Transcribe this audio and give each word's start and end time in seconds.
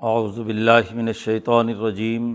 اعوذ 0.00 0.40
باللہ 0.40 0.94
من 0.94 1.06
الشیطان 1.06 1.68
الرجیم، 1.68 2.34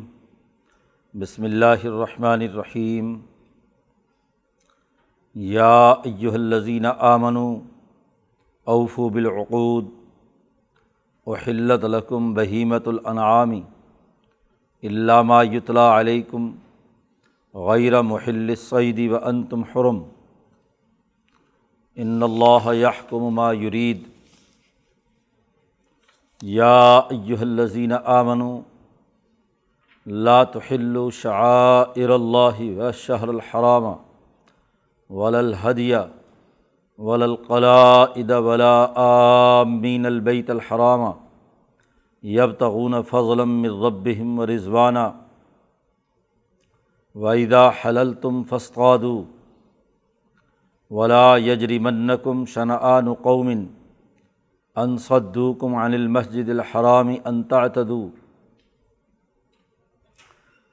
بسم 1.13 1.43
اللہ 1.43 1.83
الرحمن 1.83 2.41
الرحیم۔ 2.41 3.19
یا 5.35 5.89
ایہا 5.89 6.33
الذین 6.33 6.85
آمنوا 6.99 7.55
اوفوا 8.63 9.09
بالعقود، 9.09 9.85
احلت 11.27 11.85
لکم 11.85 12.33
بہیمۃ 12.33 12.87
الانعام، 12.87 13.51
الا 14.83 15.21
ما 15.21 15.43
یتلی 15.43 15.99
علیکم 15.99 16.51
غیر 17.53 18.01
محل 18.01 18.49
الصید 18.49 19.11
وانتم 19.11 19.63
حرم۔ 19.63 20.03
ان 21.95 22.23
اللہ 22.23 22.73
یحکم 22.73 23.33
ما 23.33 23.53
یرید۔ 23.53 24.10
یا 26.41 26.97
ایہا 26.97 27.41
الذین 27.41 27.91
آمنوا 28.03 28.59
لا 30.05 30.43
تحلوا 30.43 31.09
شعائر 31.13 32.09
اللہ 32.09 32.61
والشہر 32.77 33.27
الحرام 33.27 33.83
ولا 35.09 35.39
الہدی 35.39 35.93
ولا 36.97 37.25
القلائد 37.25 38.31
ولا 38.31 38.87
آمین 38.95 40.05
البیت 40.05 40.49
الحرام 40.49 41.01
یبتغون 42.23 43.01
فضلا 43.03 43.43
من 43.43 43.83
ربہم 43.83 44.39
ورضوانا 44.39 45.11
وَإِذَا 47.15 47.69
حَلَلْتُمْ 47.81 48.43
فَاسْتَادُوا 48.49 49.23
وَلَا 50.91 51.37
يَجْرِمَنَّكُمْ 51.37 52.45
شَنَآنُ 52.45 53.13
قَوْمٍ 53.13 53.80
ان 54.77 54.97
صدوکم 54.97 55.75
عن 55.75 55.93
المسجد 55.93 56.49
الحرام 56.49 57.09
ان 57.25 57.47
تعتدوا 57.47 58.09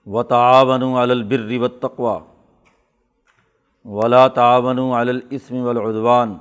وتعاونوا 0.07 1.03
علی 1.03 1.13
البر 1.13 1.59
والتقوى 1.59 2.21
ولا 3.85 4.27
تعاونوا 4.29 5.01
علی 5.01 5.11
الاثم 5.11 5.55
والعدوان 5.63 6.37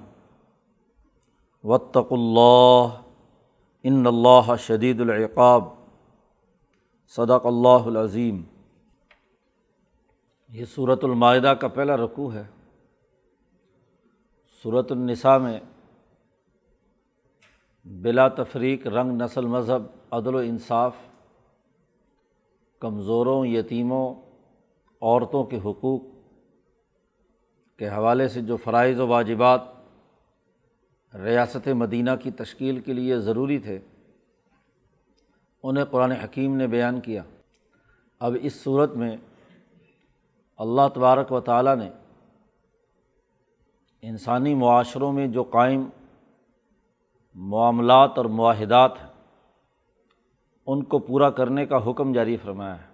واتقوا 1.63 2.17
اللہ 2.17 2.99
ان 3.85 4.07
اللہ 4.07 4.55
شدید 4.57 5.01
العقاب 5.01 5.63
صدق 7.13 7.45
اللہ 7.45 7.87
العظیم 7.87 8.41
یہ 10.51 10.65
صورت 10.65 11.03
المائدہ 11.03 11.53
کا 11.61 11.67
پہلا 11.67 11.97
رقوع 11.97 12.31
ہے 12.33 12.43
صورت 14.63 14.91
النساء 14.91 15.37
میں 15.37 15.59
بلا 17.89 18.27
تفریق 18.27 18.87
رنگ 18.87 19.21
نسل 19.21 19.45
مذہب، 19.45 19.83
عدل 20.11 20.35
و 20.35 20.37
انصاف، 20.37 20.95
کمزوروں، 22.79 23.45
یتیموں، 23.45 24.15
عورتوں 25.01 25.43
کے 25.43 25.57
حقوق 25.57 26.01
کے 27.77 27.89
حوالے 27.89 28.27
سے 28.27 28.41
جو 28.41 28.57
فرائض 28.57 28.99
و 28.99 29.07
واجبات 29.07 29.61
ریاست 31.13 31.67
مدینہ 31.67 32.11
کی 32.23 32.31
تشکیل 32.31 32.79
کے 32.79 32.93
لیے 32.93 33.19
ضروری 33.19 33.59
تھے، 33.59 33.79
انہیں 35.63 35.85
قرآن 35.85 36.11
حکیم 36.11 36.55
نے 36.55 36.67
بیان 36.67 36.99
کیا۔ 37.01 37.23
اب 38.19 38.35
اس 38.41 38.63
صورت 38.63 38.95
میں 38.95 39.17
اللہ 40.57 40.87
تبارک 40.95 41.31
و 41.31 41.39
تعالیٰ 41.39 41.75
نے 41.75 41.89
انسانی 44.01 44.55
معاشروں 44.55 45.11
میں 45.11 45.27
جو 45.27 45.43
قائم 45.43 45.89
معاملات 47.39 48.11
اور 48.15 48.25
معاہدات 48.25 48.91
ہیں۔ 49.01 49.09
ان 50.67 50.83
کو 50.83 50.99
پورا 50.99 51.29
کرنے 51.29 51.65
کا 51.65 51.89
حکم 51.89 52.11
جاری 52.11 52.37
فرمایا 52.37 52.81
ہے۔ 52.81 52.87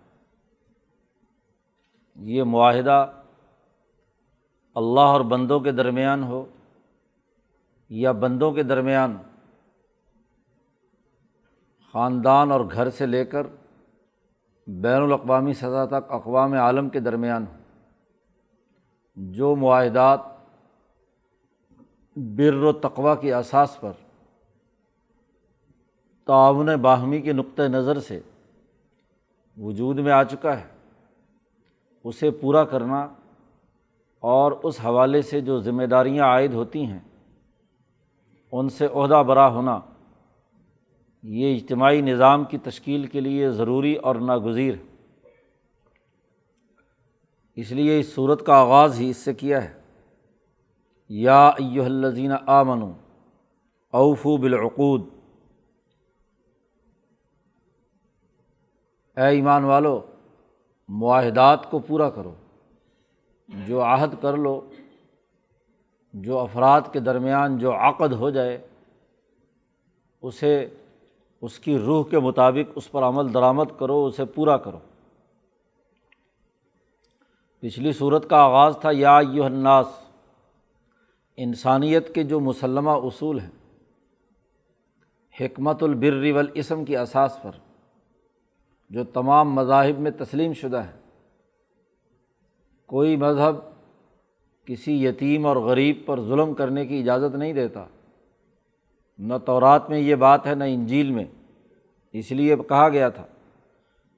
یہ 2.16 2.44
معاہدہ 2.44 3.12
اللہ 4.76 5.00
اور 5.00 5.22
بندوں 5.22 5.60
کے 5.60 5.72
درمیان 5.72 6.24
ہو 6.24 6.46
یا 7.90 8.12
بندوں 8.12 8.52
کے 8.52 8.64
درمیان 8.64 9.18
خاندان 11.94 12.52
اور 12.52 12.62
گھر 12.62 12.90
سے 12.90 13.06
لے 13.06 13.26
کر 13.26 13.48
بین 14.68 15.02
الاقوامی 15.02 15.54
سطح 15.54 15.86
تک 15.88 16.12
اقوام 16.12 16.54
عالم 16.54 16.90
کے 16.90 17.00
درمیان 17.00 17.46
ہو۔ 17.48 17.58
جو 19.16 19.56
معاہدات 19.56 20.20
بر 22.16 22.54
و 22.54 22.72
تقوا 22.72 23.16
کی 23.16 23.34
اساس 23.34 23.82
پر 23.82 23.92
تعاون 26.26 26.66
باہمی 26.66 27.22
کے 27.22 27.34
نقطۂ 27.34 27.64
نظر 27.64 28.00
سے 28.00 28.20
وجود 29.58 30.00
میں 30.00 30.12
آ 30.12 30.24
چکا 30.24 30.60
ہے۔ 30.60 30.68
اسے 32.04 32.32
پورا 32.32 32.64
کرنا 32.64 33.08
اور 34.20 34.52
اس 34.52 34.80
حوالے 34.86 35.22
سے 35.22 35.42
جو 35.42 35.60
ذمہ 35.60 35.84
داریاں 35.84 36.26
عائد 36.26 36.54
ہوتی 36.54 36.86
ہیں، 36.86 37.00
ان 38.52 38.70
سے 38.70 38.88
عہدہ 38.94 39.24
برا 39.28 39.48
ہونا 39.48 39.80
یہ 41.24 41.56
اجتماعی 41.56 42.02
نظام 42.02 42.44
کی 42.44 42.58
تشکیل 42.58 43.06
کے 43.06 43.20
لیے 43.20 43.50
ضروری 43.50 43.96
اور 43.96 44.16
ناگزیر 44.16 44.74
اس 47.56 47.72
لیے 47.72 48.00
اس 48.00 48.16
صورت 48.16 48.46
کا 48.46 48.54
آغاز 48.54 49.00
ہی 49.00 49.10
اس 49.10 49.18
سے 49.18 49.34
کیا 49.34 49.64
ہے۔ 49.64 49.74
یا 51.10 51.48
ایہا 51.48 51.86
الذین 51.86 52.32
آمنو 52.48 52.94
اوفو 53.92 54.38
بالعقود 54.38 55.13
اے 59.18 59.28
ایمان 59.28 59.64
والو، 59.64 60.02
معاہدات 60.88 61.72
کو 61.72 61.80
پورا 61.80 62.10
کرو۔ 62.10 62.34
جو 63.68 63.84
عہد 63.84 64.14
کر 64.22 64.38
لو، 64.38 64.70
جو 66.14 66.40
افراد 66.40 66.82
کے 66.92 67.00
درمیان 67.00 67.58
جو 67.58 67.74
عقد 67.74 68.14
ہو 68.14 68.30
جائے، 68.30 68.68
اسے، 70.22 70.70
اس 71.42 71.60
کی 71.60 71.78
روح 71.78 72.10
کے 72.10 72.20
مطابق 72.20 72.72
اس 72.76 72.92
پر 72.92 73.04
عمل 73.04 73.34
درآمد 73.34 73.80
کرو، 73.80 74.06
اسے 74.06 74.26
پورا 74.26 74.58
کرو۔ 74.58 74.80
پچھلی 77.60 77.94
صورت 77.94 78.30
کا 78.30 78.38
آغاز 78.38 78.78
تھا، 78.82 78.90
یا 78.94 79.20
یو 79.32 79.44
الناس، 79.44 79.88
انسانیت 81.38 82.16
کے 82.16 82.24
جو 82.24 82.40
مسلمہ 82.40 82.90
اصول 82.90 83.40
ہیں، 83.40 83.52
حکمت 85.42 85.84
البر 85.84 86.32
والاسم 86.32 86.86
کی 86.86 86.98
اساس 86.98 87.40
پر۔ 87.42 87.52
جو 88.94 89.04
تمام 89.04 89.54
مذاہب 89.54 90.00
میں 90.00 90.12
تسلیم 90.12 90.54
شدہ 90.54 90.78
ہے۔ 90.78 90.92
کوئی 92.86 93.16
مذہب 93.16 93.56
کسی 94.66 95.06
یتیم 95.06 95.46
اور 95.46 95.56
غریب 95.56 95.98
پر 96.06 96.22
ظلم 96.22 96.54
کرنے 96.54 96.86
کی 96.86 97.00
اجازت 97.00 97.36
نہیں 97.36 97.54
دیتا۔ 97.54 97.86
نہ 99.18 99.34
تورات 99.46 99.90
میں 99.90 100.00
یہ 100.00 100.16
بات 100.16 100.48
ہے، 100.48 100.56
نہ 100.56 100.64
انجیل 100.64 101.12
میں۔ 101.12 101.26
اس 102.12 102.32
لیے 102.32 102.56
کہا 102.70 102.90
گیا 102.90 103.10
تھا 103.10 103.26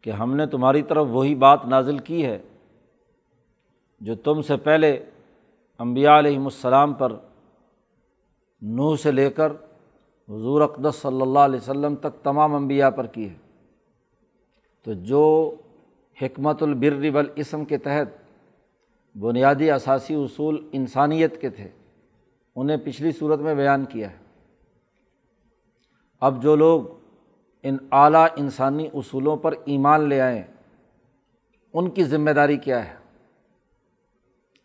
کہ 0.02 0.10
ہم 0.10 0.36
نے 0.36 0.46
تمہاری 0.46 0.82
طرف 0.82 1.08
وہی 1.10 1.36
بات 1.36 1.66
نازل 1.66 1.98
کی 1.98 2.26
ہے 2.26 2.42
جو 4.02 4.16
تم 4.16 4.42
سے 4.42 4.58
پہلے 4.58 5.06
امبیا 5.78 6.20
علیہم 6.20 6.44
السلام 6.44 6.94
پر 6.94 7.16
نوح 8.62 8.96
سے 8.96 9.12
لے 9.12 9.30
کر 9.30 9.52
حضور 10.30 10.62
اقدس 10.62 10.96
صلی 10.96 11.22
اللہ 11.22 11.40
علیہ 11.40 11.60
وسلم 11.60 11.96
تک 11.96 12.24
تمام 12.24 12.56
انبیاء 12.56 12.90
پر 12.90 13.06
کی 13.06 13.30
ہے۔ 13.30 13.45
تو 14.86 14.94
جو 14.94 15.56
حکمت 16.22 16.64
البر 16.64 17.16
والاسم 17.16 17.66
کے 17.66 17.78
تحت 17.78 18.08
بنیادی 19.18 19.72
اثاثی 19.72 20.16
اصول 20.16 20.70
انسانیت 20.72 21.42
کے 21.42 21.50
تھے، 21.50 21.70
انہیں 22.56 22.78
پچھلی 22.84 23.12
صورت 23.12 23.40
میں 23.40 23.56
بیان 23.56 23.86
کیا 23.86 24.12
ہے۔ 24.12 24.18
اب 26.20 26.44
جو 26.44 26.56
لوگ 26.56 26.82
ان 27.64 27.78
اعلیٰ 27.92 28.28
انسانی 28.36 28.90
اصولوں 28.94 29.38
پر 29.38 29.54
ایمان 29.66 30.02
لے 30.02 30.22
آئیں، 30.22 30.44
ان 31.74 31.90
کی 31.90 32.04
ذمہ 32.04 32.32
داری 32.32 32.58
کیا 32.58 32.90
ہے؟ 32.90 32.96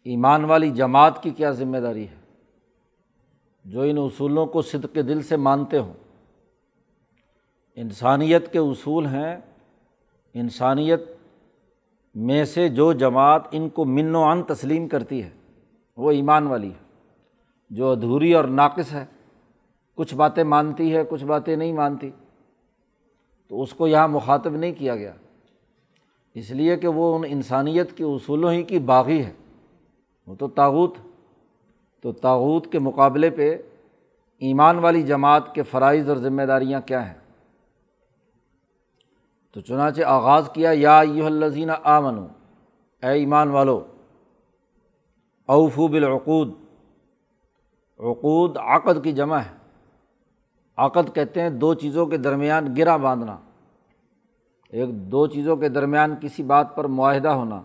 ایمان 0.05 0.45
والی 0.45 0.71
جماعت 0.71 1.23
کی 1.23 1.31
کیا 1.31 1.51
ذمہ 1.51 1.79
داری 1.79 2.09
ہے؟ 2.09 2.37
جو 3.65 3.81
ان 3.81 3.99
اصولوں 3.99 4.47
کو 4.47 4.63
صدق 4.63 4.95
دل 4.95 5.23
سے 5.23 5.37
مانتے 5.37 5.79
ہوں۔ 5.79 5.95
انسانیت 7.77 8.53
کے 8.53 8.59
اصول 8.59 9.07
ہیں 9.07 9.37
انسانیت 10.35 11.01
میں 12.15 12.45
سے 12.45 12.69
جو 12.69 12.93
جماعت 12.93 13.43
ان 13.51 13.69
کو 13.69 13.85
من 13.85 14.15
و 14.15 14.33
عن 14.33 14.43
تسلیم 14.43 14.89
کرتی 14.89 15.23
ہے، 15.23 15.31
وہ 15.97 16.11
ایمان 16.11 16.47
والی 16.47 16.69
ہے۔ 16.69 16.91
جو 17.71 17.91
ادھوری 17.91 18.35
اور 18.35 18.45
ناقص 18.45 18.93
ہے، 18.93 19.05
کچھ 19.95 20.15
باتیں 20.15 20.45
مانتی 20.45 20.97
ہے، 20.97 21.03
کچھ 21.09 21.25
باتیں 21.25 21.57
نہیں 21.57 21.73
مانتی۔ 21.73 22.11
تو 23.49 23.63
اس 23.63 23.73
کو 23.73 23.87
یہاں 23.87 24.09
مخاطب 24.09 24.57
نہیں 24.57 24.73
کیا 24.73 24.97
گیا۔ 24.97 25.13
اس 26.35 26.51
لیے 26.51 26.77
کہ 26.77 26.89
وہ 26.89 27.19
ان 27.19 27.25
انسانیت 27.29 27.97
کے 27.97 28.05
اصولوں 28.05 28.53
ہی 28.53 28.63
کی 28.63 28.79
باغی 28.79 29.25
ہے۔ 29.25 29.33
وہ 30.27 30.35
تو 30.35 30.49
تاوت 30.49 30.95
تو 32.01 32.13
تاوت 32.13 32.73
کے 32.73 32.79
مقابلے 32.79 33.31
پہ 33.31 33.59
ایمان 34.39 34.79
والی 34.79 35.03
جماعت 35.03 35.55
کے 35.55 35.63
فرائض 35.63 36.09
اور 36.09 36.17
ذمہ 36.17 36.43
داریاں 36.43 36.81
کیا 36.81 37.09
ہیں؟ 37.09 37.30
تو 39.53 39.61
چنانچہ 39.61 40.03
آغاز 40.03 40.51
کیا، 40.55 40.71
یا 40.75 41.03
یو 41.03 41.27
الزین 41.27 41.71
آ 41.83 42.01
منو 42.01 42.27
اے 43.03 43.11
ایمان 43.11 43.49
والو 43.49 43.85
اوفو 45.47 45.89
بالعقود، 45.89 46.53
عقود 47.99 48.57
عقد 48.57 49.05
کی 49.05 49.13
جمع 49.13 49.39
ہے۔ 49.39 49.57
عقد 50.77 51.15
کہتے 51.15 51.41
ہیں 51.41 51.51
دو 51.51 51.75
چیزوں 51.75 52.07
کے 52.07 52.17
درمیان 52.17 52.75
گرا 52.77 52.97
باندھنا۔ 52.97 53.37
ایک 54.71 54.91
دو 54.91 55.27
چیزوں 55.27 55.57
کے 55.57 55.69
درمیان 55.69 56.15
کسی 56.21 56.43
بات 56.43 56.77
پر 56.77 56.85
معاہدہ 56.85 57.29
ہونا۔ 57.29 57.63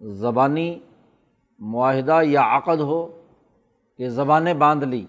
زبانی 0.00 0.78
معاہدہ 1.58 2.20
یا 2.22 2.56
عقد 2.56 2.80
ہو 2.80 3.22
کہ 3.96 4.08
زبانیں 4.08 4.54
باندھ 4.54 4.84
لی 4.84 5.06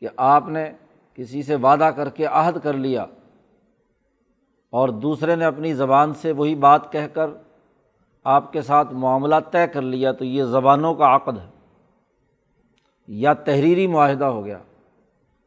کہ 0.00 0.08
آپ 0.16 0.48
نے 0.48 0.72
کسی 1.14 1.42
سے 1.42 1.54
وعدہ 1.54 1.90
کر 1.96 2.08
کے 2.08 2.24
عہد 2.24 2.58
کر 2.62 2.72
لیا۔ 2.72 3.06
اور 4.70 4.88
دوسرے 4.88 5.36
نے 5.36 5.44
اپنی 5.44 5.74
زبان 5.74 6.14
سے 6.14 6.32
وہی 6.32 6.54
بات 6.54 6.92
کہہ 6.92 7.14
کر 7.14 7.30
آپ 8.24 8.52
کے 8.52 8.62
ساتھ 8.62 8.92
معاملہ 8.92 9.34
طے 9.50 9.66
کر 9.66 9.82
لیا 9.82 10.12
تو 10.12 10.24
یہ 10.24 10.44
زبانوں 10.44 10.94
کا 10.94 11.16
عقد 11.16 11.38
ہے۔ 11.38 11.50
یا 13.08 13.32
تحریری 13.32 13.86
معاہدہ 13.86 14.24
ہو 14.24 14.44
گیا، 14.44 14.58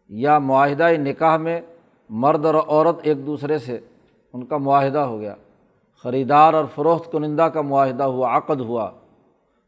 یا 0.10 0.40
معاہدہ 0.40 0.88
نکاح 0.98 1.38
میں 1.38 1.62
مرد 2.10 2.46
اور 2.46 2.56
عورت 2.56 3.00
ایک 3.04 3.26
دوسرے 3.26 3.58
سے 3.58 3.80
ان 4.34 4.46
کا 4.46 4.58
معاہدہ 4.58 5.00
ہو 5.00 5.20
گیا۔ 5.20 5.36
خریدار 6.04 6.54
اور 6.54 6.66
فروخت 6.76 7.12
کنندہ 7.12 7.42
کا 7.42 7.62
معاہدہ 7.62 8.04
ہوا، 8.04 8.38
عقد 8.38 8.60
ہوا۔ 8.60 8.92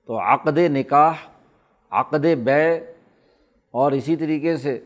تو 0.05 0.19
عقد 0.19 0.57
نکاح، 0.57 1.13
عقد 1.91 2.25
بے 2.43 2.73
اور 3.71 3.91
اسی 3.91 4.15
طریقے 4.15 4.57
سے 4.57 4.79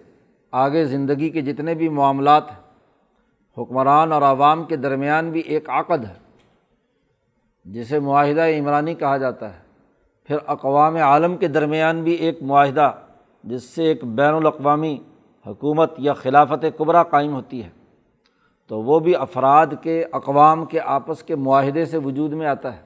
آگے 0.51 0.85
زندگی 0.85 1.29
کے 1.29 1.41
جتنے 1.41 1.73
بھی 1.73 1.89
معاملات 1.89 2.51
ہیں 2.51 2.68
حکمران 3.59 4.11
اور 4.11 4.21
عوام 4.21 4.63
کے 4.63 4.75
درمیان 4.75 5.31
بھی 5.31 5.39
ایک 5.39 5.69
عقد 5.69 6.05
ہے، 6.05 6.13
جسے 7.65 7.99
معاہدہ 7.99 8.41
عمرانی 8.41 8.95
کہا 8.95 9.17
جاتا 9.17 9.53
ہے۔ 9.53 9.59
پھر 10.23 10.37
اقوام 10.47 10.95
عالم 10.95 11.37
کے 11.37 11.47
درمیان 11.47 12.03
بھی 12.03 12.13
ایک 12.13 12.43
معاہدہ، 12.43 12.91
جس 13.43 13.63
سے 13.63 13.83
ایک 13.83 14.03
بین 14.03 14.33
الاقوامی 14.33 14.99
حکومت 15.47 15.93
یا 15.97 16.13
خلافت 16.13 16.65
قبرا 16.77 17.03
قائم 17.03 17.33
ہوتی 17.33 17.63
ہے۔ 17.63 17.69
تو 18.67 18.81
وہ 18.81 18.99
بھی 18.99 19.15
افراد 19.15 19.67
کے، 19.81 20.05
اقوام 20.11 20.65
کے 20.65 20.79
آپس 20.79 21.23
کے 21.23 21.35
معاہدے 21.35 21.85
سے 21.85 21.97
وجود 21.97 22.33
میں 22.33 22.47
آتا 22.47 22.77
ہے۔ 22.77 22.81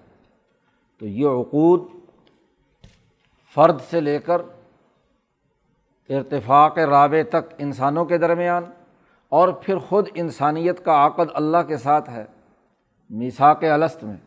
تو 1.00 1.08
یہ 1.08 1.28
عقود 1.28 1.82
فرد 3.56 3.82
سے 3.90 4.02
لے 4.02 4.20
کر 4.20 4.42
ارتفاق 6.10 6.78
رابع 6.78 7.30
تک 7.30 7.54
انسانوں 7.58 8.06
کے 8.06 8.18
درمیان 8.18 8.64
اور 9.34 9.50
پھر 9.50 9.78
خود 9.78 10.08
انسانیت 10.14 10.86
کا 10.86 11.06
عقد 11.06 11.30
اللہ 11.34 11.58
کے 11.68 11.78
ساتھ 11.78 12.10
ہے 12.10 12.26
میساک 13.10 13.64
الست 13.64 14.04
میں۔ 14.04 14.18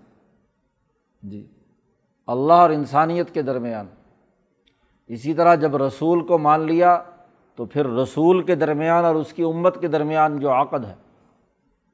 جی 1.23 1.47
اللہ 2.27 2.53
اور 2.53 2.71
انسانیت 2.71 3.35
کے 3.35 3.43
درمیان۔ 3.43 3.87
اسی 5.07 5.35
طرح 5.35 5.55
جب 5.55 5.77
رسول 5.77 6.27
کو 6.27 6.39
مان 6.39 6.61
لیا، 6.61 7.03
تو 7.55 7.67
پھر 7.67 7.87
رسول 7.87 8.43
کے 8.43 8.55
درمیان 8.55 9.05
اور 9.05 9.15
اس 9.15 9.33
کی 9.33 9.43
امت 9.43 9.81
کے 9.81 9.89
درمیان 9.89 10.39
جو 10.39 10.51
عقد 10.51 10.85
ہے، 10.85 10.95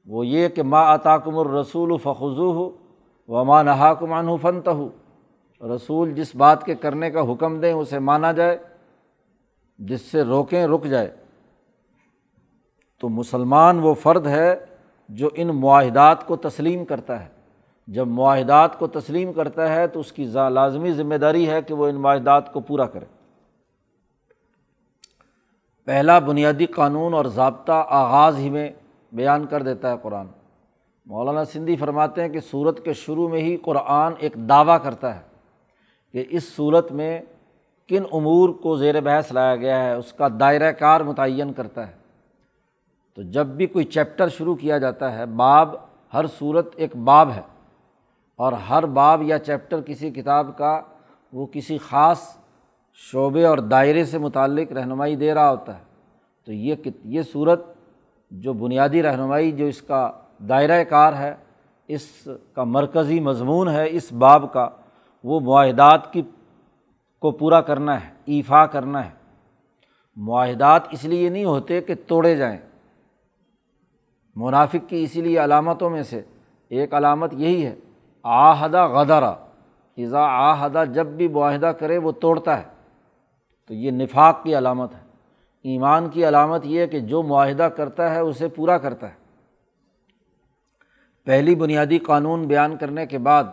وہ 0.05 0.27
یہ 0.27 0.47
کہ 0.47 0.63
ماں 0.63 0.95
عطاکم 0.95 1.37
الرسول 1.37 1.97
فخو 1.97 2.51
ہو 2.51 2.69
و 3.27 3.45
ماں 3.45 3.63
نہاکمان 3.63 4.37
فنت 4.37 4.67
ہو 4.67 4.89
رسول 5.75 6.13
جس 6.13 6.35
بات 6.35 6.65
کے 6.65 6.75
کرنے 6.75 7.11
کا 7.11 7.31
حکم 7.31 7.59
دیں، 7.59 7.73
اسے 7.73 7.99
مانا 7.99 8.31
جائے، 8.31 8.57
جس 9.77 10.01
سے 10.01 10.21
روکیں، 10.21 10.67
رک 10.67 10.83
جائے۔ 10.83 11.22
تو 13.03 13.09
مسلمان 13.09 13.79
وہ 13.79 13.93
فرد 13.93 14.27
ہے 14.27 14.55
جو 15.09 15.29
ان 15.35 15.47
معاہدات 15.47 16.27
کو 16.27 16.35
تسلیم 16.35 16.85
کرتا 16.85 17.25
ہے۔ 17.25 17.29
جب 17.87 18.07
معاہدات 18.07 18.79
کو 18.79 18.87
تسلیم 18.87 19.33
کرتا 19.33 19.75
ہے 19.75 19.87
تو 19.87 19.99
اس 19.99 20.11
کی 20.11 20.25
لازمی 20.49 20.91
ذمہ 20.91 21.15
داری 21.15 21.49
ہے 21.49 21.61
کہ 21.61 21.73
وہ 21.73 21.87
ان 21.87 21.95
معاہدات 21.95 22.53
کو 22.53 22.59
پورا 22.59 22.85
کرے۔ 22.85 23.05
پہلا 25.85 26.19
بنیادی 26.19 26.65
قانون 26.65 27.13
اور 27.13 27.25
ضابطہ 27.25 27.85
آغاز 27.87 28.37
ہی 28.37 28.49
میں 28.49 28.69
بیان 29.11 29.45
کر 29.45 29.61
دیتا 29.61 29.91
ہے 29.91 29.95
قرآن۔ 30.01 30.27
مولانا 31.05 31.45
سندھی 31.45 31.75
فرماتے 31.75 32.21
ہیں 32.21 32.29
کہ 32.29 32.39
صورت 32.39 32.85
کے 32.85 32.93
شروع 32.93 33.29
میں 33.29 33.41
ہی 33.41 33.57
قرآن 33.57 34.13
ایک 34.19 34.33
دعویٰ 34.33 34.77
کرتا 34.83 35.15
ہے 35.15 35.21
کہ 36.11 36.25
اس 36.29 36.55
صورت 36.55 36.91
میں 36.91 37.21
کن 37.87 38.03
امور 38.11 38.49
کو 38.49 38.75
زیر 38.75 39.01
بحث 39.01 39.31
لایا 39.31 39.55
گیا 39.55 39.83
ہے، 39.83 39.93
اس 39.93 40.13
کا 40.13 40.27
دائرۂ 40.39 40.71
کار 40.79 41.01
متعین 41.01 41.53
کرتا 41.53 41.87
ہے۔ 41.87 42.02
تو 43.15 43.21
جب 43.21 43.47
بھی 43.47 43.65
کوئی 43.65 43.85
چیپٹر 43.85 44.29
شروع 44.29 44.55
کیا 44.55 44.77
جاتا 44.77 45.17
ہے، 45.17 45.25
باب، 45.25 45.75
ہر 46.13 46.25
صورت 46.27 46.69
ایک 46.75 46.95
باب 46.95 47.31
ہے۔ 47.31 47.41
اور 48.35 48.53
ہر 48.53 48.85
باب 48.85 49.21
یا 49.21 49.39
چیپٹر 49.39 49.81
کسی 49.81 50.11
کتاب 50.11 50.57
کا، 50.57 50.81
وہ 51.33 51.45
کسی 51.45 51.77
خاص 51.77 52.37
شعبے 52.93 53.45
اور 53.45 53.57
دائرے 53.57 54.05
سے 54.05 54.17
متعلق 54.17 54.71
رہنمائی 54.71 55.15
دے 55.15 55.33
رہا 55.33 55.49
ہوتا 55.49 55.77
ہے۔ 55.77 55.83
تو 56.45 56.53
یہ 56.53 56.75
یہ 57.03 57.21
صورت 57.21 57.65
جو 58.31 58.53
بنیادی 58.53 59.03
رہنمائی، 59.03 59.51
جو 59.51 59.65
اس 59.65 59.81
کا 59.81 60.11
دائرۂ 60.49 60.89
کار 60.89 61.13
ہے، 61.13 61.35
اس 61.87 62.27
کا 62.53 62.63
مرکزی 62.63 63.19
مضمون 63.19 63.69
ہے، 63.69 63.85
اس 63.89 64.13
باب 64.13 64.53
کا، 64.53 64.69
وہ 65.23 65.39
معاہدات 65.39 66.13
کی، 66.13 66.21
کو 67.19 67.31
پورا 67.31 67.61
کرنا 67.61 68.03
ہے، 68.03 68.09
ایفا 68.25 68.65
کرنا 68.65 69.05
ہے۔ 69.05 69.11
معاہدات 70.15 70.81
اس 70.91 71.03
لیے 71.03 71.29
نہیں 71.29 71.45
ہوتے 71.45 71.81
کہ 71.81 71.93
توڑے 72.07 72.35
جائیں۔ 72.35 72.57
منافق 74.35 74.89
کی 74.89 75.03
اسی 75.03 75.21
لیے 75.21 75.43
علامتوں 75.43 75.89
میں 75.89 76.03
سے 76.03 76.21
ایک 76.69 76.93
علامت 76.93 77.33
یہی 77.33 77.65
ہے 77.65 77.75
آحدہ 78.23 78.87
غدرا 78.87 79.35
ایزا 79.95 80.23
آحدہ 80.23 80.83
جب 80.93 81.07
بھی 81.07 81.27
معاہدہ 81.27 81.65
کرے 81.65 81.97
وہ 81.97 82.11
توڑتا 82.11 82.57
ہے۔ 82.57 82.63
تو 83.67 83.73
یہ 83.73 83.91
نفاق 83.91 84.43
کی 84.43 84.57
علامت 84.57 84.95
ہے۔ 84.95 84.99
ایمان 85.63 86.09
کی 86.09 86.27
علامت 86.27 86.65
یہ 86.65 86.79
ہے 86.79 86.87
کہ 86.87 86.99
جو 86.99 87.23
معاہدہ 87.23 87.63
کرتا 87.63 88.15
ہے 88.15 88.19
اسے 88.19 88.47
پورا 88.47 88.77
کرتا 88.77 89.07
ہے۔ 89.07 89.23
پہلی 91.25 91.55
بنیادی 91.55 91.97
قانون 91.97 92.47
بیان 92.47 92.77
کرنے 92.77 93.05
کے 93.05 93.17
بعد 93.17 93.43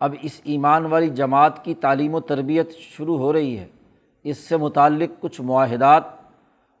اب 0.00 0.14
اس 0.22 0.40
ایمان 0.44 0.86
والی 0.86 1.08
جماعت 1.08 1.64
کی 1.64 1.74
تعلیم 1.74 2.14
و 2.14 2.20
تربیت 2.20 2.70
شروع 2.70 3.18
ہو 3.18 3.32
رہی 3.32 3.58
ہے۔ 3.58 3.66
اس 4.22 4.38
سے 4.38 4.56
متعلق 4.56 5.22
کچھ 5.22 5.40
معاہدات 5.40 6.02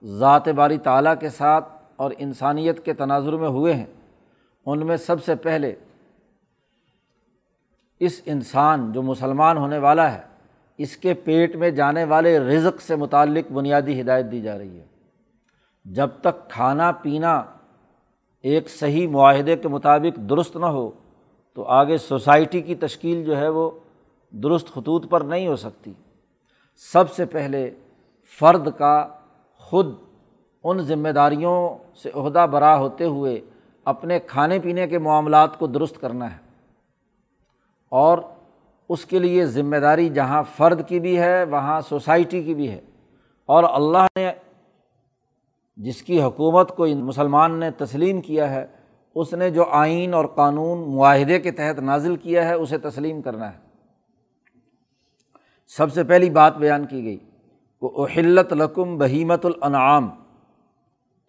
ذات 0.04 0.48
باری 0.48 0.78
تعالیٰ 0.78 1.14
کے 1.20 1.28
ساتھ 1.28 1.73
اور 1.96 2.10
انسانیت 2.18 2.84
کے 2.84 2.92
تناظر 2.92 3.32
میں 3.32 3.48
ہوئے 3.48 3.74
ہیں، 3.74 3.86
ان 4.66 4.86
میں 4.86 4.96
سب 4.96 5.24
سے 5.24 5.34
پہلے 5.34 5.74
اس 8.00 8.20
انسان 8.26 8.92
جو 8.92 9.02
مسلمان 9.02 9.56
ہونے 9.56 9.78
والا 9.78 10.14
ہے، 10.14 10.22
اس 10.78 10.96
کے 10.96 11.14
پیٹ 11.14 11.56
میں 11.56 11.70
جانے 11.70 12.04
والے 12.04 12.38
رزق 12.38 12.80
سے 12.80 12.96
متعلق 12.96 13.52
بنیادی 13.52 14.00
ہدایت 14.00 14.26
دی 14.32 14.42
جا 14.42 14.58
رہی 14.58 14.80
ہے۔ 14.80 14.84
جب 15.84 16.08
تک 16.20 16.50
کھانا 16.50 16.92
پینا 16.92 17.42
ایک 18.42 18.70
صحیح 18.70 19.08
معاہدے 19.08 19.56
کے 19.56 19.68
مطابق 19.68 20.16
درست 20.16 20.56
نہ 20.56 20.66
ہو، 20.66 20.90
تو 21.54 21.64
آگے 21.64 21.98
سوسائٹی 21.98 22.60
کی 22.60 22.74
تشکیل 22.74 23.24
جو 23.24 23.36
ہے 23.36 23.48
وہ 23.48 23.70
درست 24.30 24.68
خطوط 24.68 25.10
پر 25.10 25.20
نہیں 25.20 25.46
ہو 25.46 25.56
سکتی۔ 25.56 25.92
سب 26.76 27.10
سے 27.10 27.24
پہلے 27.24 27.70
فرد 28.38 28.68
کا 28.78 29.08
خود 29.58 29.94
ان 30.64 30.78
ذمہ 30.78 31.08
داریوں 31.08 31.78
سے 31.96 32.10
عہدہ 32.14 32.46
برا 32.50 32.76
ہوتے 32.76 33.04
ہوئے 33.04 33.40
اپنے 33.84 34.18
کھانے 34.18 34.58
پینے 34.58 34.86
کے 34.86 34.98
معاملات 34.98 35.58
کو 35.58 35.66
درست 35.66 36.00
کرنا 36.00 36.32
ہے۔ 36.32 36.38
اور 37.88 38.18
اس 38.88 39.04
کے 39.04 39.18
لیے 39.18 39.46
ذمہ 39.46 39.76
داری 39.76 40.08
جہاں 40.08 40.42
فرد 40.56 40.88
کی 40.88 41.00
بھی 41.00 41.18
ہے، 41.18 41.44
وہاں 41.44 41.80
سوسائٹی 41.80 42.42
کی 42.42 42.54
بھی 42.54 42.70
ہے۔ 42.70 42.80
اور 43.46 43.64
اللہ 43.64 44.06
نے 44.16 44.32
جس 45.76 46.02
کی 46.02 46.22
حکومت 46.22 46.76
کو 46.76 46.86
مسلمان 46.86 47.60
نے 47.60 47.70
تسلیم 47.70 48.20
کیا 48.20 48.50
ہے، 48.50 48.66
اس 49.14 49.34
نے 49.34 49.50
جو 49.50 49.64
آئین 49.70 50.14
اور 50.14 50.24
قانون 50.24 50.94
معاہدے 50.96 51.40
کے 51.40 51.50
تحت 51.50 51.78
نازل 51.78 52.16
کیا 52.16 52.48
ہے، 52.48 52.54
اسے 52.54 52.78
تسلیم 52.78 53.22
کرنا 53.22 53.52
ہے۔ 53.52 53.58
سب 55.66 55.92
سے 55.92 56.04
پہلی 56.04 56.30
بات 56.30 56.56
بیان 56.56 56.84
کی 56.84 57.04
گئی 57.04 57.18
وہ 57.82 58.06
اہلت 58.06 58.52
لکم 58.52 58.98
بہیمت 58.98 59.46
الانعام 59.46 60.08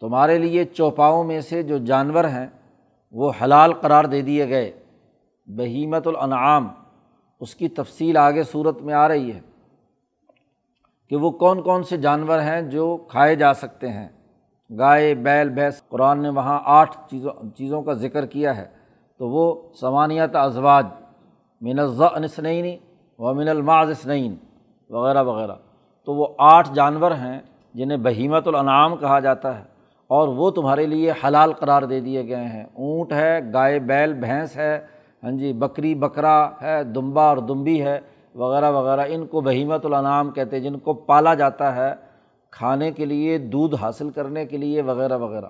تمہارے 0.06 0.38
لیے 0.38 0.64
چوپاؤں 0.64 1.24
میں 1.24 1.42
سے 1.42 1.64
جو 1.64 1.78
جانور 1.78 2.24
ہیں، 2.24 2.48
وہ 3.12 3.32
حلال 3.44 3.74
قرار 3.74 4.04
دے 4.04 4.22
دیے 4.22 4.50
گئے۔ 4.50 4.72
بہیمت 5.48 6.08
الانعام، 6.08 6.68
اس 7.40 7.56
کی 7.56 7.68
تفصیل 7.68 8.18
آگے 8.18 8.44
صورت 8.44 8.82
میں 8.82 8.94
آ 8.94 9.08
رہی 9.08 9.34
ہے 9.34 9.40
کہ 11.10 11.16
وہ 11.16 11.32
کون 11.32 11.62
کون 11.62 11.84
سے 11.84 11.98
جانور 11.98 12.40
ہیں 12.40 12.62
جو 12.62 12.98
کھائے 13.10 13.36
جا 13.36 13.54
سکتے 13.54 13.90
ہیں۔ 13.90 14.08
گائے، 14.78 15.16
بیل، 15.16 15.50
بھینس، 15.50 15.88
قرآن 15.90 16.22
نے 16.22 16.30
وہاں 16.30 16.60
آٹھ 16.66 16.98
چیزوں 17.10 17.50
چیزوں 17.58 17.82
کا 17.82 17.94
ذکر 17.94 18.26
کیا 18.26 18.58
ہے۔ 18.58 18.66
تو 19.18 19.30
وہ 19.30 19.62
سمانیت 19.80 20.36
ازواج، 20.36 20.88
من 21.62 21.80
الزنسنعین 21.80 22.78
و 23.20 23.34
من 23.34 23.48
الماظ 23.48 23.90
اسنعین 23.90 24.36
وغیرہ 24.90 25.24
وغیرہ۔ 25.24 25.56
تو 26.06 26.14
وہ 26.14 26.28
آٹھ 26.38 26.74
جانور 26.74 27.12
ہیں 27.12 27.40
جنہیں 27.74 27.98
بہیمت 27.98 28.48
الانعام 28.48 28.98
کہا 28.98 29.20
جاتا 29.20 29.60
ہے۔ 29.60 29.75
اور 30.08 30.28
وہ 30.28 30.52
تمہارے 30.52 30.86
لیے 30.86 31.14
حلال 31.24 31.54
قرار 31.54 31.82
دے 31.82 32.00
دیے 32.00 32.28
گئے 32.28 32.46
ہیں۔ 32.46 32.64
اونٹ 32.64 33.14
ہے، 33.14 33.40
گائے، 33.54 33.80
بیل، 33.80 34.14
بھینس 34.14 34.58
ہے 34.58 34.88
ہاں 35.24 35.32
جی 35.32 35.54
بکری، 35.54 35.96
بکرا 35.96 36.50
ہے، 36.62 36.84
دمبا 36.84 37.24
اور 37.24 37.38
دمبی 37.38 37.82
ہے، 37.82 38.00
وغیرہ 38.36 38.72
وغیرہ۔ 38.72 39.06
ان 39.08 39.28
کو 39.28 39.42
بہیمت 39.42 39.86
الانعام 39.86 40.32
کہتے 40.32 40.56
ہیں، 40.56 40.64
جن 40.64 40.80
کو 40.80 40.94
پالا 40.94 41.34
جاتا 41.34 41.76
ہے 41.76 41.94
کھانے 42.52 42.92
کے 42.92 43.06
لیے، 43.06 43.38
دودھ 43.38 43.76
حاصل 43.76 44.10
کرنے 44.10 44.46
کے 44.46 44.58
لیے، 44.58 44.82
وغیرہ 44.82 45.18
وغیرہ۔ 45.18 45.46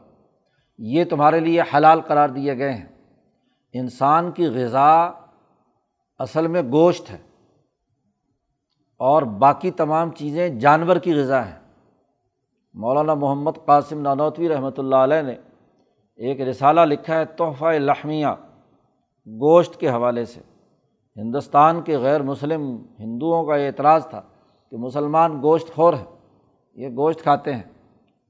یہ 0.77 1.03
تمہارے 1.03 1.39
لیے 1.39 1.61
حلال 1.61 2.01
قرار 2.01 2.29
دیے 2.29 2.57
گئے 2.57 2.73
ہیں۔ 2.73 2.85
انسان 3.73 4.31
کی 4.31 4.45
غذا 4.45 5.11
اصل 6.19 6.47
میں 6.47 6.61
گوشت 6.61 7.11
ہے 7.11 7.17
اور 8.97 9.21
باقی 9.21 9.71
تمام 9.71 10.11
چیزیں 10.11 10.49
جانور 10.49 10.95
کی 10.95 11.13
غذا 11.13 11.45
ہیں۔ 11.45 11.64
مولانا 12.77 13.13
محمد 13.13 13.51
قاسم 13.65 14.01
نانوتوی 14.01 14.49
رحمۃ 14.49 14.77
اللہ 14.77 14.95
علیہ 14.95 15.21
نے 15.21 15.35
ایک 16.15 16.41
رسالہ 16.41 16.81
لکھا 16.81 17.19
ہے، 17.19 17.25
تحفہ 17.25 17.65
لحمیہ، 17.65 18.27
گوشت 19.27 19.79
کے 19.79 19.89
حوالے 19.89 20.25
سے۔ 20.25 20.41
ہندوستان 21.15 21.81
کے 21.81 21.97
غیر 21.97 22.21
مسلم 22.21 22.75
ہندوؤں 22.99 23.45
کا 23.45 23.55
یہ 23.55 23.65
اعتراض 23.65 24.07
تھا 24.07 24.21
کہ 24.71 24.77
مسلمان 24.77 25.41
گوشت 25.41 25.75
خور 25.75 25.93
ہے 25.93 26.03
یہ 26.75 26.87
گوشت 26.87 27.21
کھاتے 27.21 27.53
ہیں۔ 27.53 27.63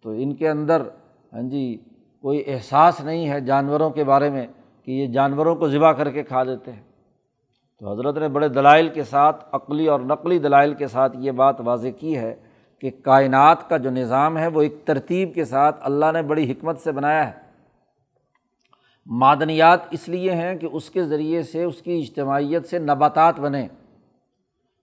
تو 0.03 0.09
ان 0.09 0.35
کے 0.35 0.49
اندر 0.49 0.81
ہاں 1.33 1.41
جی 1.41 1.77
کوئی 2.21 2.43
احساس 2.47 3.01
نہیں 3.01 3.29
ہے 3.29 3.41
جانوروں 3.41 3.89
کے 3.89 4.03
بارے 4.03 4.29
میں 4.29 4.47
کہ 4.85 4.91
یہ 4.91 5.07
جانوروں 5.07 5.55
کو 5.55 5.67
ذبح 5.67 5.91
کر 5.91 6.09
کے 6.09 6.23
کھا 6.23 6.43
دیتے 6.43 6.71
ہیں۔ 6.71 6.83
تو 7.79 7.91
حضرت 7.91 8.17
نے 8.17 8.27
بڑے 8.27 8.47
دلائل 8.47 8.89
کے 8.89 9.03
ساتھ، 9.03 9.45
عقلی 9.51 9.87
اور 9.87 9.99
نقلی 9.99 10.39
دلائل 10.39 10.73
کے 10.73 10.87
ساتھ 10.87 11.17
یہ 11.19 11.31
بات 11.31 11.61
واضح 11.61 11.87
کی 11.99 12.17
ہے 12.17 12.35
کہ 12.79 12.91
کائنات 13.03 13.69
کا 13.69 13.77
جو 13.77 13.89
نظام 13.89 14.37
ہے 14.37 14.47
وہ 14.47 14.61
ایک 14.61 14.75
ترتیب 14.85 15.33
کے 15.35 15.45
ساتھ 15.45 15.75
اللہ 15.81 16.05
نے 16.13 16.21
بڑی 16.21 16.51
حکمت 16.51 16.79
سے 16.79 16.91
بنایا 16.91 17.27
ہے۔ 17.27 17.45
معدنیات 19.05 19.79
اس 19.91 20.09
لیے 20.09 20.31
ہیں 20.31 20.55
کہ 20.55 20.67
اس 20.71 20.89
کے 20.89 21.03
ذریعے 21.03 21.43
سے 21.43 21.63
اس 21.63 21.81
کی 21.81 21.99
اجتماعیت 21.99 22.65
سے 22.65 22.79
نباتات 22.79 23.39
بنے 23.39 23.67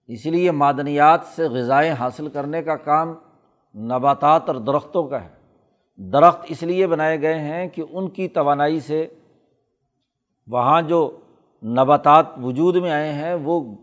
اسی 0.07 0.29
لیے 0.29 0.51
معدنیات 0.51 1.19
سے 1.35 1.43
غذائیں 1.43 1.91
حاصل 1.91 2.29
کرنے 2.29 2.63
کا 2.63 2.75
کام 2.75 3.13
نباتات 3.75 4.47
اور 4.47 4.55
درختوں 4.55 5.03
کا 5.03 5.23
ہے۔ 5.23 5.29
درخت 5.97 6.45
اس 6.49 6.63
لیے 6.63 6.87
بنائے 6.87 7.21
گئے 7.21 7.39
ہیں 7.39 7.67
کہ 7.67 7.83
ان 7.89 8.09
کی 8.09 8.27
توانائی 8.27 8.79
سے 8.79 9.07
وہاں 10.47 10.81
جو 10.81 11.19
نباتات 11.63 12.25
وجود 12.43 12.75
میں 12.75 12.91
آئے 12.91 13.13
ہیں 13.13 13.33
وہ 13.33 13.75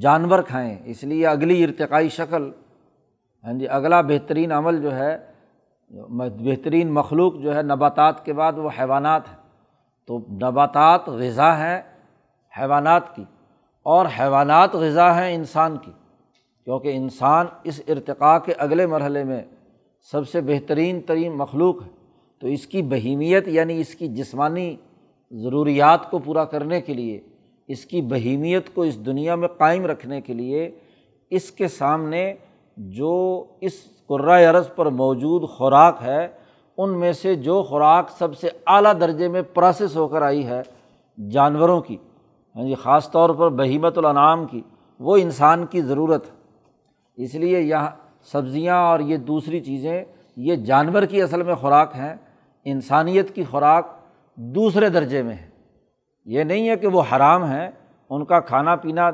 جانور 0.00 0.42
کھائیں۔ 0.42 0.76
اس 0.84 1.04
لیے 1.04 1.26
اگلی 1.26 1.64
ارتقائی 1.64 2.08
شکل 2.08 2.50
ہاں 3.44 3.52
جی 3.52 3.68
اگلا 3.68 4.00
بہترین 4.00 4.52
عمل 4.52 4.82
جو 4.82 4.96
ہے، 4.96 5.18
بہترین 6.44 6.92
مخلوق 6.92 7.34
جو 7.36 7.56
ہے 7.56 7.62
نباتات 7.62 8.24
کے 8.24 8.32
بعد 8.32 8.52
وہ 8.56 8.70
حیوانات 8.78 9.28
ہیں۔ 9.28 9.36
تو 10.06 10.18
نباتات 10.18 11.08
غذا 11.08 11.58
ہیں 11.58 11.82
حیوانات 12.58 13.16
کی 13.16 13.24
اور 13.82 14.06
حیوانات 14.20 14.74
غذا 14.74 15.20
ہیں 15.20 15.34
انسان 15.34 15.76
کی۔ 15.76 15.90
کیونکہ 16.64 16.96
انسان 16.96 17.46
اس 17.64 17.80
ارتقاء 17.88 18.38
کے 18.38 18.52
اگلے 18.52 18.86
مرحلے 18.86 19.24
میں 19.24 19.42
سب 20.12 20.28
سے 20.28 20.40
بہترین 20.40 21.00
ترین 21.00 21.32
مخلوق 21.32 21.82
ہے۔ 21.82 21.90
تو 22.40 22.46
اس 22.46 22.66
کی 22.66 22.82
بہیمیت 22.82 23.48
یعنی 23.48 23.80
اس 23.80 23.94
کی 23.94 24.08
جسمانی 24.08 24.76
ضروریات 25.30 26.10
کو 26.10 26.18
پورا 26.18 26.44
کرنے 26.44 26.80
کے 26.80 26.94
لیے، 26.94 27.20
اس 27.68 27.84
کی 27.84 28.02
بہیمیت 28.02 28.74
کو 28.74 28.82
اس 28.82 29.06
دنیا 29.06 29.34
میں 29.34 29.48
قائم 29.48 29.86
رکھنے 29.86 30.20
کے 30.20 30.32
لیے، 30.34 30.78
اس 31.30 31.50
کے 31.50 31.68
سامنے 31.68 32.34
جو 32.76 33.44
اس 33.60 33.72
عرض 34.50 34.74
پر 34.76 34.86
موجود 34.86 35.48
خوراک 35.48 35.98
ہے، 36.02 36.28
ان 36.78 37.00
میں 37.00 37.12
سے 37.12 37.34
جو 37.34 37.62
خوراک 37.62 38.10
سب 38.10 38.36
سے 38.36 38.48
اعلیٰ 38.66 38.92
درجے 39.00 39.28
میں 39.28 39.42
پروسیس 39.42 39.96
ہو 39.96 40.08
کر 40.08 40.22
آئی 40.22 40.46
ہے 40.46 40.62
جانوروں 41.30 41.80
کی 41.80 41.96
ہاں 42.56 42.64
جی 42.64 42.74
خاص 42.74 43.10
طور 43.10 43.30
پر 43.30 43.48
بہیمت 43.48 43.98
الانعام 43.98 44.46
کی، 44.46 44.60
وہ 44.98 45.16
انسان 45.16 45.66
کی 45.66 45.80
ضرورت 45.80 46.26
ہے۔ 46.26 46.36
اس 47.24 47.34
لیے 47.34 47.60
یہاں 47.60 47.90
سبزیاں 48.22 48.76
اور 48.76 49.00
یہ 49.00 49.16
دوسری 49.16 49.60
چیزیں، 49.60 50.04
یہ 50.36 50.56
جانور 50.56 51.02
کی 51.02 51.22
اصل 51.22 51.42
میں 51.42 51.54
خوراک 51.54 51.92
ہیں، 51.96 52.14
انسانیت 52.64 53.34
کی 53.34 53.44
خوراک 53.44 53.86
دوسرے 54.36 54.88
درجے 54.88 55.22
میں 55.22 55.34
ہے۔ 55.34 55.48
یہ 56.24 56.44
نہیں 56.44 56.68
ہے 56.68 56.76
کہ 56.76 56.86
وہ 56.86 57.02
حرام 57.12 57.44
ہیں، 57.44 57.70
ان 58.10 58.24
کا 58.24 58.40
کھانا 58.40 58.76
پینا 58.76 59.10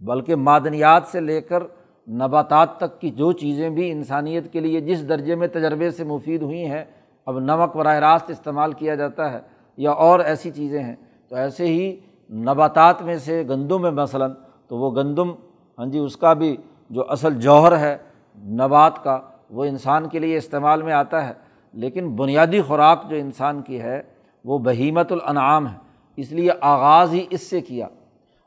بلکہ 0.00 0.36
معدنیات 0.36 1.02
سے 1.06 1.20
لے 1.20 1.40
کر 1.40 1.62
نباتات 2.10 2.76
تک 2.76 3.00
کی 3.00 3.10
جو 3.10 3.32
چیزیں 3.32 3.70
بھی 3.70 3.90
انسانیت 3.90 4.52
کے 4.52 4.60
لیے 4.60 4.80
جس 4.80 5.08
درجے 5.08 5.34
میں 5.34 5.48
تجربے 5.48 5.90
سے 5.90 6.04
مفید 6.04 6.42
ہوئی 6.42 6.66
ہیں، 6.66 6.84
اب 7.26 7.38
نمک 7.38 7.76
براہ 7.76 7.94
راست 7.94 8.30
استعمال 8.30 8.72
کیا 8.72 8.94
جاتا 8.94 9.32
ہے 9.32 9.38
یا 9.76 9.90
اور 9.90 10.20
ایسی 10.20 10.50
چیزیں 10.50 10.82
ہیں۔ 10.82 10.96
تو 11.28 11.36
ایسے 11.36 11.66
ہی 11.66 12.00
نباتات 12.30 13.02
میں 13.02 13.16
سے 13.16 13.44
گندم 13.48 13.86
ہے 13.86 13.90
مثلاً، 13.90 14.30
تو 14.68 14.76
وہ 14.76 14.96
گندم 14.96 15.30
ہاں 15.78 15.86
جی 15.86 15.98
اس 15.98 16.16
کا 16.16 16.32
بھی 16.32 16.56
جو 16.90 17.02
اصل 17.08 17.40
جوہر 17.40 17.78
ہے 17.78 17.98
نبات 18.38 19.04
کا، 19.04 19.18
وہ 19.50 19.64
انسان 19.64 20.08
کے 20.08 20.18
لیے 20.18 20.36
استعمال 20.36 20.82
میں 20.82 20.92
آتا 20.92 21.28
ہے۔ 21.28 21.32
لیکن 21.72 22.16
بنیادی 22.16 22.60
خوراک 22.60 23.10
جو 23.10 23.16
انسان 23.16 23.62
کی 23.62 23.80
ہے، 23.80 24.02
وہ 24.44 24.58
بہیمت 24.58 25.12
الانعام 25.12 25.66
ہے۔ 25.66 25.78
اس 26.16 26.32
لیے 26.32 26.50
آغاز 26.60 27.12
ہی 27.12 27.26
اس 27.30 27.50
سے 27.50 27.60
کیا۔ 27.60 27.86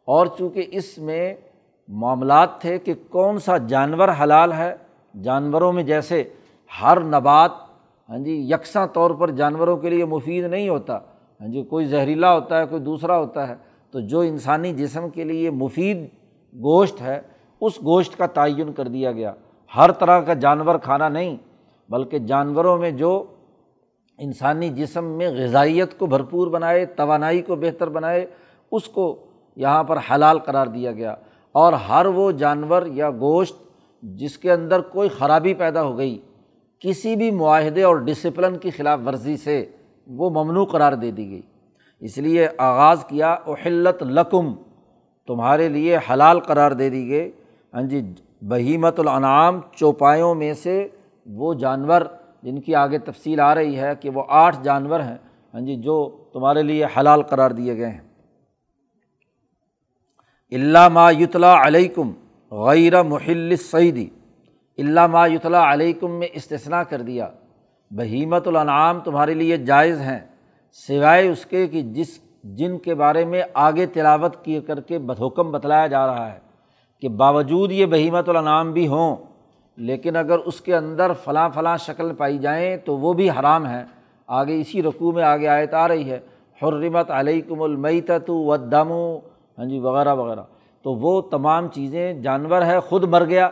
اور 0.06 0.28
چونکہ 0.28 0.66
اس 0.72 0.98
میں 0.98 1.34
معاملات 1.88 2.62
تھے 2.62 2.80
کہ 2.80 2.94
کون 3.10 3.38
سا 3.38 3.58
جانور 3.58 4.10
حلال 4.24 4.54
ہے۔ 4.54 4.76
جانوروں 5.22 5.74
میں 5.74 5.84
جیسے 5.84 6.24
ہر 6.82 7.00
نبات 7.00 7.52
ہاں 8.10 8.18
جی 8.18 8.32
یکساں 8.32 8.88
طور 8.88 9.12
پر 9.12 9.32
جانوروں 9.32 9.78
کے 9.78 9.90
لیے 9.90 10.06
مفید 10.06 10.46
نہیں 10.46 10.70
ہوتا۔ 10.70 10.98
ہاں 11.42 11.48
جی 11.48 11.64
کوئی 11.64 11.86
زہریلا 11.86 12.34
ہوتا 12.34 12.62
ہے، 12.62 12.66
کوئی 12.66 12.82
دوسرا 12.82 13.18
ہوتا 13.18 13.48
ہے۔ 13.48 13.56
تو 13.92 14.00
جو 14.00 14.20
انسانی 14.20 14.74
جسم 14.74 15.10
کے 15.10 15.24
لیے 15.24 15.50
مفید 15.50 15.98
گوشت 16.54 17.02
ہے، 17.02 17.22
اس 17.62 17.80
گوشت 17.80 18.18
کا 18.18 18.26
تعین 18.26 18.74
کر 18.74 18.88
دیا 18.88 19.12
گیا۔ 19.12 19.34
ہر 19.78 19.92
طرح 19.92 20.20
کا 20.20 20.34
جانور 20.34 20.76
کھانا 20.76 21.10
نہیں، 21.10 21.38
بلکہ 21.90 22.20
جانوروں 22.20 22.78
میں 22.78 22.92
جو 22.92 23.24
انسانی 24.18 24.70
جسم 24.70 25.06
میں 25.06 25.30
غذائیت 25.30 26.00
کو 26.00 26.06
بھرپور 26.06 26.48
بنائے، 26.48 26.86
توانائی 26.86 27.42
کو 27.42 27.56
بہتر 27.56 27.90
بنائے، 27.90 28.26
اس 28.72 28.88
کو 28.88 29.20
یہاں 29.56 29.84
پر 29.84 29.98
حلال 30.12 30.40
قرار 30.40 30.68
دیا 30.68 30.92
گیا۔ 30.92 31.16
اور 31.56 31.74
ہر 31.88 32.06
وہ 32.06 32.32
جانور 32.32 32.86
یا 32.86 33.10
گوشت 33.12 33.56
جس 34.04 34.38
کے 34.38 34.52
اندر 34.52 34.82
کوئی 34.82 35.10
خرابی 35.10 35.54
پیدا 35.54 35.84
ہو 35.84 35.98
گئی، 35.98 36.18
کسی 36.82 37.16
بھی 37.16 37.30
معاہدے 37.32 37.84
اور 37.84 37.96
ڈسپلن 37.96 38.58
کی 38.58 38.70
خلاف 38.70 39.00
ورزی 39.06 39.38
سے 39.38 39.66
وہ 40.08 40.30
ممنوع 40.30 40.66
قرار 40.66 40.94
دے 40.94 41.12
دی 41.12 41.30
گئی۔ 41.30 41.42
اس 42.02 42.18
لیے 42.18 42.48
آغاز 42.58 43.06
کیا، 43.06 43.32
احلت 43.48 44.04
لقم 44.04 44.54
تمہارے 45.28 45.68
لیے 45.70 45.98
حلال 46.10 46.40
قرار 46.40 46.72
دے 46.72 46.90
دی 46.90 47.08
گئی۔ 47.10 47.30
ہاں 47.74 47.82
جی 47.82 48.02
بہیمت 48.42 49.00
الانعام، 49.00 49.60
چوپایوں 49.72 50.34
میں 50.36 50.54
سے 50.54 50.88
وہ 51.26 51.54
جانور 51.54 52.02
جن 52.44 52.60
کی 52.62 52.76
آگے 52.76 52.98
تفصیل 52.98 53.40
آ 53.40 53.54
رہی 53.56 53.78
ہے 53.80 53.92
کہ 54.00 54.10
وہ 54.10 54.24
آٹھ 54.28 54.58
جانور 54.64 55.00
ہیں 55.00 55.18
ہاں 55.54 55.62
جی 55.62 55.76
جو 55.76 55.96
تمہارے 56.34 56.64
لیے 56.64 56.86
حلال 56.98 57.22
قرار 57.22 57.52
دیے 57.52 57.78
گئے 57.78 57.90
ہیں۔ 57.90 58.13
علامہ 60.54 61.02
یتلا 61.20 61.56
علیکم 61.62 62.12
غیر 62.52 63.02
محل 63.04 63.56
سعیدی 63.56 64.08
علامہ 64.78 65.28
یتلا 65.30 65.62
علیکم 65.74 66.12
میں 66.12 66.28
استثنا 66.34 66.84
کر 66.84 67.02
دیا. 67.02 67.30
بہیمت 67.92 68.48
الانعام 68.48 69.00
تمہارے 69.00 69.34
لیے 69.34 69.58
جائز 69.60 70.02
ہیں، 70.02 70.20
سوائے 70.78 71.28
اس 71.30 71.46
کے 71.46 71.66
کہ 71.68 71.82
جس، 71.82 72.20
جن 72.58 72.78
کے 72.78 72.96
بارے 72.96 73.24
میں 73.26 73.42
آگے 73.54 73.86
تلاوت 73.86 74.36
کیے 74.46 74.62
کر 74.62 74.80
کے 74.82 74.98
بدحکم 75.00 75.52
بتلایا 75.52 75.88
جا 75.88 76.06
رہا 76.08 76.32
ہے 76.32 76.40
کہ 77.04 77.10
باوجود 77.10 77.72
یہ 77.72 77.86
بہیمت 77.86 78.30
الانعام 78.30 78.72
بھی 78.74 78.88
ہوں، 78.88 79.16
لیکن 79.78 80.16
اگر 80.16 80.40
اس 80.40 80.62
کے 80.62 80.76
اندر 80.76 81.12
فلاں 81.24 81.50
فلاں 81.54 81.78
شکل 81.78 82.14
پائی 82.18 82.38
جائیں 82.38 82.78
تو 82.78 82.98
وہ 82.98 83.14
بھی 83.14 83.30
حرام 83.30 83.66
ہیں۔ 83.66 83.84
آگے 84.30 84.60
اسی 84.62 84.84
رقوع 84.84 85.12
میں 85.12 85.24
آگے 85.24 85.48
آیت 85.48 85.74
آ 85.74 85.88
رہی 85.88 86.10
ہے، 86.10 86.20
حرمت 86.62 87.12
علیکم 87.12 87.62
المیتت 87.62 88.30
و 88.30 88.52
ہاں 89.58 89.66
جی 89.66 89.80
وغیرہ 89.80 90.16
وغیرہ۔ 90.16 90.44
تو 90.82 90.94
وہ 90.94 91.22
تمام 91.22 91.68
چیزیں، 91.68 92.14
جانور 92.14 92.62
ہے، 92.62 92.80
خود 92.80 93.04
مر 93.04 93.26
گیا۔ 93.26 93.50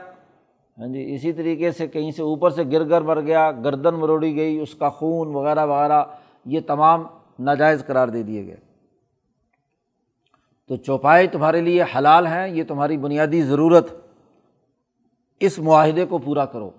ہاں 0.78 0.88
جی 0.88 1.16
اسی 1.16 1.34
طریقے 1.34 1.72
سے 1.72 1.88
کہیں 1.88 2.12
سے 2.12 2.22
اوپر 2.22 2.50
سے 2.50 2.64
گر 2.72 2.90
گر 2.90 3.02
مر 3.02 3.22
گیا، 3.22 3.52
گردن 3.52 3.96
مروڑی 3.96 4.36
گئی، 4.36 4.60
اس 4.60 4.76
کا 4.76 4.90
خون 4.90 5.28
وغیرہ 5.28 5.66
وغیرہ، 5.66 6.04
یہ 6.46 6.60
تمام 6.68 7.04
ناجائز 7.40 7.86
قرار 7.86 8.08
دے 8.08 8.24
دیے 8.24 8.46
گئے۔ 8.46 8.58
تو 10.68 10.76
چوپائے 10.76 11.28
تمہارے 11.28 11.62
لیے 11.62 11.84
حلال 11.98 12.28
ہیں 12.28 12.48
یہ 12.48 12.64
تمہاری 12.68 12.98
بنیادی 12.98 13.42
ضرورت۔ 13.42 13.88
اس 15.40 15.60
معاہدے 15.60 16.06
کو 16.06 16.18
پورا 16.18 16.46
کرو۔ 16.46 16.70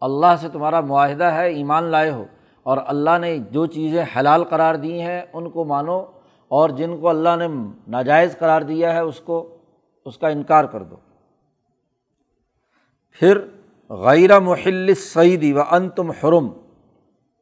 اللہ 0.00 0.36
سے 0.40 0.48
تمہارا 0.48 0.80
معاہدہ 0.80 1.24
ہے، 1.24 1.48
ایمان 1.48 1.82
لائے 1.84 2.10
ہو۔ 2.10 2.24
اور 2.62 2.78
اللہ 2.86 3.18
نے 3.20 3.38
جو 3.38 3.66
چیزیں 3.66 4.04
حلال 4.16 4.44
قرار 4.44 4.74
دی 4.74 5.00
ہیں، 5.00 5.22
ان 5.32 5.50
کو 5.50 5.64
مانو۔ 5.64 6.04
اور 6.48 6.70
جن 6.70 6.96
کو 7.00 7.08
اللہ 7.08 7.36
نے 7.38 7.46
ناجائز 7.88 8.38
قرار 8.38 8.62
دیا 8.62 8.94
ہے 8.94 9.00
اس 9.00 9.20
کو 9.20 9.56
اس 10.04 10.18
کا 10.18 10.28
انکار 10.28 10.64
کر 10.64 10.82
دو۔ 10.82 10.96
پھر 13.20 13.38
غیر 13.90 14.40
محل 14.40 14.94
سعیدی 14.94 15.52
و 15.52 15.60
ان 15.70 15.88
تم 15.90 16.10
حرم، 16.10 16.48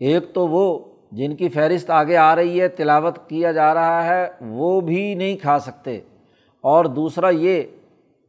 ایک 0.01 0.35
تو 0.35 0.49
وہ 0.49 0.79
جن 1.13 1.37
کی 1.37 1.49
فہرست 1.49 1.91
آگے 1.91 2.17
آ 2.17 2.37
رہی 2.37 2.61
ہے، 2.61 2.69
تلاوت 2.69 3.19
کیا 3.29 3.53
جا 3.53 3.75
رہا 3.75 4.05
ہے، 4.05 4.31
وہ 4.41 4.81
بھی 4.81 5.15
نہیں 5.15 5.37
کھا 5.37 5.59
سکتے۔ 5.59 6.01
اور 6.65 6.85
دوسرا 6.85 7.29
یہ 7.29 7.63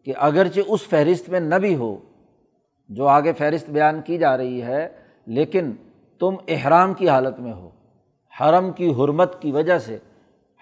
کہ 0.04 0.14
اگرچہ 0.18 0.60
اس 0.68 0.88
فہرست 0.88 1.30
میں 1.30 1.40
نہ 1.40 1.56
بھی 1.56 1.76
ہو 1.76 1.96
جو 2.90 3.08
آگے 3.08 3.34
فہرست 3.34 3.70
بیان 3.70 4.02
کی 4.02 4.18
جا 4.18 4.38
رہی 4.38 4.62
ہے، 4.62 4.88
لیکن 5.26 5.72
تم 6.20 6.36
احرام 6.48 6.94
کی 6.94 7.10
حالت 7.10 7.40
میں 7.40 7.54
ہو، 7.54 7.70
حرم 8.40 8.72
کی 8.72 8.90
حرمت 8.90 9.42
کی 9.42 9.52
وجہ 9.52 9.78
سے۔ 9.78 9.98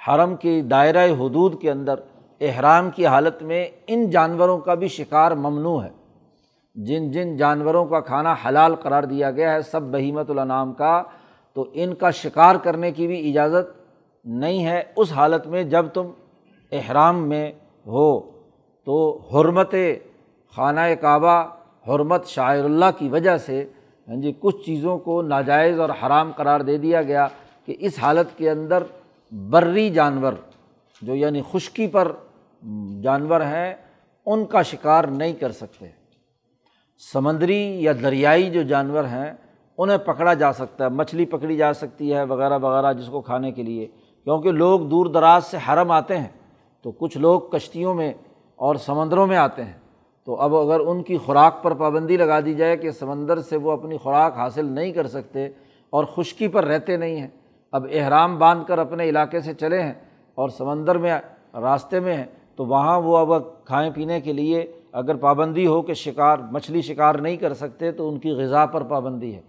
حرم 0.07 0.36
کی 0.36 0.62
دائرۂ 0.62 1.10
حدود 1.10 1.62
کے 1.62 1.72
اندر 1.72 2.00
احرام 2.41 2.89
کی 2.91 3.05
حالت 3.05 3.43
میں 3.43 3.67
ان 3.88 4.10
جانوروں 4.10 4.57
کا 4.57 4.74
بھی 4.74 4.88
شکار 4.88 5.31
ممنوع 5.31 5.83
ہے۔ 5.83 5.89
جن 6.75 7.12
جن 7.12 7.38
جانوروں 7.38 7.86
کا 7.86 8.00
کھانا 8.00 8.36
حلال 8.45 8.75
قرار 8.75 9.03
دیا 9.03 9.31
گیا 9.31 9.53
ہے، 9.53 9.62
سب 9.62 9.81
بہیمت 9.81 10.29
النام 10.29 10.74
کا، 10.74 11.03
تو 11.53 11.65
ان 11.74 11.93
کا 11.93 12.12
شکار 12.12 12.55
کرنے 12.55 12.91
کی 12.91 13.07
بھی 13.07 13.29
اجازت 13.29 13.67
نہیں 14.25 14.65
ہے۔ 14.65 14.83
اس 14.95 15.12
حالت 15.12 15.48
میں 15.48 15.63
جب 15.63 15.86
تم 15.93 16.07
احرام 16.72 17.29
میں 17.29 17.51
ہو 17.88 18.19
تو 18.86 19.17
حرمت 19.17 19.75
خانہ 20.55 20.79
کعبہ، 21.01 21.43
حرمت 21.88 22.25
شاعر 22.25 22.63
اللہ 22.63 22.86
کی 22.98 23.10
وجہ 23.10 23.38
سے 23.38 23.65
ہاں 24.10 24.15
جی 24.15 24.33
کچھ 24.39 24.65
چیزوں 24.65 24.98
کو 24.98 25.22
ناجائز 25.22 25.79
اور 25.79 25.89
حرام 25.89 26.31
قرار 26.36 26.60
دے 26.60 26.77
دیا 26.77 27.01
گیا 27.01 27.27
کہ 27.65 27.75
اس 27.79 28.00
حالت 28.01 28.38
کے 28.38 28.50
اندر 28.50 28.83
بری 29.34 29.90
جانور، 29.90 30.34
جو 31.02 31.16
یعنی 31.16 31.42
خشکی 31.52 31.88
پر 31.88 32.12
جانور 33.04 33.42
ہیں، 33.42 33.74
ان 34.25 34.46
کا 34.46 34.62
شکار 34.62 35.04
نہیں 35.04 35.34
کر 35.34 35.52
سکتے۔ 35.52 35.88
سمندری 37.13 37.84
یا 37.84 37.92
دریائی 38.04 38.50
جو 38.50 38.63
جانور 38.63 39.04
ہیں، 39.04 39.34
انہیں 39.78 39.98
پکڑا 39.98 40.34
جا 40.34 40.54
سکتا 40.54 40.84
ہے، 40.84 40.90
مچھلی 40.90 41.25
پکڑی 41.25 41.58
جا 41.58 41.74
سکتی 41.74 42.13
ہے، 42.13 42.24
وغیرہ 42.24 42.58
وغیرہ 42.58 42.94
جس 42.94 43.08
کو 43.08 43.22
کھانے 43.22 43.52
کے 43.52 43.63
لیے۔ 43.63 43.88
کیونکہ 44.24 44.52
لوگ 44.52 44.80
دور 44.80 45.06
دراز 45.06 45.46
سے 45.46 45.58
حرم 45.70 45.92
آتے 45.92 46.18
ہیں، 46.18 46.28
تو 46.82 46.92
کچھ 46.92 47.18
لوگ 47.18 47.42
کشتیوں 47.42 47.94
میں 47.94 48.13
اور 48.56 48.75
سمندروں 48.75 49.28
میں 49.28 49.38
آتے 49.38 49.63
ہیں۔ 49.63 49.80
تو 50.25 50.36
اب 50.36 50.56
اگر 50.56 50.80
ان 50.80 51.04
کی 51.04 51.18
خوراک 51.18 51.63
پر 51.63 51.74
پابندی 51.74 52.18
لگا 52.18 52.40
دی 52.40 52.54
جائے 52.54 52.78
کہ 52.78 52.92
سمندر 52.92 53.42
سے 53.42 53.58
وہ 53.58 53.72
اپنی 53.72 53.98
خوراک 53.98 54.34
حاصل 54.38 54.66
نہیں 54.66 54.92
کر 54.92 55.08
سکتے 55.08 55.46
اور 55.90 56.06
خشکی 56.06 56.48
پر 56.48 56.66
رہتے 56.66 56.98
نہیں 56.98 57.16
ہیں 57.16 57.28
اب 57.74 57.86
احرام 57.92 58.39
باندھ 58.39 58.68
کر 58.68 58.77
اپنے 58.77 59.10
علاقے 59.10 59.39
سے 59.39 59.53
چلے 59.53 59.84
ہیں 59.84 59.94
اور 60.36 60.50
سمندر 60.50 60.98
میں 60.98 61.13
راستے 61.53 62.00
میں 62.00 62.18
ہیں، 62.18 62.25
تو 62.56 62.65
وہاں 62.65 63.01
وہ 63.01 63.18
اب 63.18 63.65
کھائیں 63.65 63.92
پینے 63.96 64.22
کے 64.22 64.34
لیے 64.34 64.72
اگر 64.92 65.15
پابندی 65.15 65.68
ہو 65.68 65.82
کہ 65.82 65.94
شکار، 65.94 66.38
مچھلی 66.51 66.82
شکار 66.82 67.15
نہیں 67.15 67.38
کر 67.38 67.53
سکتے، 67.53 67.92
تو 67.92 68.10
ان 68.10 68.20
کی 68.20 68.32
غذا 68.32 68.65
پر 68.65 68.84
پابندی 68.84 69.36
ہے۔ 69.36 69.42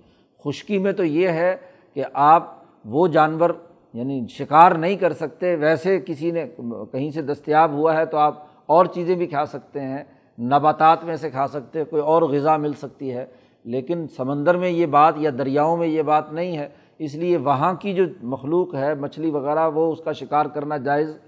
خشکی 0.44 0.78
میں 0.78 0.92
تو 0.92 1.04
یہ 1.04 1.28
ہے 1.28 1.56
کہ 1.94 2.04
آپ 2.12 2.54
وہ 2.84 3.06
جانور 3.06 3.50
یعنی 3.92 4.26
شکار 4.28 4.72
نہیں 4.72 4.96
کر 4.96 5.12
سکتے، 5.12 5.56
ویسے 5.56 6.00
کسی 6.06 6.30
نے 6.30 6.44
کہیں 6.92 7.10
سے 7.10 7.22
دستیاب 7.22 7.72
ہوا 7.72 7.96
ہے 7.96 8.06
تو 8.06 8.16
آپ 8.16 8.46
اور 8.66 8.86
چیزیں 8.86 9.14
بھی 9.14 9.26
کھا 9.26 9.46
سکتے 9.46 9.80
ہیں، 9.80 10.04
نباتات 10.38 11.04
میں 11.04 11.16
سے 11.16 11.30
کھا 11.30 11.48
سکتے 11.48 11.84
کوئی 11.84 12.02
اور 12.02 12.22
غذا 12.22 12.56
مل 12.56 12.72
سکتی 12.72 13.12
ہے۔ 13.12 13.26
لیکن 13.64 14.06
سمندر 14.16 14.56
میں 14.56 14.70
یہ 14.70 14.86
بات 14.86 15.14
یا 15.16 15.30
دریاؤں 15.38 15.76
میں 15.76 15.86
یہ 15.86 16.02
بات 16.02 16.32
نہیں 16.32 16.58
ہے۔ 16.58 16.68
اس 17.04 17.14
لیے 17.14 17.36
وہاں 17.36 17.74
کی 17.74 17.94
جو 17.94 18.04
مخلوق 18.22 18.74
ہے، 18.74 18.94
مچھلی 18.94 19.30
وغیرہ، 19.30 19.70
وہ 19.70 19.92
اس 19.92 20.00
کا 20.04 20.12
شکار 20.12 20.46
کرنا 20.46 20.76
جائز 20.76 21.18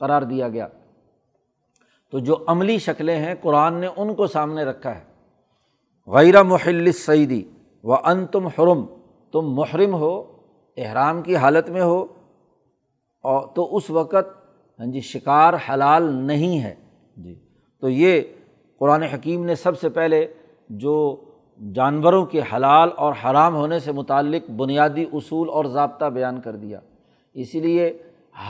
قرار 0.00 0.22
دیا 0.22 0.48
گیا۔ 0.48 0.68
تو 2.10 2.18
جو 2.18 2.36
عملی 2.46 2.78
شکلیں 2.78 3.16
ہیں، 3.16 3.34
قرآن 3.40 3.74
نے 3.74 3.88
ان 3.96 4.14
کو 4.14 4.26
سامنے 4.26 4.64
رکھا 4.64 4.98
ہے۔ 4.98 5.04
غیر 6.06 6.42
محل 6.42 6.92
سعیدی 6.92 7.42
و 7.84 7.94
ان 7.94 8.26
تم 8.26 8.46
حرم، 8.46 8.84
تم 9.32 9.54
محرم 9.54 9.94
ہو، 9.94 10.36
احرام 10.76 11.22
کی 11.22 11.36
حالت 11.36 11.70
میں 11.70 11.82
ہو۔ 11.82 12.06
اور 13.22 13.48
تو 13.54 13.76
اس 13.76 13.90
وقت 13.90 14.40
ہاں 14.80 14.86
جی 14.86 15.00
شکار 15.00 15.54
حلال 15.68 16.02
نہیں 16.02 16.60
ہے۔ 16.60 16.74
جی۔ 17.16 17.38
تو 17.80 17.88
یہ 17.88 18.20
قرآن 18.78 19.02
حکیم 19.02 19.44
نے 19.44 19.54
سب 19.54 19.80
سے 19.80 19.88
پہلے 19.88 20.26
جو 20.68 21.20
جانوروں 21.74 22.26
کے 22.26 22.40
حلال 22.52 22.88
اور 22.96 23.12
حرام 23.24 23.56
ہونے 23.56 23.78
سے 23.78 23.92
متعلق 23.92 24.50
بنیادی 24.50 25.04
اصول 25.12 25.48
اور 25.50 25.64
ضابطہ 25.64 26.04
بیان 26.04 26.40
کر 26.40 26.56
دیا۔ 26.56 26.80
اسی 27.34 27.60
لیے 27.60 27.98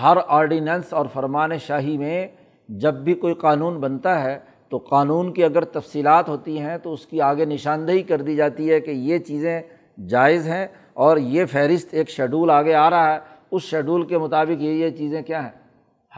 ہر 0.03 0.17
آرڈیننس 0.27 0.93
اور 0.93 1.07
فرمان 1.13 1.59
شاہی 1.59 1.99
میں 1.99 2.27
جب 2.69 2.95
بھی 2.95 3.15
کوئی 3.15 3.35
قانون 3.35 3.81
بنتا 3.81 4.25
ہے 4.25 4.39
تو 4.69 4.79
قانون 4.79 5.33
کی 5.33 5.45
اگر 5.45 5.65
تفصیلات 5.65 6.29
ہوتی 6.29 6.61
ہیں 6.61 6.79
تو 6.79 6.93
اس 6.93 7.07
کی 7.07 7.21
آگے 7.21 7.45
نشاندہی 7.45 8.03
کر 8.03 8.23
دی 8.23 8.37
جاتی 8.37 8.71
ہے 8.71 8.81
کہ 8.81 8.91
یہ 8.91 9.19
چیزیں 9.19 9.63
جائز 10.09 10.49
ہیں 10.49 10.67
اور 10.95 11.17
یہ 11.17 11.45
فہرست 11.45 11.89
ایک 11.91 12.11
شیڈول 12.11 12.51
آگے 12.51 12.75
آ 12.75 12.91
رہا 12.91 13.15
ہے۔ 13.15 13.19
اس 13.51 13.63
شیڈول 13.63 14.07
کے 14.07 14.19
مطابق 14.19 14.63
یہ 14.63 14.71
یہ 14.71 14.91
چیزیں 14.91 15.23
کیا 15.23 15.43
ہیں؟ 15.43 15.51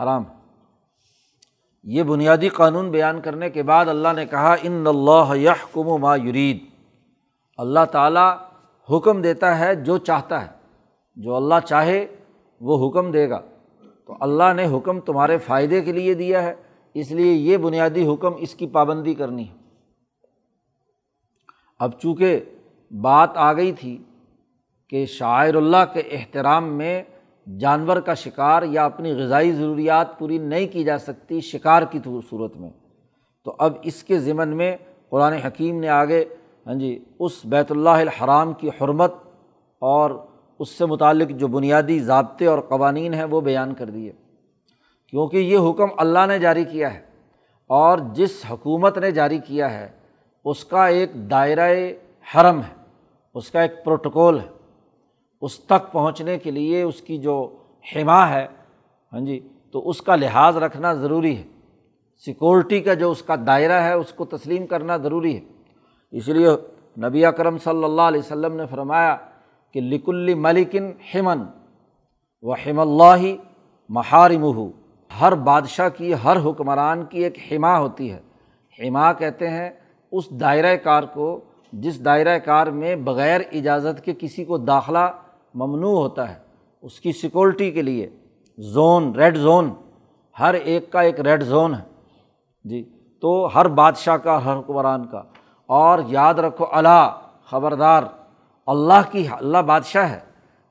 حرام۔ 0.03 0.23
یہ 1.85 2.03
بنیادی 2.03 2.49
قانون 2.49 2.91
بیان 2.91 3.21
کرنے 3.21 3.51
کے 3.51 3.63
بعد 3.63 3.87
اللہ 3.87 4.09
نے 4.17 4.27
کہا، 4.27 4.57
ان 4.63 4.87
اللہ 4.87 5.37
یحکم 5.37 6.01
ما 6.01 6.17
یرید 6.17 6.72
اللہ 7.57 7.85
تعالیٰ 7.91 8.37
حکم 8.91 9.23
دیتا 9.23 9.59
ہے 9.59 9.75
جو 9.75 9.99
چاہتا 9.99 10.43
ہے۔ 10.43 10.51
جو 11.17 11.37
اللہ 11.37 11.55
چاہے 11.65 12.07
وہ 12.61 12.89
حکم 12.89 13.11
دے 13.11 13.31
گا۔ 13.31 13.41
تو 14.07 14.17
اللہ 14.21 14.53
نے 14.57 14.79
حکم 14.79 15.01
تمہارے 15.01 15.39
فائدے 15.39 15.81
کے 15.81 15.93
لیے 15.93 16.15
دیا 16.15 16.43
ہے۔ 16.43 16.55
اس 16.95 17.11
لیے 17.11 17.33
یہ 17.33 17.57
بنیادی 17.57 18.15
حکم 18.15 18.33
اس 18.39 18.55
کی 18.55 18.67
پابندی 18.67 19.15
کرنی 19.15 19.49
ہے۔ 19.49 19.55
اب 21.79 21.91
چونکہ 22.01 22.41
بات 22.91 23.31
آ 23.35 23.53
گئی 23.53 23.73
تھی 23.73 24.03
کہ 24.89 25.07
شاعر 25.07 25.55
اللہ 25.55 25.85
کے 25.93 26.01
احترام 26.01 26.65
میں 26.65 27.03
جانور 27.59 27.97
کا 27.97 28.15
شکار 28.15 28.63
یا 28.63 28.85
اپنی 28.85 29.13
غذائی 29.13 29.53
ضروریات 29.53 30.19
پوری 30.19 30.39
نہیں 30.39 30.69
کی 30.69 30.85
جا 30.85 30.99
سکتی 30.99 31.41
شکار 31.41 31.83
کی 31.83 31.99
صورت 32.31 32.57
میں، 32.57 32.71
تو 33.45 33.57
اب 33.59 33.73
اس 33.83 34.05
کے 34.05 34.19
ضمن 34.19 34.49
میں 34.49 34.77
قرآن 35.09 35.33
حکیم 35.33 35.81
نے 35.81 35.89
آگے 35.89 36.25
ہاں 36.67 36.75
جی 36.75 37.05
اس 37.19 37.45
بیت 37.45 37.71
اللہ 37.71 37.91
الحرام 37.91 38.53
کی 38.53 38.69
حرمت 38.69 39.15
اور 39.79 40.11
اس 40.59 40.69
سے 40.69 40.87
متعلق 40.87 41.31
جو 41.31 41.47
بنیادی 41.47 41.99
ضابطے 41.99 42.47
اور 42.47 42.59
قوانین 42.59 43.15
ہیں 43.15 43.25
وہ 43.25 43.41
بیان 43.41 43.75
کر 43.75 43.91
دیے۔ 43.91 44.13
کیونکہ 45.07 45.37
یہ 45.37 45.59
حکم 45.71 45.87
اللہ 45.97 46.27
نے 46.29 46.39
جاری 46.39 46.65
کیا 46.65 46.95
ہے 46.95 47.01
اور 47.67 47.99
جس 48.13 48.45
حکومت 48.51 48.99
نے 48.99 49.11
جاری 49.11 49.39
کیا 49.39 49.81
ہے، 49.81 49.89
اس 50.45 50.65
کا 50.65 50.87
ایک 50.87 51.31
دائرۂ 51.31 51.93
حرم 52.35 52.61
ہے، 52.61 52.85
اس 53.35 53.51
کا 53.51 53.63
ایک 53.63 53.85
پروٹوکول 53.85 54.41
ہے۔ 54.41 54.49
اس 55.41 55.59
تک 55.59 55.93
پہنچنے 55.93 56.39
کے 56.39 56.51
لیے 56.51 56.83
اس 56.83 57.01
کی 57.01 57.19
جو 57.19 57.57
حما 57.97 58.29
ہے 58.29 58.47
ہاں 59.13 59.21
جی 59.21 59.49
تو 59.73 59.89
اس 59.89 60.03
کا 60.03 60.17
لحاظ 60.17 60.57
رکھنا 60.57 60.95
ضروری 60.95 61.37
ہے۔ 61.37 61.43
سیکورٹی 62.25 62.81
کا 62.81 62.95
جو 62.95 63.11
اس 63.11 63.23
کا 63.23 63.35
دائرہ 63.47 63.81
ہے، 63.83 63.93
اس 63.93 64.13
کو 64.13 64.25
تسلیم 64.25 64.67
کرنا 64.67 64.97
ضروری 64.97 65.37
ہے۔ 65.37 65.41
اس 66.13 66.29
لیے 66.29 66.49
نبی 67.09 67.25
اکرم 67.27 67.59
صلی 67.59 67.85
اللہ 67.85 68.03
علیہ 68.03 68.19
وسلم 68.19 68.57
نے 68.57 68.67
فرمایا 68.67 69.17
کہ 69.75 69.81
لکل 69.81 70.35
ملکن 70.35 70.93
ہمن 71.15 71.43
و 72.43 72.53
ہم 72.53 72.79
اللہ 72.79 73.35
محارم 73.89 74.71
ہر 75.21 75.35
بادشاہ 75.35 75.89
کی، 75.89 76.15
ہر 76.25 76.37
حکمران 76.45 77.05
کی 77.05 77.25
ایک 77.25 77.39
حما 77.53 77.79
ہوتی 77.79 78.13
ہے۔ 78.13 78.21
حما 78.79 79.13
کہتے 79.13 79.51
ہیں 79.51 79.71
اس 80.13 80.31
دائرۂ 80.31 80.75
کار 80.83 81.03
کو 81.03 81.41
جس 81.73 82.05
دائرۂ 82.05 82.39
کار 82.45 82.67
میں 82.67 82.97
بغیر 82.97 83.41
اجازت 83.53 84.05
کے 84.05 84.13
کسی 84.19 84.45
کو 84.45 84.57
داخلہ 84.59 85.13
ممنوع 85.55 85.99
ہوتا 85.99 86.29
ہے۔ 86.29 86.39
اس 86.83 87.01
کی 87.01 87.13
سیکورٹی 87.13 87.71
کے 87.71 87.83
لیے 87.83 88.11
زون، 88.59 89.15
ریڈ 89.15 89.37
زون، 89.37 89.71
ہر 90.41 90.55
ایک 90.55 90.93
کا 90.93 91.01
ایک 91.01 91.21
ریڈ 91.21 91.43
زون 91.43 91.75
ہے۔ 91.75 91.85
جی 92.65 92.89
تو 93.21 93.47
ہر 93.55 93.69
بادشاہ 93.69 94.17
کا، 94.17 94.45
ہر 94.45 94.59
حکمران 94.59 95.07
کا۔ 95.07 95.23
اور 95.73 95.99
یاد 96.07 96.35
رکھو 96.35 96.65
اللہ 96.73 97.11
خبردار، 97.51 98.03
اللہ 98.67 99.11
کی، 99.11 99.27
اللہ 99.31 99.59
بادشاہ 99.59 100.11
ہے، 100.11 100.19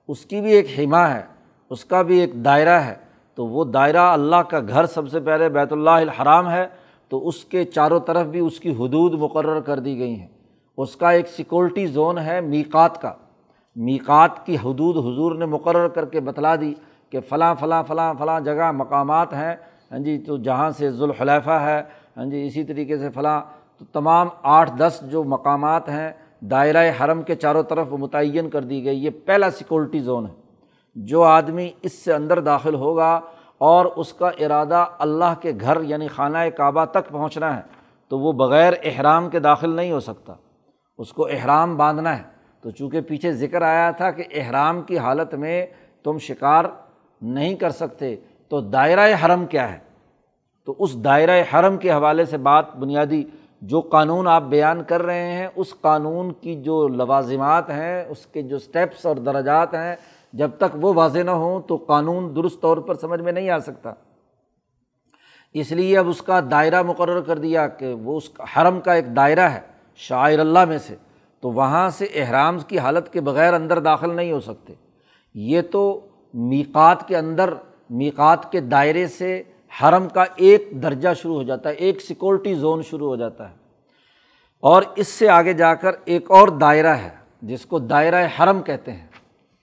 اس 0.08 0.26
کی 0.26 0.42
بھی 0.42 0.52
ایک 0.52 0.68
حما 0.78 1.10
ہے، 1.14 1.22
اس 1.70 1.86
کا 1.86 2.02
بھی 2.02 2.20
ایک 2.20 2.34
دائرہ 2.46 2.80
ہے، 2.80 2.96
تو 3.36 3.46
وہ 3.46 3.64
دائرہ 3.66 4.06
اللہ 4.12 4.42
کا 4.50 4.60
گھر 4.60 4.86
سب 4.86 5.10
سے 5.10 5.20
پہلے 5.20 5.50
بیت 5.50 5.72
اللہ 5.72 5.90
الحرام 5.90 6.50
ہے، 6.50 6.68
تو 7.10 7.28
اس 7.28 7.46
کے 7.46 7.64
چاروں 7.66 8.00
طرف 8.00 8.28
بھی 8.28 8.40
اس 8.40 8.60
کی 8.60 8.72
حدود 8.72 9.14
مقرر 9.14 9.60
کر 9.60 9.80
دی 9.80 10.00
گئی 10.00 10.20
ہیں۔ 10.20 10.28
اس 10.78 10.96
کا 10.96 11.12
ایک 11.12 11.28
سیکورٹی 11.28 11.86
زون 11.88 12.18
ہے 12.18 12.42
میکات 12.42 13.02
کا۔ 13.02 13.14
میکات 13.76 14.46
کی 14.46 14.56
حدود 14.56 14.98
حضور 14.98 15.36
نے 15.36 15.46
مقرر 15.46 15.88
کر 15.88 16.06
کے 16.06 16.20
بتلا 16.20 16.56
دی 16.56 16.74
کہ 17.10 17.20
فلاں 17.20 17.56
فلاں 17.60 17.84
فلاں 17.88 18.14
فلاں 18.20 18.40
جگہ 18.40 18.72
مقامات 18.72 19.34
ہیں۔ 19.34 19.56
ہاں 19.92 20.00
جی 20.00 20.18
تو 20.18 20.38
جہاں 20.38 20.70
سے 20.70 20.90
ذوالخلیفہ 20.90 21.52
ہے 21.52 21.82
ہاں 22.18 22.26
جی 22.26 22.46
اسی 22.48 22.64
طریقے 22.64 22.98
سے 22.98 23.10
فلاں 23.10 23.42
تو 23.82 23.86
تمام 23.94 24.28
آٹھ 24.44 24.72
دس 24.78 25.04
جو 25.04 25.24
مقامات 25.24 25.89
ہیں، 25.89 26.12
دائرۂ 26.39 26.89
حرم 27.00 27.22
کے 27.22 27.36
چاروں 27.36 27.63
طرف 27.63 27.88
متعین 27.91 28.50
کر 28.50 28.62
دی 28.62 28.86
گئی، 28.86 29.06
یہ 29.06 29.10
پہلا 29.26 29.52
سیکورٹی 29.52 30.00
زون 30.00 30.26
ہے۔ 30.26 30.32
جو 30.96 31.24
آدمی 31.24 31.72
اس 31.82 31.94
سے 31.94 32.13
اندر 32.13 32.39
داخل 32.39 32.76
ہوگا 32.76 33.20
اور 33.58 33.86
اس 33.86 34.13
کا 34.13 34.28
ارادہ 34.28 34.86
اللہ 35.00 35.34
کے 35.41 35.52
گھر 35.62 35.82
یعنی 35.82 36.08
خانہ 36.08 36.38
کعبہ 36.58 36.86
تک 36.86 37.10
پہنچنا 37.10 37.58
ہے، 37.58 37.62
تو 38.10 38.20
وہ 38.20 38.32
بغیر 38.32 38.74
احرام 38.84 39.30
کے 39.30 39.39
داخل 39.39 39.70
نہیں 39.70 39.91
ہو 39.91 40.00
سکتا۔ 40.00 40.34
اس 40.98 41.13
کو 41.13 41.28
احرام 41.28 41.78
باندھنا 41.78 42.17
ہے۔ 42.17 42.24
تو 42.62 42.72
چونکہ 42.72 43.02
پیچھے 43.02 43.34
ذکر 43.34 43.62
آیا 43.62 43.91
تھا 43.91 44.12
کہ 44.12 44.24
احرام 44.32 44.82
کی 44.82 44.98
حالت 44.98 45.36
میں 45.36 45.65
تم 46.04 46.17
شکار 46.17 46.65
نہیں 47.22 47.56
کر 47.56 47.70
سکتے، 47.70 48.15
تو 48.50 48.62
دائرۂ 48.62 49.26
حرم 49.26 49.46
کیا 49.46 49.74
ہے؟ 49.74 49.80
تو 50.65 50.76
اس 50.80 51.04
دائرۂ 51.04 51.41
حرم 51.54 51.78
کے 51.78 51.91
حوالے 51.91 52.26
سے 52.26 52.38
بات 52.38 52.76
بنیادی 52.76 53.24
جو 53.62 53.82
قانون 53.82 54.28
آپ 54.28 54.43
بیان 54.43 54.84
کر 54.84 55.02
رہے 55.02 55.32
ہیں، 55.32 55.47
اس 55.56 55.74
قانون 55.82 56.32
کی 56.32 56.62
جو 56.62 56.88
لوازمات 56.88 57.69
ہیں، 57.69 58.06
اس 58.10 58.26
کے 58.26 58.41
جو 58.41 58.56
اسٹیپس 58.56 59.06
اور 59.06 59.15
درجات 59.15 59.74
ہیں، 59.74 59.95
جب 60.34 60.50
تک 60.58 60.78
وہ 60.82 60.93
واضح 60.93 61.19
نہ 61.19 61.32
ہوں 61.32 61.62
تو 61.67 61.76
قانون 61.76 62.36
درست 62.36 62.62
طور 62.62 62.78
پر 62.78 62.95
سمجھ 62.95 63.21
میں 63.21 63.32
نہیں 63.32 63.50
آ 63.50 63.60
سکتا۔ 63.60 63.93
اس 65.54 65.71
لیے 65.71 65.97
اب 65.97 66.10
اس 66.10 66.21
کا 66.21 66.39
دائرہ 66.52 66.82
مقرر 66.82 67.21
کر 67.21 67.38
دیا 67.38 67.67
کہ 67.67 67.93
وہ 67.93 68.17
اس 68.17 68.30
حرم 68.56 68.80
کا 68.80 68.93
ایک 68.93 69.15
دائرہ 69.15 69.50
ہے، 69.50 69.60
شاعر 69.95 70.39
اللہ 70.39 70.65
میں 70.65 70.78
سے۔ 70.78 70.95
تو 71.39 71.52
وہاں 71.52 71.89
سے 71.89 72.06
احرام 72.06 72.60
کی 72.60 72.80
حالت 72.80 73.13
کے 73.13 73.21
بغیر 73.21 73.54
اندر 73.54 73.80
داخل 73.80 74.15
نہیں 74.15 74.32
ہو 74.32 74.39
سکتے۔ 74.39 74.74
یہ 75.34 75.62
تو 75.71 76.00
میقات 76.34 77.08
کے 77.08 77.17
اندر، 77.17 77.54
میقات 77.89 78.52
کے 78.52 78.60
دائرے 78.60 79.08
سے 79.08 79.43
حرم 79.72 80.10
کا 80.10 80.26
ایک 80.36 80.70
درجہ 80.84 81.10
شروع 81.22 81.36
ہو 81.36 81.44
جاتا 81.44 81.70
ہے، 81.70 81.74
ایک 81.74 82.02
سیکورٹی 82.02 82.54
زون 82.54 82.82
شروع 82.82 83.08
ہو 83.08 83.16
جاتا 83.16 83.50
ہے۔ 83.50 83.56
اور 84.60 84.84
اس 84.96 85.08
سے 85.08 85.30
آگے 85.30 85.54
جا 85.54 85.74
کر 85.74 85.92
ایک 86.06 86.32
اور 86.32 86.48
دائرہ 86.48 86.96
ہے، 86.96 87.10
جس 87.42 87.66
کو 87.66 87.80
دائرۂ 87.80 88.26
حرم 88.40 88.62
کہتے 88.62 88.92
ہیں، 88.92 89.08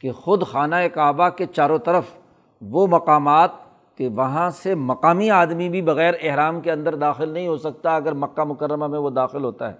کہ 0.01 0.13
خود 0.13 0.43
خانہ 0.47 0.77
کعبہ 0.95 1.29
کے 1.29 1.47
چاروں 1.47 1.79
طرف 1.79 2.05
وہ 2.61 2.87
مقامات 2.87 3.51
کہ 3.97 4.09
وہاں 4.09 4.51
سے 4.51 4.75
مقامی 4.75 5.31
آدمی 5.31 5.69
بھی 5.69 5.83
بغیر 5.83 6.15
احرام 6.23 6.61
کے 6.61 6.73
اندر 6.73 6.95
داخل 6.95 7.29
نہیں 7.29 7.49
ہو 7.49 7.57
سکتا، 7.57 7.97
اگر 7.97 8.13
مکہ 8.13 8.45
مکرمہ 8.45 8.87
میں 8.87 8.99
وہ 8.99 9.11
داخل 9.11 9.45
ہوتا 9.45 9.69
ہے۔ 9.69 9.77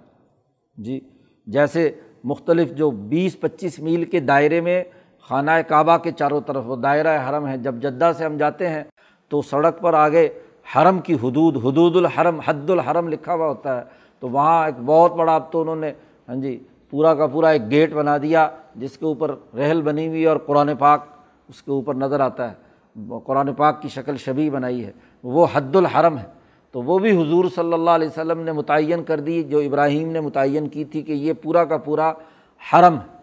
جی 0.77 0.99
جیسے 1.47 1.89
مختلف 2.23 2.71
جو 2.71 2.91
بیس 2.91 3.39
پچیس 3.39 3.79
میل 3.79 4.03
کے 4.03 4.19
دائرے 4.19 4.61
میں 4.61 4.83
خانہ 5.29 5.51
کعبہ 5.67 5.97
کے 5.97 6.11
چاروں 6.11 6.41
طرف 6.41 6.63
وہ 6.65 6.75
دائرۂ 6.75 7.29
حرم 7.29 7.47
ہے، 7.47 7.57
جب 7.57 7.75
جدہ 7.75 8.11
سے 8.17 8.25
ہم 8.25 8.37
جاتے 8.37 8.69
ہیں 8.69 8.83
تو 9.29 9.41
سڑک 9.41 9.79
پر 9.79 9.93
آگے 9.93 10.29
حرم 10.75 10.99
کی 10.99 11.13
حدود 11.13 11.57
حدود 11.57 11.95
الحرم، 11.95 12.39
حد 12.39 12.69
الحرم 12.69 13.07
لکھا 13.07 13.33
ہوا 13.33 13.47
ہوتا 13.47 13.77
ہے۔ 13.77 13.83
تو 14.19 14.29
وہاں 14.29 14.65
ایک 14.65 14.75
بہت 14.85 15.15
بڑا 15.15 15.35
اب 15.35 15.51
تو 15.51 15.61
انہوں 15.61 15.75
نے 15.75 15.91
ہاں 16.29 16.35
جی 16.35 16.63
پورا 16.89 17.15
کا 17.15 17.27
پورا 17.27 17.49
ایک 17.49 17.71
گیٹ 17.71 17.93
بنا 17.93 18.17
دیا، 18.17 18.49
جس 18.75 18.97
کے 18.97 19.05
اوپر 19.05 19.35
رحل 19.55 19.81
بنی 19.81 20.07
ہوئی 20.07 20.25
اور 20.25 20.37
قرآن 20.37 20.75
پاک 20.79 21.05
اس 21.47 21.63
کے 21.63 21.71
اوپر 21.71 21.95
نظر 21.95 22.19
آتا 22.19 22.51
ہے۔ 22.51 22.69
قرآن 23.25 23.53
پاک 23.53 23.81
کی 23.81 23.89
شکل 23.89 24.17
شبی 24.17 24.49
بنائی 24.49 24.85
ہے۔ 24.85 24.91
وہ 25.23 25.47
حد 25.53 25.75
الحرم 25.75 26.17
ہے۔ 26.17 26.25
تو 26.71 26.81
وہ 26.81 26.99
بھی 26.99 27.21
حضور 27.21 27.45
صلی 27.55 27.73
اللہ 27.73 27.89
علیہ 27.89 28.07
وسلم 28.07 28.39
نے 28.39 28.51
متعین 28.51 29.03
کر 29.03 29.19
دی، 29.19 29.43
جو 29.43 29.59
ابراہیم 29.59 30.11
نے 30.11 30.19
متعین 30.19 30.67
کی 30.67 30.85
تھی 30.85 31.01
کہ 31.01 31.11
یہ 31.11 31.33
پورا 31.33 31.65
کا 31.65 31.77
پورا 31.77 32.13
حرم 32.73 32.93
ہے۔ 32.93 33.17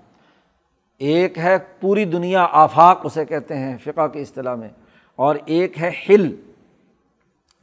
ایک 0.98 1.38
ہے 1.38 1.58
پوری 1.80 2.04
دنیا 2.04 2.46
آفاق 2.50 3.00
اسے 3.04 3.24
کہتے 3.24 3.56
ہیں، 3.56 3.76
فقہ 3.84 4.06
کی 4.06 4.20
اصطلاح 4.20 4.54
میں۔ 4.54 4.68
اور 5.16 5.36
ایک 5.46 5.82
ہے 5.82 5.90
ہل 6.08 6.34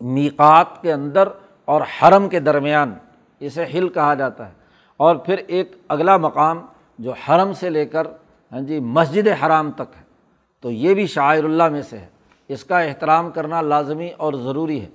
میقات 0.01 0.81
کے 0.81 0.93
اندر 0.93 1.27
اور 1.65 1.81
حرم 1.81 2.29
کے 2.29 2.39
درمیان، 2.39 2.93
اسے 3.39 3.65
ہل 3.65 3.89
کہا 3.89 4.13
جاتا 4.13 4.47
ہے۔ 4.47 4.53
اور 4.97 5.15
پھر 5.15 5.37
ایک 5.47 5.71
اگلا 5.87 6.17
مقام 6.17 6.65
جو 6.99 7.11
حرم 7.11 7.53
سے 7.53 7.69
لے 7.69 7.85
کر 7.85 8.07
ہاں 8.51 8.61
جی 8.61 8.79
مسجد 8.79 9.27
حرام 9.27 9.71
تک 9.71 9.97
ہے، 9.97 10.03
تو 10.61 10.71
یہ 10.71 10.93
بھی 10.93 11.07
شاعر 11.07 11.43
اللہ 11.43 11.69
میں 11.69 11.81
سے 11.81 11.97
ہے۔ 11.97 12.05
اس 12.47 12.63
کا 12.63 12.79
احترام 12.79 13.31
کرنا 13.31 13.61
لازمی 13.61 14.09
اور 14.17 14.33
ضروری 14.33 14.81
ہے۔ 14.81 14.89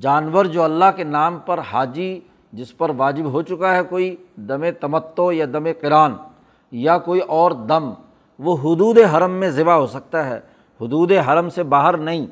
جانور 0.00 0.44
جو 0.44 0.62
اللہ 0.62 0.84
کے 0.96 1.04
نام 1.04 1.38
پر 1.46 1.58
حاجی، 1.58 2.20
جس 2.52 2.76
پر 2.76 2.90
واجب 2.96 3.24
ہو 3.24 3.42
چکا 3.42 3.76
ہے 3.76 3.82
کوئی 3.82 4.16
دم 4.36 4.70
تمتو 4.80 5.32
یا 5.32 5.46
دم 5.52 5.64
کران 5.80 6.16
یا 6.70 6.98
کوئی 6.98 7.20
اور 7.20 7.50
دم، 7.50 7.92
وہ 8.38 8.56
حدود 8.56 8.98
حرم 8.98 9.30
میں 9.30 9.50
ذبح 9.50 9.72
ہو 9.72 9.86
سکتا 9.86 10.30
ہے۔ 10.30 10.40
حدود 10.82 11.12
حرم 11.12 11.48
سے 11.48 11.62
باہر 11.62 11.96
نہیں۔ 11.96 12.26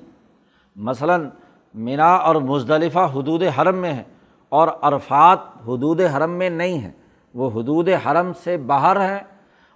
مثلاً 0.77 1.29
منا 1.75 2.15
اور 2.15 2.35
مزدلفہ 2.35 2.99
حدود 2.99 3.43
حرم 3.43 3.77
میں 3.77 3.93
ہے 3.93 4.03
اور 4.49 4.69
عرفات 4.83 5.39
حدود 5.67 6.01
حرم 6.01 6.31
میں 6.31 6.51
نہیں 6.51 6.83
ہے 6.83 6.91
وہ 7.35 7.51
حدود 7.51 7.89
حرم 7.89 8.33
سے 8.45 8.57
باہر 8.57 9.01
ہیں 9.01 9.21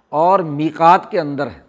اور 0.09 0.39
میکات 0.39 1.11
کے 1.11 1.19
اندر 1.19 1.47
ہے 1.47 1.65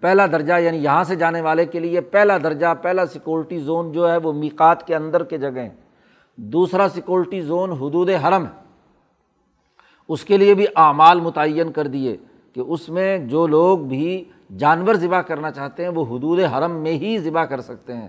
پہلا 0.00 0.26
درجہ 0.26 0.52
یعنی 0.58 0.78
یہاں 0.78 1.04
سے 1.04 1.16
جانے 1.16 1.40
والے 1.40 1.66
کے 1.66 1.80
لیے 1.80 2.00
پہلا 2.00 2.38
درجہ، 2.38 2.66
پہلا 2.82 3.06
سیکورٹی 3.06 3.58
زون 3.58 3.92
جو 3.92 4.10
ہے 4.10 4.16
وہ 4.16 4.32
میکات 4.32 4.86
کے 4.86 4.96
اندر 4.96 5.24
کے 5.24 5.38
جگہ 5.38 5.58
ہیں۔ 5.58 5.76
دوسرا 6.36 6.88
سیکورٹی 6.88 7.40
زون 7.40 7.72
حدود 7.72 8.10
حرم 8.10 8.44
ہے۔ 8.44 8.60
اس 10.08 10.24
کے 10.24 10.36
لیے 10.36 10.54
بھی 10.54 10.66
اعمال 10.76 11.20
متعین 11.20 11.72
کر 11.72 11.86
دیے 11.86 12.16
کہ 12.54 12.60
اس 12.60 12.88
میں 12.88 13.18
جو 13.18 13.46
لوگ 13.46 13.78
بھی 13.78 14.24
جانور 14.58 14.94
ذبح 14.94 15.20
کرنا 15.20 15.50
چاہتے 15.50 15.82
ہیں، 15.82 15.90
وہ 15.90 16.04
حدود 16.04 16.40
حرم 16.40 16.70
میں 16.70 16.92
ہی 16.92 17.18
ذبح 17.18 17.44
کر 17.44 17.60
سکتے 17.60 17.94
ہیں۔ 17.94 18.08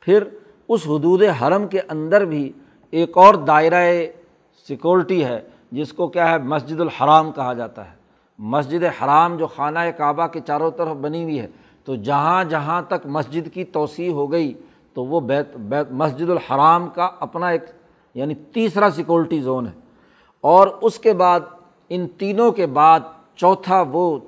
پھر 0.00 0.24
اس 0.68 0.80
حدود 0.86 1.22
حرم 1.22 1.66
کے 1.66 1.80
اندر 1.88 2.24
بھی 2.24 2.52
ایک 2.90 3.18
اور 3.18 3.34
دائرۂ 3.34 4.06
سیکورٹی 4.68 5.24
ہے، 5.24 5.40
جس 5.72 5.92
کو 5.92 6.08
کیا 6.08 6.30
ہے، 6.30 6.38
مسجد 6.38 6.80
الحرام 6.80 7.32
کہا 7.32 7.52
جاتا 7.52 7.90
ہے۔ 7.90 7.96
مسجد 8.38 8.84
حرام 8.84 9.36
جو 9.36 9.46
خانہ 9.46 9.78
کعبہ 9.96 10.26
کے 10.26 10.40
چاروں 10.40 10.70
طرف 10.70 10.96
بنی 10.96 11.22
ہوئی 11.22 11.40
ہے، 11.40 11.46
تو 11.84 11.94
جہاں 11.94 12.44
جہاں 12.44 12.82
تک 12.82 13.06
مسجد 13.06 13.54
کی 13.54 13.64
توسیع 13.64 14.12
ہو 14.12 14.32
گئی، 14.32 14.54
تو 14.94 15.04
وہ 15.04 15.20
بیت 15.20 15.56
بیت، 15.56 15.92
مسجد 15.92 16.30
الحرام 16.30 16.88
کا 16.88 17.10
اپنا 17.20 17.48
ایک 17.48 17.64
یعنی 18.14 18.34
تیسرا 18.34 18.90
سیکورٹی 18.90 19.40
زون 19.40 19.66
ہے۔ 19.66 19.72
اور 20.40 20.68
اس 20.80 20.98
کے 20.98 21.12
بعد، 21.12 21.40
ان 21.88 22.08
تینوں 22.08 22.52
کے 22.52 22.66
بعد 22.66 23.00
چوتھا 23.36 23.84
وہ 23.92 24.18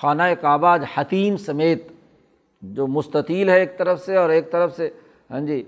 خانہ 0.00 0.22
کعبہ 0.40 0.76
حتیم 0.94 1.36
سمیت 1.36 1.88
جو 2.62 2.86
مستطیل 2.86 3.48
ہے 3.48 3.58
ایک 3.58 3.78
طرف 3.78 4.04
سے 4.04 4.16
اور 4.16 4.30
ایک 4.30 4.52
طرف 4.52 4.76
سے 4.76 4.90
ہاں 5.30 5.40
جی 5.40 5.64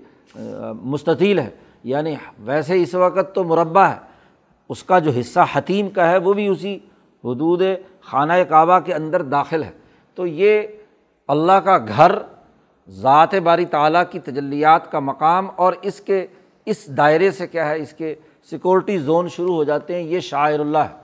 مستطیل 0.81 1.39
ہے۔ 1.39 1.49
یعنی 1.83 2.15
ویسے 2.39 2.81
اس 2.81 2.95
وقت 2.95 3.35
تو 3.35 3.43
مربع 3.43 3.85
ہے، 3.85 3.95
اس 4.69 4.83
کا 4.83 4.99
جو 4.99 5.11
حصہ 5.19 5.39
حتیم 5.53 5.89
کا 5.89 6.09
ہے 6.09 6.17
وہ 6.17 6.33
بھی 6.33 6.47
اسی 6.47 6.75
حدود 7.23 7.61
خانہ 8.01 8.33
کعبہ 8.49 8.79
کے 8.79 8.93
اندر 8.93 9.21
داخل 9.21 9.63
ہے۔ 9.63 9.71
تو 10.15 10.27
یہ 10.27 10.61
اللہ 11.27 11.51
کا 11.51 11.77
گھر، 11.77 12.11
ذات 12.89 13.35
باری 13.35 13.65
تعلیٰ 13.65 14.03
کی 14.11 14.19
تجلیات 14.19 14.91
کا 14.91 14.99
مقام 14.99 15.47
اور 15.55 15.73
اس 15.81 16.01
کے، 16.01 16.27
اس 16.65 16.97
دائرے 16.97 17.31
سے 17.31 17.47
کیا 17.47 17.69
ہے، 17.69 17.79
اس 17.79 17.93
کے 17.93 18.15
سیکورٹی 18.49 18.97
زون 18.97 19.29
شروع 19.29 19.55
ہو 19.55 19.63
جاتے 19.63 19.95
ہیں، 19.95 20.01
یہ 20.01 20.19
شاعر 20.19 20.59
اللہ 20.59 20.77
ہے۔ 20.77 21.00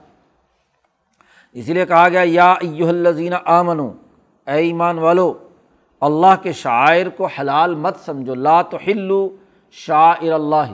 اسی 1.52 1.72
لیے 1.72 1.86
کہا 1.86 2.08
گیا، 2.08 2.22
یا 2.24 2.54
الزین 2.62 3.32
آمن 3.44 3.80
اے 3.80 4.56
ایمان 4.56 4.98
والو، 4.98 5.32
اللہ 6.00 6.34
کے 6.42 6.52
شاعر 6.52 7.08
کو 7.16 7.26
حلال 7.26 7.74
مت 7.74 7.96
سمجھو، 8.04 8.34
لا 8.34 8.62
تو 8.62 8.76
ہلو 8.86 9.28
شاعر 9.70 10.32
اللہ۔ 10.32 10.72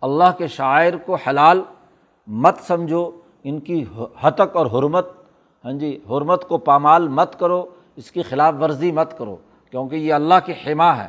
اللہ 0.00 0.30
کے 0.38 0.46
شاعر 0.46 0.92
کو 1.06 1.14
حلال 1.14 1.62
مت 2.26 2.58
سمجھو، 2.58 3.10
ان 3.44 3.60
کی 3.60 3.84
حتق 4.20 4.56
اور 4.56 4.66
حرمت 4.66 5.06
ہاں 5.64 5.72
جی 5.72 5.98
حرمت 6.10 6.48
کو 6.48 6.58
پامال 6.58 7.08
مت 7.08 7.38
کرو، 7.38 7.64
اس 7.96 8.10
کی 8.10 8.22
خلاف 8.22 8.54
ورزی 8.60 8.92
مت 8.92 9.18
کرو، 9.18 9.36
کیونکہ 9.70 9.96
یہ 9.96 10.14
اللہ 10.14 10.34
کی 10.44 10.52
حما 10.52 10.96
ہے۔ 11.02 11.08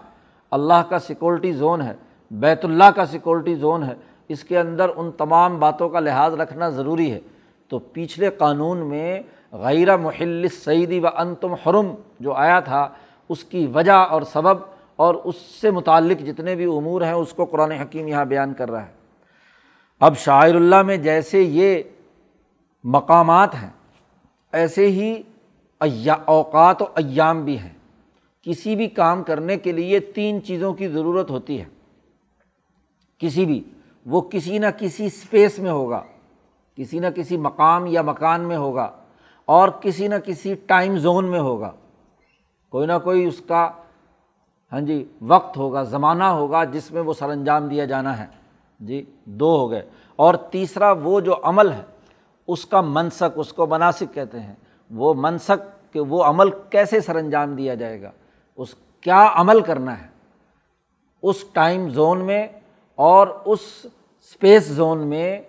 اللہ 0.51 0.81
کا 0.89 0.99
سیکورٹی 0.99 1.51
زون 1.51 1.81
ہے، 1.81 1.93
بیت 2.31 2.65
اللہ 2.65 2.91
کا 2.95 3.05
سیکورٹی 3.05 3.55
زون 3.55 3.83
ہے۔ 3.83 3.93
اس 4.27 4.43
کے 4.43 4.59
اندر 4.59 4.89
ان 4.95 5.11
تمام 5.11 5.59
باتوں 5.59 5.89
کا 5.89 5.99
لحاظ 5.99 6.33
رکھنا 6.33 6.69
ضروری 6.69 7.11
ہے۔ 7.11 7.19
تو 7.67 7.79
پچھلے 7.79 8.29
قانون 8.29 8.77
میں 8.77 9.21
غیر 9.51 9.97
محل 9.97 10.47
سعیدی 10.47 10.99
و 10.99 11.07
ان 11.07 11.35
تم 11.35 11.53
حرم 11.53 11.95
جو 12.19 12.33
آیا 12.33 12.59
تھا، 12.59 12.89
اس 13.29 13.43
کی 13.43 13.67
وجہ 13.73 13.91
اور 13.91 14.21
سبب 14.21 14.57
اور 14.95 15.15
اس 15.15 15.35
سے 15.35 15.71
متعلق 15.71 16.25
جتنے 16.25 16.55
بھی 16.55 16.65
امور 16.65 17.01
ہیں، 17.01 17.11
اس 17.11 17.33
کو 17.33 17.45
قرآن 17.45 17.71
حکیم 17.71 18.07
یہاں 18.07 18.25
بیان 18.25 18.53
کر 18.53 18.71
رہا 18.71 18.87
ہے۔ 18.87 18.93
اب 19.99 20.17
شاعر 20.17 20.55
اللہ 20.55 20.81
میں 20.81 20.97
جیسے 20.97 21.41
یہ 21.41 21.83
مقامات 22.83 23.55
ہیں، 23.55 23.69
ایسے 24.51 24.87
ہی 24.87 25.21
اوقات 26.25 26.81
و 26.81 26.85
ایام 26.95 27.45
بھی 27.45 27.59
ہیں۔ 27.59 27.73
کسی 28.41 28.75
بھی 28.75 28.87
کام 28.87 29.23
کرنے 29.23 29.57
کے 29.57 29.71
لیے 29.71 29.99
تین 29.99 30.43
چیزوں 30.43 30.73
کی 30.73 30.87
ضرورت 30.87 31.31
ہوتی 31.31 31.59
ہے۔ 31.59 31.65
کسی 33.17 33.45
بھی، 33.45 33.63
وہ 34.05 34.21
کسی 34.21 34.57
نہ 34.57 34.65
کسی 34.79 35.05
اسپیس 35.05 35.59
میں 35.59 35.71
ہوگا۔ 35.71 36.03
کسی 36.75 36.99
نہ 36.99 37.07
کسی 37.15 37.37
مقام 37.37 37.85
یا 37.85 38.01
مکان 38.01 38.41
میں 38.41 38.57
ہوگا 38.57 38.91
اور 39.45 39.69
کسی 39.69 40.07
نہ 40.07 40.15
کسی 40.25 40.53
ٹائم 40.53 40.97
زون 40.97 41.25
میں 41.25 41.39
ہوگا۔ 41.39 41.71
کوئی 42.69 42.87
نہ 42.87 42.93
کوئی 43.03 43.25
اس 43.25 43.41
کا 43.47 43.71
ہاں 44.71 44.81
جی 44.81 45.05
وقت 45.21 45.57
ہوگا، 45.57 45.83
زمانہ 45.83 46.23
ہوگا 46.23 46.63
جس 46.63 46.91
میں 46.91 47.01
وہ 47.01 47.13
سر 47.13 47.29
انجام 47.29 47.67
دیا 47.67 47.85
جانا 47.85 48.17
ہے۔ 48.17 48.25
جی 48.79 49.05
دو 49.25 49.57
ہو 49.57 49.71
گئے۔ 49.71 49.89
اور 50.15 50.33
تیسرا 50.33 50.91
وہ 50.91 51.19
جو 51.19 51.35
عمل 51.43 51.71
ہے، 51.71 51.81
اس 52.47 52.65
کا 52.65 52.81
منسک، 52.81 53.39
اس 53.39 53.53
کو 53.53 53.67
مناسب 53.67 54.05
کہتے 54.13 54.39
ہیں۔ 54.39 54.53
وہ 54.91 55.13
منسک 55.17 55.93
کہ 55.93 55.99
وہ 55.99 56.23
عمل 56.23 56.49
کیسے 56.69 57.01
سر 57.01 57.15
انجام 57.15 57.55
دیا 57.55 57.75
جائے 57.75 58.01
گا۔ 58.01 58.11
اس 58.55 58.75
کیا 59.01 59.29
عمل 59.33 59.61
کرنا 59.61 60.01
ہے۔ 60.01 60.07
اس 61.23 61.45
ٹائم 61.53 61.89
زون 61.89 62.25
میں 62.25 62.47
اور 62.95 63.27
اس 63.45 63.59
اسپیس 63.85 64.67
زون 64.67 65.07
میں 65.07 65.41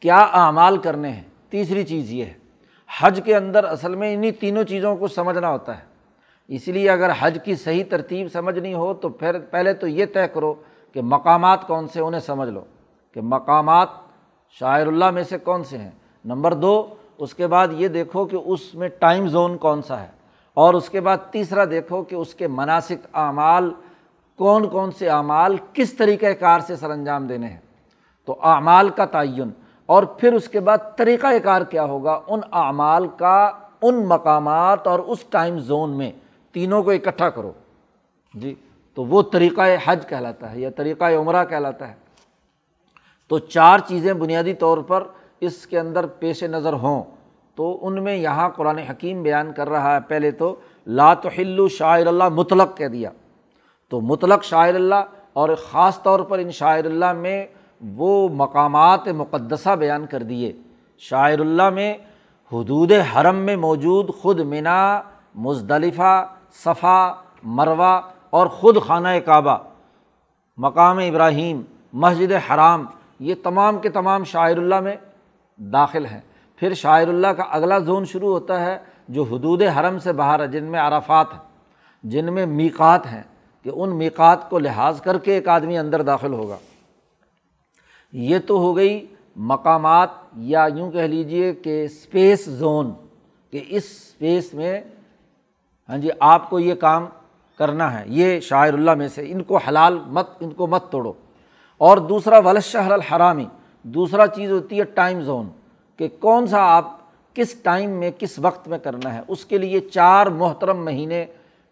کیا 0.00 0.18
اعمال 0.18 0.76
کرنے 0.76 1.10
ہیں؟ 1.10 1.22
تیسری 1.50 1.84
چیز 1.84 2.10
یہ 2.10 2.24
ہے، 2.24 2.34
حج 3.00 3.20
کے 3.24 3.36
اندر 3.36 3.64
اصل 3.64 3.94
میں 3.94 4.14
انہیں 4.14 4.30
تینوں 4.30 4.64
چیزوں 4.64 4.96
کو 4.96 5.08
سمجھنا 5.08 5.50
ہوتا 5.50 5.78
ہے۔ 5.78 5.82
اس 6.48 6.68
لیے 6.68 6.90
اگر 6.90 7.10
حج 7.18 7.38
کی 7.44 7.54
صحیح 7.54 7.84
ترتیب 7.90 8.32
سمجھنی 8.32 8.74
ہو 8.74 8.94
تو 8.94 9.08
پھر 9.08 9.38
پہلے 9.38 9.72
تو 9.72 9.86
یہ 9.86 10.06
طے 10.14 10.28
کرو 10.28 10.54
کہ 10.92 11.02
مقامات 11.02 11.66
کون 11.66 11.88
سے، 11.88 12.00
انہیں 12.00 12.20
سمجھ 12.20 12.48
لو 12.48 12.64
کہ 13.12 13.20
مقامات 13.20 13.88
شاعر 14.50 14.86
اللہ 14.86 15.10
میں 15.10 15.22
سے 15.22 15.38
کون 15.38 15.64
سے 15.64 15.78
ہیں۔ 15.78 15.90
نمبر 16.24 16.54
دو، 16.54 16.94
اس 17.18 17.34
کے 17.34 17.46
بعد 17.46 17.68
یہ 17.72 17.88
دیکھو 17.88 18.24
کہ 18.24 18.36
اس 18.36 18.74
میں 18.74 18.88
ٹائم 18.88 19.28
زون 19.28 19.56
کون 19.56 19.82
سا 19.82 20.00
ہے۔ 20.00 20.08
اور 20.54 20.74
اس 20.74 20.90
کے 20.90 21.00
بعد 21.00 21.18
تیسرا 21.30 21.64
دیکھو 21.64 22.02
کہ 22.02 22.14
اس 22.14 22.34
کے 22.34 22.48
مناسب 22.48 22.94
اعمال 23.14 23.70
کون 24.36 24.68
کون 24.68 24.90
سے 24.92 25.08
اعمال 25.08 25.56
کس 25.72 25.92
طریقۂ 25.94 26.26
کار 26.40 26.60
سے 26.60 26.76
سر 26.76 26.90
انجام 26.90 27.26
دینے 27.26 27.46
ہیں۔ 27.48 27.60
تو 28.24 28.36
اعمال 28.42 28.88
کا 28.88 29.04
تعین 29.04 29.50
اور 29.88 30.02
پھر 30.02 30.32
اس 30.32 30.48
کے 30.48 30.60
بعد 30.60 30.78
طریقۂ 30.96 31.28
کار 31.44 31.62
کیا 31.62 31.84
ہوگا؟ 31.84 32.20
ان 32.28 32.40
اعمال 32.52 33.08
کا، 33.08 33.50
ان 33.82 34.06
مقامات 34.06 34.86
اور 34.86 34.98
اس 34.98 35.24
ٹائم 35.30 35.58
زون 35.58 35.90
میں 35.90 36.12
تینوں 36.52 36.82
کو 36.82 36.90
اکٹھا 36.90 37.30
کرو۔ 37.30 37.52
جی 38.34 38.54
تو 38.94 39.04
وہ 39.04 39.22
طریقۂ 39.22 39.62
حج 39.84 40.08
کہلاتا 40.08 40.52
ہے 40.52 40.60
یا 40.60 40.70
طریقۂ 40.70 41.12
عمرہ 41.12 41.44
کہلاتا 41.44 41.88
ہے۔ 41.88 41.94
تو 43.28 43.38
چار 43.38 43.78
چیزیں 43.78 44.12
بنیادی 44.12 44.54
طور 44.54 44.78
پر 44.78 45.04
اس 45.40 45.66
کے 45.66 45.78
اندر 45.78 46.06
پیش 46.06 46.44
نظر 46.44 46.72
ہوں۔ 46.72 47.02
تو 47.54 47.78
ان 47.82 48.04
میں 48.04 48.16
یہاں 48.16 48.48
قرآن 48.48 48.78
حکیم 48.78 49.22
بیان 49.22 49.52
کر 49.52 49.68
رہا 49.68 49.94
ہے۔ 49.94 50.00
پہلے 50.08 50.30
تو 50.30 50.54
لاتحل 50.86 51.68
شاعر 51.70 52.06
اللہ 52.06 52.28
مطلق 52.28 52.76
کہہ 52.76 52.86
دیا۔ 52.86 53.10
تو 53.88 54.00
مطلق 54.00 54.44
شاعر 54.44 54.74
اللہ 54.74 55.04
اور 55.32 55.48
خاص 55.70 56.02
طور 56.02 56.20
پر 56.20 56.38
ان 56.38 56.50
شاعر 56.50 56.84
اللہ 56.84 57.12
میں 57.12 57.46
وہ 57.80 58.28
مقامات 58.28 59.08
مقدسہ 59.08 59.76
بیان 59.76 60.06
کر 60.06 60.22
دیے۔ 60.22 60.52
شاعر 60.98 61.38
اللہ 61.38 61.70
میں 61.70 61.94
حدود 62.52 62.92
حرم 62.92 63.36
میں 63.36 63.56
موجود 63.56 64.14
خود 64.14 64.40
منا 64.40 65.02
مزدلفہ، 65.34 66.26
صفا 66.64 67.12
مروا 67.42 68.00
اور 68.30 68.46
خود 68.46 68.82
خانہ 68.86 69.08
کعبہ، 69.24 69.56
مقام 70.56 70.98
ابراہیم، 70.98 71.62
مسجد 71.92 72.32
حرام، 72.32 72.86
یہ 73.20 73.34
تمام 73.42 73.78
کے 73.78 73.88
تمام 73.88 74.24
شاعر 74.24 74.56
اللہ 74.56 74.80
میں 74.80 74.96
داخل 75.56 76.06
ہیں۔ 76.06 76.20
پھر 76.56 76.74
شاعر 76.74 77.08
اللہ 77.08 77.26
کا 77.26 77.42
اگلا 77.42 77.78
زون 77.78 78.04
شروع 78.04 78.32
ہوتا 78.32 78.64
ہے 78.64 78.78
جو 79.08 79.22
حدود 79.22 79.62
حرم 79.62 79.98
سے 79.98 80.12
باہر 80.12 80.40
ہے، 80.40 80.46
جن 80.46 80.64
میں 80.64 80.80
عرفات 80.80 81.26
ہیں، 81.32 81.40
جن 82.02 82.32
میں 82.32 82.46
میکات 82.46 83.06
ہیں، 83.06 83.22
کہ 83.62 83.70
ان 83.74 83.96
میکات 83.96 84.50
کو 84.50 84.58
لحاظ 84.58 85.00
کر 85.00 85.18
کے 85.18 85.34
ایک 85.34 85.48
آدمی 85.48 85.78
اندر 85.78 86.02
داخل 86.02 86.32
ہوگا۔ 86.32 86.56
یہ 88.12 88.38
تو 88.46 88.58
ہو 88.58 88.76
گئی 88.76 89.06
مقامات 89.36 90.08
یا 90.36 90.66
یوں 90.76 90.90
کہہ 90.90 91.00
لیجیے 91.00 91.52
کہ 91.52 91.84
اسپیس 91.84 92.44
زون، 92.44 92.92
کہ 93.50 93.60
اس 93.68 93.84
اسپیس 93.84 94.54
میں 94.54 94.80
ہاں 95.88 95.98
جی 95.98 96.08
آپ 96.20 96.50
کو 96.50 96.58
یہ 96.58 96.74
کام 96.74 97.06
کرنا 97.58 97.98
ہے، 97.98 98.04
یہ 98.06 98.40
شاعر 98.40 98.72
اللہ 98.72 98.94
میں 98.94 99.08
سے، 99.08 99.24
ان 99.26 99.42
کو 99.42 99.56
حلال 99.56 99.98
مت، 100.06 100.26
ان 100.40 100.50
کو 100.50 100.66
مت 100.66 100.90
توڑو۔ 100.90 101.12
اور 101.78 101.98
دوسرا 101.98 102.38
ولشہر 102.38 102.92
الحرامی 102.92 103.44
دوسرا 103.82 104.26
چیز 104.26 104.50
ہوتی 104.50 104.78
ہے 104.78 104.84
ٹائم 104.84 105.20
زون، 105.20 105.48
کہ 105.96 106.08
کون 106.20 106.46
سا 106.46 106.58
آپ 106.60 106.90
کس 107.34 107.54
ٹائم 107.54 107.90
میں 107.90 108.10
کس 108.18 108.38
وقت 108.38 108.68
میں 108.68 108.78
کرنا 108.78 109.14
ہے۔ 109.14 109.20
اس 109.28 109.44
کے 109.44 109.58
لیے 109.58 109.80
چار 109.80 110.26
محترم 110.26 110.84
مہینے 110.84 111.26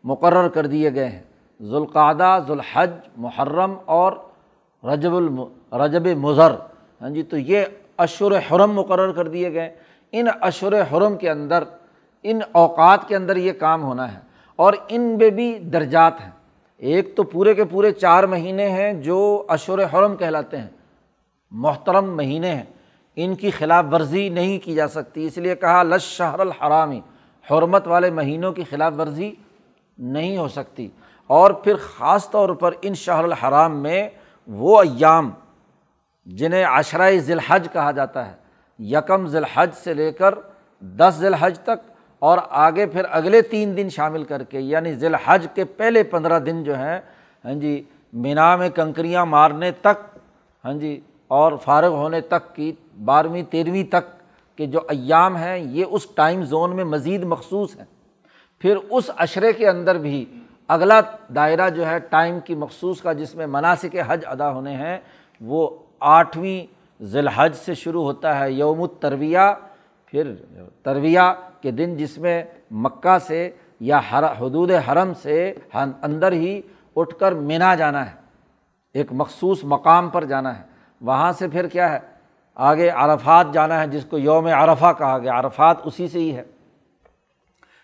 مقرر 0.05 0.49
کر 0.49 0.67
دیے 0.67 0.95
گئے 0.95 1.09
ہیں۔ 1.09 1.23
ذوالقادہ 1.63 2.39
ذوالحج، 2.47 2.91
محرم 3.17 3.75
اور 3.85 4.13
رجب 4.93 5.15
الم 5.15 5.43
رجب 5.73 6.07
مضر۔ 6.07 6.51
ہاں 7.03 7.11
جی 7.11 7.23
تو 7.23 7.39
یہ 7.39 7.65
اشر 7.97 8.39
حرم 8.39 8.73
مقرر 8.73 9.13
کر 9.13 9.29
دیے 9.29 9.53
گئے۔ 9.53 9.75
ان 10.13 10.27
اشر 10.41 10.83
حرم 10.83 11.17
کے 11.17 11.31
اندر، 11.31 11.65
ان 12.23 12.39
اوقات 12.53 13.09
کے 13.09 13.17
اندر 13.17 13.37
یہ 13.37 13.53
کام 13.53 13.83
ہونا 13.83 14.15
ہے۔ 14.15 14.19
اور 14.57 14.73
ان 14.89 15.01
میں 15.01 15.31
بھی 15.31 15.59
درجات 15.59 16.21
ہیں۔ 16.21 16.31
ایک 16.77 17.17
تو 17.17 17.23
پورے 17.23 17.55
کے 17.55 17.65
پورے 17.65 17.93
چار 17.93 18.25
مہینے 18.25 18.69
ہیں 18.69 18.93
جو 18.93 19.45
اشور 19.49 19.79
حرم 19.79 20.17
کہلاتے 20.17 20.59
ہیں۔ 20.59 20.69
محترم 21.51 22.17
مہینے 22.17 22.51
ہیں۔ 22.51 22.63
ان 23.17 23.35
کی 23.35 23.51
خلاف 23.51 23.85
ورزی 23.93 24.29
نہیں 24.29 24.59
کی 24.65 24.75
جا 24.75 24.89
سکتی۔ 24.89 25.27
اس 25.27 25.39
لیے 25.39 25.55
کہا 25.55 25.83
لش 25.83 26.03
شہر 26.03 26.41
الحرامی 26.41 27.01
حرمت 27.51 27.89
والے 27.89 28.11
مہینوں 28.11 28.53
کی 28.53 28.65
خلاف 28.71 28.93
ورزی 28.99 29.33
نہیں 29.99 30.39
ہو 30.39 30.49
سکتی۔ 30.49 30.89
اور 31.27 31.51
پھر 31.51 31.75
خاص 31.77 32.31
طور 32.31 32.49
پر 32.49 32.75
ان 32.83 32.95
شہر 32.95 33.25
الحرام 33.25 33.77
میں 33.77 34.09
وہ 34.49 34.81
ایام 34.83 35.31
جنہیں 36.27 36.65
عشرۂ 36.65 37.19
ذی 37.19 37.33
الحج 37.33 37.69
کہا 37.73 37.91
جاتا 37.91 38.27
ہے، 38.27 38.35
یکم 38.79 39.27
ذی 39.27 39.37
الحج 39.37 39.71
سے 39.75 39.95
لے 39.95 40.11
کر 40.13 40.35
دس 40.83 41.15
ذی 41.19 41.27
الحج 41.27 41.59
تک، 41.61 41.91
اور 42.23 42.39
آگے 42.51 42.87
پھر 42.87 43.05
اگلے 43.11 43.41
تین 43.43 43.77
دن 43.77 43.89
شامل 43.91 44.25
کر 44.25 44.43
کے 44.43 44.61
یعنی 44.61 44.93
ذی 44.95 45.07
الحج 45.07 45.47
کے 45.55 45.65
پہلے 45.65 46.03
پندرہ 46.03 46.39
دن 46.39 46.63
جو 46.65 46.77
ہیں 46.79 46.99
ہاں 47.45 47.55
جی 47.55 47.81
مینا 48.13 48.55
میں 48.57 48.69
کنکریاں 48.75 49.25
مارنے 49.27 49.71
تک 49.81 50.05
ہاں 50.65 50.73
جی 50.75 50.99
اور 51.31 51.53
فارغ 51.65 51.95
ہونے 51.95 52.21
تک 52.21 52.55
کی 52.55 52.73
بارہویں، 53.05 53.43
تیرہویں 53.51 53.85
تک 53.91 54.15
کے 54.59 54.67
جو 54.67 54.81
ایام 54.89 55.37
ہیں، 55.37 55.57
یہ 55.57 55.85
اس 55.85 56.07
ٹائم 56.15 56.43
زون 56.45 56.77
میں 56.77 56.85
مزید 56.85 57.25
مخصوص 57.25 57.77
ہیں۔ 57.77 57.85
پھر 58.63 58.77
اس 58.77 59.11
اشرے 59.17 59.53
کے 59.53 59.69
اندر 59.69 59.99
بھی 59.99 60.25
اگلا 60.69 61.01
دائرہ 61.35 61.71
جو 61.71 61.87
ہے 61.87 61.99
ٹائم 61.99 62.41
کی 62.41 62.55
مخصوص 62.55 63.01
کا 63.01 63.13
جس 63.13 63.35
میں 63.35 63.47
مناسب 63.47 63.97
حج 64.07 64.25
ادا 64.27 64.51
ہونے 64.51 64.75
ہیں، 64.75 64.99
وہ 65.41 65.71
آٹھویں 66.01 66.67
ذی 67.03 67.19
الحج 67.19 67.55
سے 67.55 67.75
شروع 67.75 68.03
ہوتا 68.03 68.41
ہے، 68.41 68.53
یوم 68.53 68.83
الترویہ۔ 68.83 69.39
پھر 70.07 70.35
ترویہ 70.83 71.21
کے 71.61 71.71
دن 71.71 71.97
جس 71.97 72.19
میں 72.19 72.45
مکہ 72.71 73.19
سے 73.19 73.51
یا 73.81 74.01
حدود 74.11 74.71
حرم 74.71 75.15
سے 75.15 75.55
اندر 75.75 76.33
ہی 76.33 76.61
اٹھ 76.97 77.15
کر 77.19 77.33
مینا 77.33 77.75
جانا 77.75 78.07
ہے۔ 78.07 78.17
ایک 78.95 79.13
مخصوص 79.13 79.65
مقام 79.65 80.09
پر 80.09 80.25
جانا 80.25 80.59
ہے۔ 80.59 80.65
وہاں 81.01 81.33
سے 81.33 81.49
پھر 81.49 81.67
کیا 81.67 81.93
ہے؟ 81.93 81.99
آگے 82.55 82.89
عرفات 82.89 83.47
جانا 83.53 83.81
ہے، 83.81 83.87
جس 83.87 84.05
کو 84.05 84.19
یوم 84.19 84.47
عرفہ 84.47 84.93
کہا 84.99 85.19
گیا۔ 85.19 85.41
عرفات 85.41 85.77
اسی 85.85 86.09
سے 86.09 86.19
ہی 86.19 86.37
ہے۔ 86.37 86.43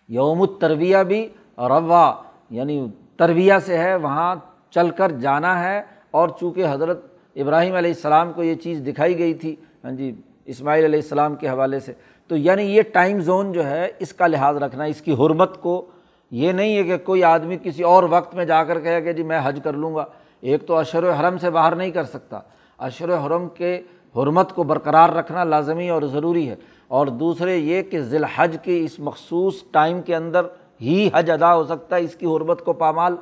یوم 0.09 0.43
الترویہ 0.43 0.99
بھی 0.99 1.29
روا 1.59 2.23
یعنی 2.53 2.87
ترویہ 3.17 3.55
سے 3.65 3.79
ہے، 3.79 3.97
وہاں 3.97 4.35
چل 4.71 4.91
کر 4.91 5.13
جانا 5.13 5.65
ہے 5.65 5.83
اور 6.11 6.29
چونکہ 6.41 6.65
حضرت 6.71 7.07
ابراہیم 7.37 7.75
علیہ 7.75 7.91
السلام 7.91 8.33
کو 8.33 8.43
یہ 8.43 8.55
چیز 8.55 8.83
دکھائی 8.87 9.19
گئی 9.19 9.35
تھی 9.35 9.57
ہاں 9.85 9.91
جی 9.91 10.15
اسماعیل 10.45 10.85
علیہ 10.85 11.01
السلام 11.03 11.35
کے 11.35 11.49
حوالے 11.49 11.81
سے، 11.81 11.93
تو 12.29 12.37
یعنی 12.37 12.63
یہ 12.63 12.83
ٹائم 12.93 13.21
زون 13.21 13.53
جو 13.53 13.67
ہے، 13.67 13.89
اس 13.99 14.13
کا 14.13 14.27
لحاظ 14.27 14.57
رکھنا، 14.57 14.85
اس 14.85 15.01
کی 15.01 15.13
حرمت 15.13 15.63
کو 15.63 15.87
یہ 16.31 16.53
نہیں 16.53 16.77
ہے 16.77 16.83
کہ 16.83 16.97
کوئی 16.97 17.25
آدمی 17.25 17.57
کسی 17.63 17.83
اور 17.83 18.03
وقت 18.11 18.35
میں 18.35 18.45
جا 18.45 18.65
کر 18.65 18.81
کہے 18.81 19.01
کہ 19.01 19.13
جی 19.13 19.23
میں 19.23 19.41
حج 19.45 19.61
کر 19.65 19.73
لوں 19.73 19.95
گا۔ 19.95 20.05
ایک 20.41 20.67
تو 20.67 20.77
اشر 20.77 21.21
حرم 21.21 21.39
سے 21.39 21.51
باہر 21.51 21.75
نہیں 21.75 21.91
کر 21.91 22.05
سکتا۔ 22.05 22.41
اشر 22.79 23.27
حرم 23.27 23.49
کے 23.49 23.81
حرمت 24.17 24.53
کو 24.53 24.63
برقرار 24.63 25.09
رکھنا 25.09 25.45
لازمی 25.45 25.89
اور 25.89 26.03
ضروری 26.03 26.49
ہے۔ 26.49 26.57
اور 26.89 27.07
دوسرے 27.07 27.57
یہ 27.57 27.83
کہ 27.83 28.01
ذی 28.01 28.17
الحج 28.17 28.57
کی 28.63 28.79
اس 28.79 28.99
مخصوص 28.99 29.55
ٹائم 29.71 30.03
کے 30.03 30.17
اندر 30.17 30.47
ہی 30.83 31.09
حج 31.15 31.31
ادا 31.31 31.55
ہو 31.55 31.65
سکتا 31.65 31.97
ہے، 31.97 32.01
اس 32.01 32.15
کی 32.15 32.27
حرمت 32.27 32.65
کو 32.65 32.73
پامال 32.73 33.17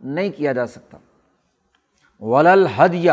نہیں 0.00 0.30
کیا 0.30 0.52
جا 0.52 0.66
سکتا۔ 0.66 0.98
ولل 2.22 2.66
حدیہ 2.66 3.12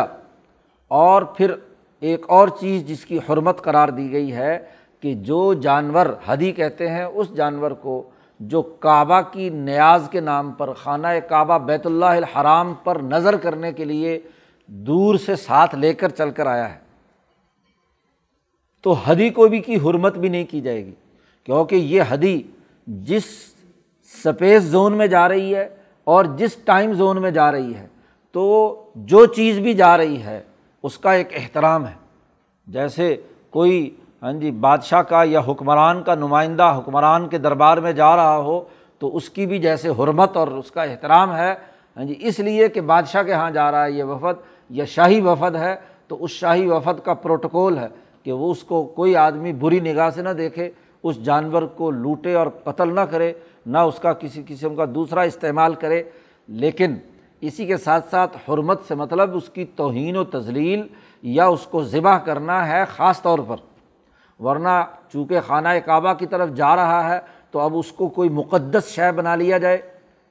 اور 0.92 1.22
پھر 1.22 1.54
ایک 2.02 2.26
اور 2.30 2.48
چیز 2.60 2.86
جس 2.88 3.06
کی 3.06 3.20
حرمت 3.30 3.62
قرار 3.62 3.90
دی 3.90 4.12
گئی 4.12 4.34
ہے 4.34 4.58
کہ 5.04 5.14
جو 5.14 5.54
جانور 5.54 6.06
حدی 6.26 6.52
کہتے 6.52 6.90
ہیں، 6.90 7.04
اس 7.04 7.34
جانور 7.36 7.72
کو 7.72 8.02
جو 8.40 8.62
کعبہ 8.62 9.20
کی 9.32 9.50
نیاز 9.50 10.08
کے 10.12 10.20
نام 10.20 10.52
پر، 10.52 10.74
خانہ 10.74 11.08
کعبہ 11.30 11.58
بیت 11.58 11.86
اللہ 11.86 12.06
الحرام 12.06 12.74
پر 12.84 12.98
نظر 13.02 13.38
کرنے 13.38 13.72
کے 13.72 13.86
لیے 13.86 14.20
دور 14.68 15.16
سے 15.16 15.36
ساتھ 15.36 15.76
لے 15.76 15.94
کر 15.94 16.10
چل 16.10 16.32
کر 16.32 16.46
آیا 16.46 16.74
ہے۔ 16.74 16.80
تو 18.84 18.92
حدی 18.92 19.30
کو 19.30 19.48
بھی 19.48 19.60
کی 19.60 19.76
حرمت 19.76 20.18
بھی 20.18 20.30
نہیں 20.30 20.46
کی 20.50 20.62
جائے 20.62 20.86
گی، 20.86 20.94
کیونکہ 21.44 21.76
یہ 21.76 22.02
حدی 22.10 22.42
جس 22.88 23.53
سپیس 24.14 24.64
زون 24.64 24.94
میں 24.94 25.08
جا 25.08 25.28
رہی 25.30 25.56
ہے 25.56 25.68
اور 26.08 26.26
جس 26.38 26.56
ٹائم 26.56 26.94
زون 26.94 27.22
میں 27.22 27.32
جا 27.32 27.52
رہی 27.52 27.74
ہے، 27.76 27.88
تو 28.32 28.44
جو 28.96 29.26
چیز 29.26 29.60
بھی 29.60 29.74
جا 29.74 29.98
رہی 29.98 30.22
ہے، 30.24 30.42
اس 30.84 30.98
کا 30.98 31.14
ایک 31.14 31.34
احترام 31.36 31.88
ہے۔ 31.88 31.94
جیسے 32.68 33.16
کوئی 33.50 33.90
ہاں 34.22 34.32
جی 34.34 34.52
بادشاہ 34.52 35.02
کا 35.02 35.24
یا 35.24 35.40
حکمران 35.48 36.02
کا 36.04 36.16
نمائندہ 36.16 36.74
حکمران 36.78 37.28
کے 37.28 37.38
دربار 37.38 37.78
میں 37.78 37.92
جا 37.94 38.16
رہا 38.16 38.38
ہو، 38.38 38.60
تو 39.00 39.16
اس 39.16 39.30
کی 39.30 39.46
بھی 39.46 39.60
جیسے 39.60 39.90
حرمت 39.90 40.38
اور 40.38 40.48
اس 40.48 40.72
کا 40.72 40.84
احترام 40.84 41.36
ہے۔ 41.36 41.54
ہاں 41.98 42.04
جی 42.04 42.16
اس 42.20 42.40
لیے 42.40 42.68
کہ 42.70 42.82
بادشاہ 42.82 43.24
کے 43.24 43.32
یہاں 43.32 43.52
جا 43.52 43.72
رہا 43.72 43.86
ہے 43.86 43.92
یہ 43.92 44.04
وفد 44.04 44.42
یا 44.70 44.86
شاہی 44.86 45.22
وفد 45.22 45.56
ہے، 45.56 45.76
تو 46.08 46.24
اس 46.24 46.32
شاہی 46.32 46.68
وفد 46.68 47.06
کا 47.06 47.14
پروٹوکول 47.14 47.78
ہے 47.78 47.88
کہ 48.24 48.32
وہ 48.32 48.52
اس 48.52 48.64
کو 48.64 48.84
کوئی 48.84 49.16
آدمی 49.16 49.54
بری 49.54 49.80
نگاہ 49.80 50.10
سے 50.10 50.22
نہ 50.22 50.30
دیکھے، 50.30 50.70
اس 51.04 51.24
جانور 51.24 51.64
کو 51.64 51.92
لوٹے 51.92 52.34
اور 52.34 52.48
قتل 52.64 52.96
نہ 52.96 53.02
کرے۔ 53.02 53.34
نہ 53.66 53.78
اس 53.78 54.00
کا 54.00 54.14
کسی 54.14 54.44
قسم 54.48 54.76
کا 54.76 54.86
دوسرا 54.96 55.22
استعمال 55.22 55.74
کرے، 55.74 56.04
لیکن 56.48 56.96
اسی 57.42 57.66
کے 57.66 57.78
ساتھ 57.78 58.10
ساتھ 58.10 58.38
حرمت 58.50 58.82
سے 58.88 58.96
مطلب 58.96 59.38
اس 59.38 59.50
کی 59.50 59.66
توہین 59.66 60.18
و 60.18 60.24
تزلیل 60.24 60.82
یا 61.22 61.46
اس 61.46 61.66
کو 61.66 61.84
ذبح 61.84 62.18
کرنا 62.18 62.68
ہے 62.68 62.84
خاص 62.88 63.22
طور 63.22 63.40
پر۔ 63.48 63.56
ورنہ 64.44 64.84
چونکہ 65.12 65.40
خانہ 65.48 65.68
کعبہ 65.86 66.14
کی 66.14 66.26
طرف 66.26 66.50
جا 66.50 66.76
رہا 66.76 67.14
ہے، 67.14 67.20
تو 67.52 67.60
اب 67.60 67.78
اس 67.78 67.92
کو 67.92 68.08
کوئی 68.08 68.30
مقدس 68.30 68.88
شے 68.88 69.12
بنا 69.12 69.36
لیا 69.36 69.58
جائے۔ 69.58 69.78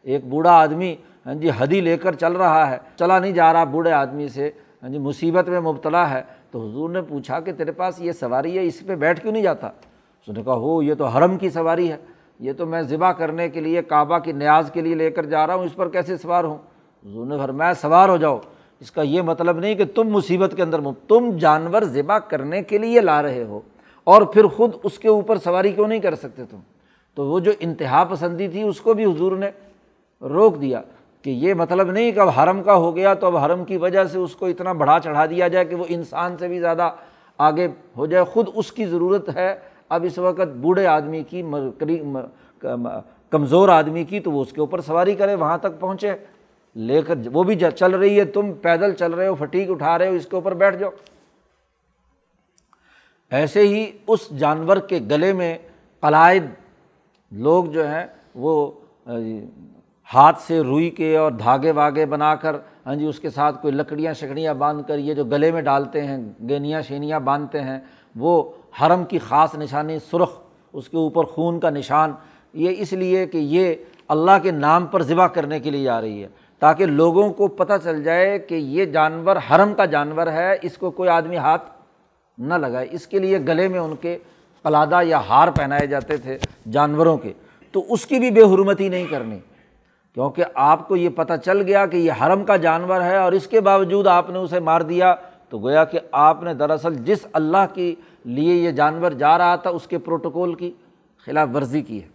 ایک 0.02 0.24
بوڑھا 0.24 0.52
آدمی 0.52 0.96
ہاں 1.26 1.34
جی 1.34 1.50
حدی 1.58 1.80
لے 1.80 1.96
کر 1.96 2.14
چل 2.14 2.32
رہا 2.32 2.70
ہے۔ 2.70 2.78
چلا 2.96 3.18
نہیں 3.18 3.32
جا 3.32 3.52
رہا 3.52 3.64
بوڑھے 3.64 3.92
آدمی 3.92 4.28
سے 4.28 4.50
ہاں 4.82 4.90
جی 4.90 4.98
مصیبت 4.98 5.48
میں 5.48 5.60
مبتلا 5.60 6.10
ہے۔ 6.10 6.22
تو 6.50 6.68
حضور 6.68 6.90
نے 6.90 7.02
پوچھا 7.02 7.40
کہ 7.40 7.52
تیرے 7.52 7.72
پاس 7.72 8.00
یہ 8.00 8.12
سواری 8.12 8.58
ہے، 8.58 8.64
اس 8.64 8.82
پہ 8.86 8.94
بیٹھ 8.94 9.20
کیوں 9.20 9.32
نہیں 9.32 9.42
جاتا؟ 9.42 9.66
اس 9.66 10.28
نے 10.28 10.42
کہا، 10.42 10.54
ہو، 10.54 10.82
یہ 10.82 10.94
تو 10.94 11.04
حرم 11.04 11.38
کی 11.38 11.50
سواری 11.50 11.92
ہے۔ 11.92 11.96
یہ 12.42 12.52
تو 12.52 12.66
میں 12.66 12.82
ذبح 12.82 13.12
کرنے 13.12 13.48
کے 13.48 13.60
لیے 13.60 13.82
کعبہ 13.82 14.18
کی 14.18 14.32
نیاز 14.32 14.70
کے 14.72 14.80
لیے 14.80 14.94
لے 14.94 15.10
کر 15.10 15.26
جا 15.26 15.46
رہا 15.46 15.54
ہوں، 15.54 15.64
اس 15.64 15.74
پر 15.74 15.88
کیسے 15.88 16.16
سوار 16.16 16.44
ہوں؟ 16.44 16.58
حضور 17.06 17.26
نے 17.26 17.36
فرمایا، 17.38 17.74
سوار 17.74 18.08
ہو 18.08 18.16
جاؤ۔ 18.16 18.38
اس 18.80 18.90
کا 18.90 19.02
یہ 19.02 19.22
مطلب 19.22 19.58
نہیں 19.58 19.74
کہ 19.74 19.84
تم 19.84 20.08
مصیبت 20.08 20.52
کے 20.56 20.62
اندر 20.62 20.80
تم 21.08 21.36
جانور 21.40 21.82
ذبح 21.82 22.18
کرنے 22.18 22.62
کے 22.62 22.78
لیے 22.78 23.00
لا 23.00 23.22
رہے 23.22 23.44
ہو 23.44 23.60
اور 24.04 24.22
پھر 24.22 24.46
خود 24.46 24.70
اس 24.82 24.98
کے 24.98 25.08
اوپر 25.08 25.38
سواری 25.38 25.72
کیوں 25.72 25.88
نہیں 25.88 26.00
کر 26.00 26.14
سکتے 26.14 26.42
تم؟ 26.50 26.56
تو 27.14 27.26
وہ 27.26 27.40
جو 27.40 27.52
انتہا 27.60 28.04
پسندی 28.04 28.48
تھی، 28.48 28.62
اس 28.62 28.80
کو 28.80 28.94
بھی 28.94 29.04
حضور 29.04 29.32
نے 29.32 29.50
روک 30.22 30.60
دیا۔ 30.60 30.80
کہ 31.22 31.30
یہ 31.30 31.54
مطلب 31.54 31.90
نہیں 31.90 32.12
کہ 32.12 32.20
اب 32.20 32.28
حرم 32.28 32.62
کا 32.62 32.74
ہو 32.74 32.96
گیا 32.96 33.14
تو 33.14 33.26
اب 33.26 33.36
حرم 33.36 33.64
کی 33.64 33.76
وجہ 33.76 34.04
سے 34.04 34.18
اس 34.18 34.36
کو 34.36 34.46
اتنا 34.46 34.72
بڑھا 34.72 34.98
چڑھا 35.04 35.26
دیا 35.26 35.48
جائے 35.48 35.64
کہ 35.64 35.74
وہ 35.74 35.84
انسان 35.88 36.36
سے 36.38 36.48
بھی 36.48 36.60
زیادہ 36.60 36.90
آگے 37.38 37.68
ہو 37.96 38.06
جائے۔ 38.06 38.24
خود 38.24 38.48
اس 38.54 38.72
کی 38.72 38.86
ضرورت 38.86 39.36
ہے 39.36 39.54
اب 39.94 40.04
اس 40.06 40.18
وقت 40.18 40.56
بوڑھے 40.60 40.86
آدمی 40.86 41.22
کی 41.22 41.42
کمزور 43.32 43.68
آدمی 43.68 44.04
کی 44.04 44.20
تو 44.20 44.30
وہ 44.32 44.42
اس 44.42 44.52
کے 44.52 44.60
اوپر 44.60 44.80
سواری 44.80 45.14
کرے، 45.14 45.34
وہاں 45.34 45.58
تک 45.58 45.80
پہنچے۔ 45.80 46.12
لے 46.76 47.00
کر 47.02 47.14
وہ 47.32 47.42
بھی 47.42 47.58
چل 47.76 47.94
رہی 47.94 48.18
ہے، 48.18 48.24
تم 48.24 48.52
پیدل 48.62 48.94
چل 48.94 49.14
رہے 49.14 49.26
ہو، 49.28 49.34
فٹیک 49.34 49.70
اٹھا 49.70 49.98
رہے 49.98 50.08
ہو، 50.08 50.14
اس 50.14 50.26
کے 50.26 50.36
اوپر 50.36 50.54
بیٹھ 50.54 50.76
جاؤ۔ 50.76 50.90
ایسے 53.32 53.66
ہی 53.68 53.90
اس 54.06 54.28
جانور 54.38 54.76
کے 54.88 54.98
گلے 55.10 55.32
میں 55.32 55.56
قلائد، 56.02 56.44
لوگ 57.32 57.64
جو 57.64 57.86
ہیں، 57.88 58.06
وہ 58.34 58.70
جی، 59.06 59.40
ہاتھ 60.10 60.40
سے 60.42 60.60
روئی 60.60 60.90
کے 60.90 61.16
اور 61.16 61.32
دھاگے 61.32 61.70
واگے 61.70 62.06
بنا 62.06 62.34
کر 62.34 62.56
ہاں 62.86 62.94
جی 62.96 63.06
اس 63.06 63.18
کے 63.20 63.30
ساتھ 63.30 63.60
کوئی 63.62 63.74
لکڑیاں، 63.74 64.12
شکڑیاں 64.12 64.54
باندھ 64.54 64.86
کر، 64.88 64.98
یہ 64.98 65.14
جو 65.14 65.24
گلے 65.24 65.50
میں 65.52 65.62
ڈالتے 65.62 66.02
ہیں، 66.06 66.18
گینیاں، 66.48 66.80
شینیاں 66.82 67.20
باندھتے 67.20 67.60
ہیں، 67.60 67.78
وہ 68.16 68.42
حرم 68.80 69.04
کی 69.04 69.18
خاص 69.18 69.54
نشانی 69.54 69.98
سرخ، 69.98 70.30
اس 70.72 70.88
کے 70.88 70.96
اوپر 70.96 71.24
خون 71.24 71.60
کا 71.60 71.70
نشان، 71.70 72.12
یہ 72.54 72.74
اس 72.78 72.92
لیے 72.92 73.26
کہ 73.26 73.38
یہ 73.38 73.74
اللہ 74.08 74.30
کے 74.42 74.50
نام 74.50 74.86
پر 74.86 75.02
ذبح 75.02 75.26
کرنے 75.26 75.60
کے 75.60 75.70
لیے 75.70 75.88
آ 75.88 76.00
رہی 76.00 76.22
ہے۔ 76.22 76.28
تاکہ 76.58 76.86
لوگوں 76.86 77.32
کو 77.32 77.48
پتہ 77.48 77.72
چل 77.84 78.04
جائے 78.04 78.38
کہ 78.38 78.54
یہ 78.54 78.84
جانور 78.84 79.36
حرم 79.50 79.74
کا 79.74 79.84
جانور 79.84 80.26
ہے، 80.26 80.56
اس 80.62 80.78
کو 80.78 80.90
کوئی 80.90 81.08
آدمی 81.08 81.36
ہاتھ 81.36 81.62
نہ 82.38 82.54
لگائے۔ 82.54 82.86
اس 82.90 83.06
کے 83.06 83.18
لیے 83.18 83.38
گلے 83.38 83.68
میں 83.68 83.80
ان 83.80 83.96
کے 84.00 84.18
قلادہ 84.62 85.00
یا 85.02 85.20
ہار 85.28 85.48
پہنائے 85.48 85.86
جاتے 85.86 86.16
تھے 86.16 86.38
جانوروں 86.70 87.16
کے۔ 87.16 87.32
تو 87.72 87.84
اس 87.88 88.06
کی 88.06 88.18
بھی 88.18 88.30
بے 88.30 88.42
حرمتی 88.42 88.88
نہیں 88.88 89.06
کرنی۔ 89.10 89.38
کیونکہ 90.14 90.44
آپ 90.54 90.88
کو 90.88 90.96
یہ 90.96 91.08
پتہ 91.08 91.32
چل 91.44 91.62
گیا 91.62 91.86
کہ 91.86 91.96
یہ 91.96 92.12
حرم 92.12 92.44
کا 92.44 92.56
جانور 92.56 93.00
ہے 93.00 93.16
اور 93.16 93.32
اس 93.32 93.46
کے 93.46 93.60
باوجود 93.60 94.06
آپ 94.06 94.30
نے 94.30 94.38
اسے 94.38 94.60
مار 94.60 94.80
دیا، 94.80 95.14
تو 95.48 95.58
گویا 95.58 95.84
کہ 95.84 95.98
آپ 96.12 96.42
نے 96.42 96.54
دراصل 96.54 96.94
جس 96.94 97.18
اللہ 97.32 97.66
کے 97.74 97.94
لیے 98.24 98.54
یہ 98.54 98.70
جانور 98.70 99.12
جا 99.12 99.38
رہا 99.38 99.56
تھا، 99.56 99.70
اس 99.70 99.86
کے 99.86 99.98
پروٹوکول 99.98 100.54
کی 100.54 100.70
خلاف 101.26 101.48
ورزی 101.54 101.80
کی 101.82 102.02
ہے۔ 102.02 102.08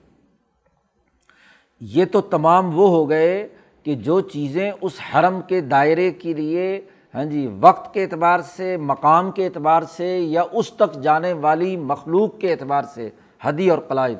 یہ 1.81 2.05
تو 2.05 2.21
تمام 2.21 2.79
وہ 2.79 2.89
ہو 2.89 3.09
گئے 3.09 3.47
کہ 3.83 3.95
جو 3.95 4.19
چیزیں 4.21 4.71
اس 4.81 4.99
حرم 5.13 5.41
کے 5.41 5.61
دائرے 5.61 6.11
کے 6.11 6.33
لیے 6.33 6.81
ہاں 7.13 7.25
جی 7.25 7.47
وقت 7.59 7.93
کے 7.93 8.03
اعتبار 8.03 8.39
سے، 8.39 8.77
مقام 8.77 9.31
کے 9.31 9.45
اعتبار 9.45 9.81
سے، 9.81 10.07
یا 10.19 10.43
اس 10.51 10.71
تک 10.71 11.01
جانے 11.01 11.33
والی 11.33 11.77
مخلوق 11.77 12.39
کے 12.39 12.51
اعتبار 12.51 12.83
سے 12.83 13.09
حدی 13.41 13.69
اور 13.69 13.79
قلائد۔ 13.79 14.17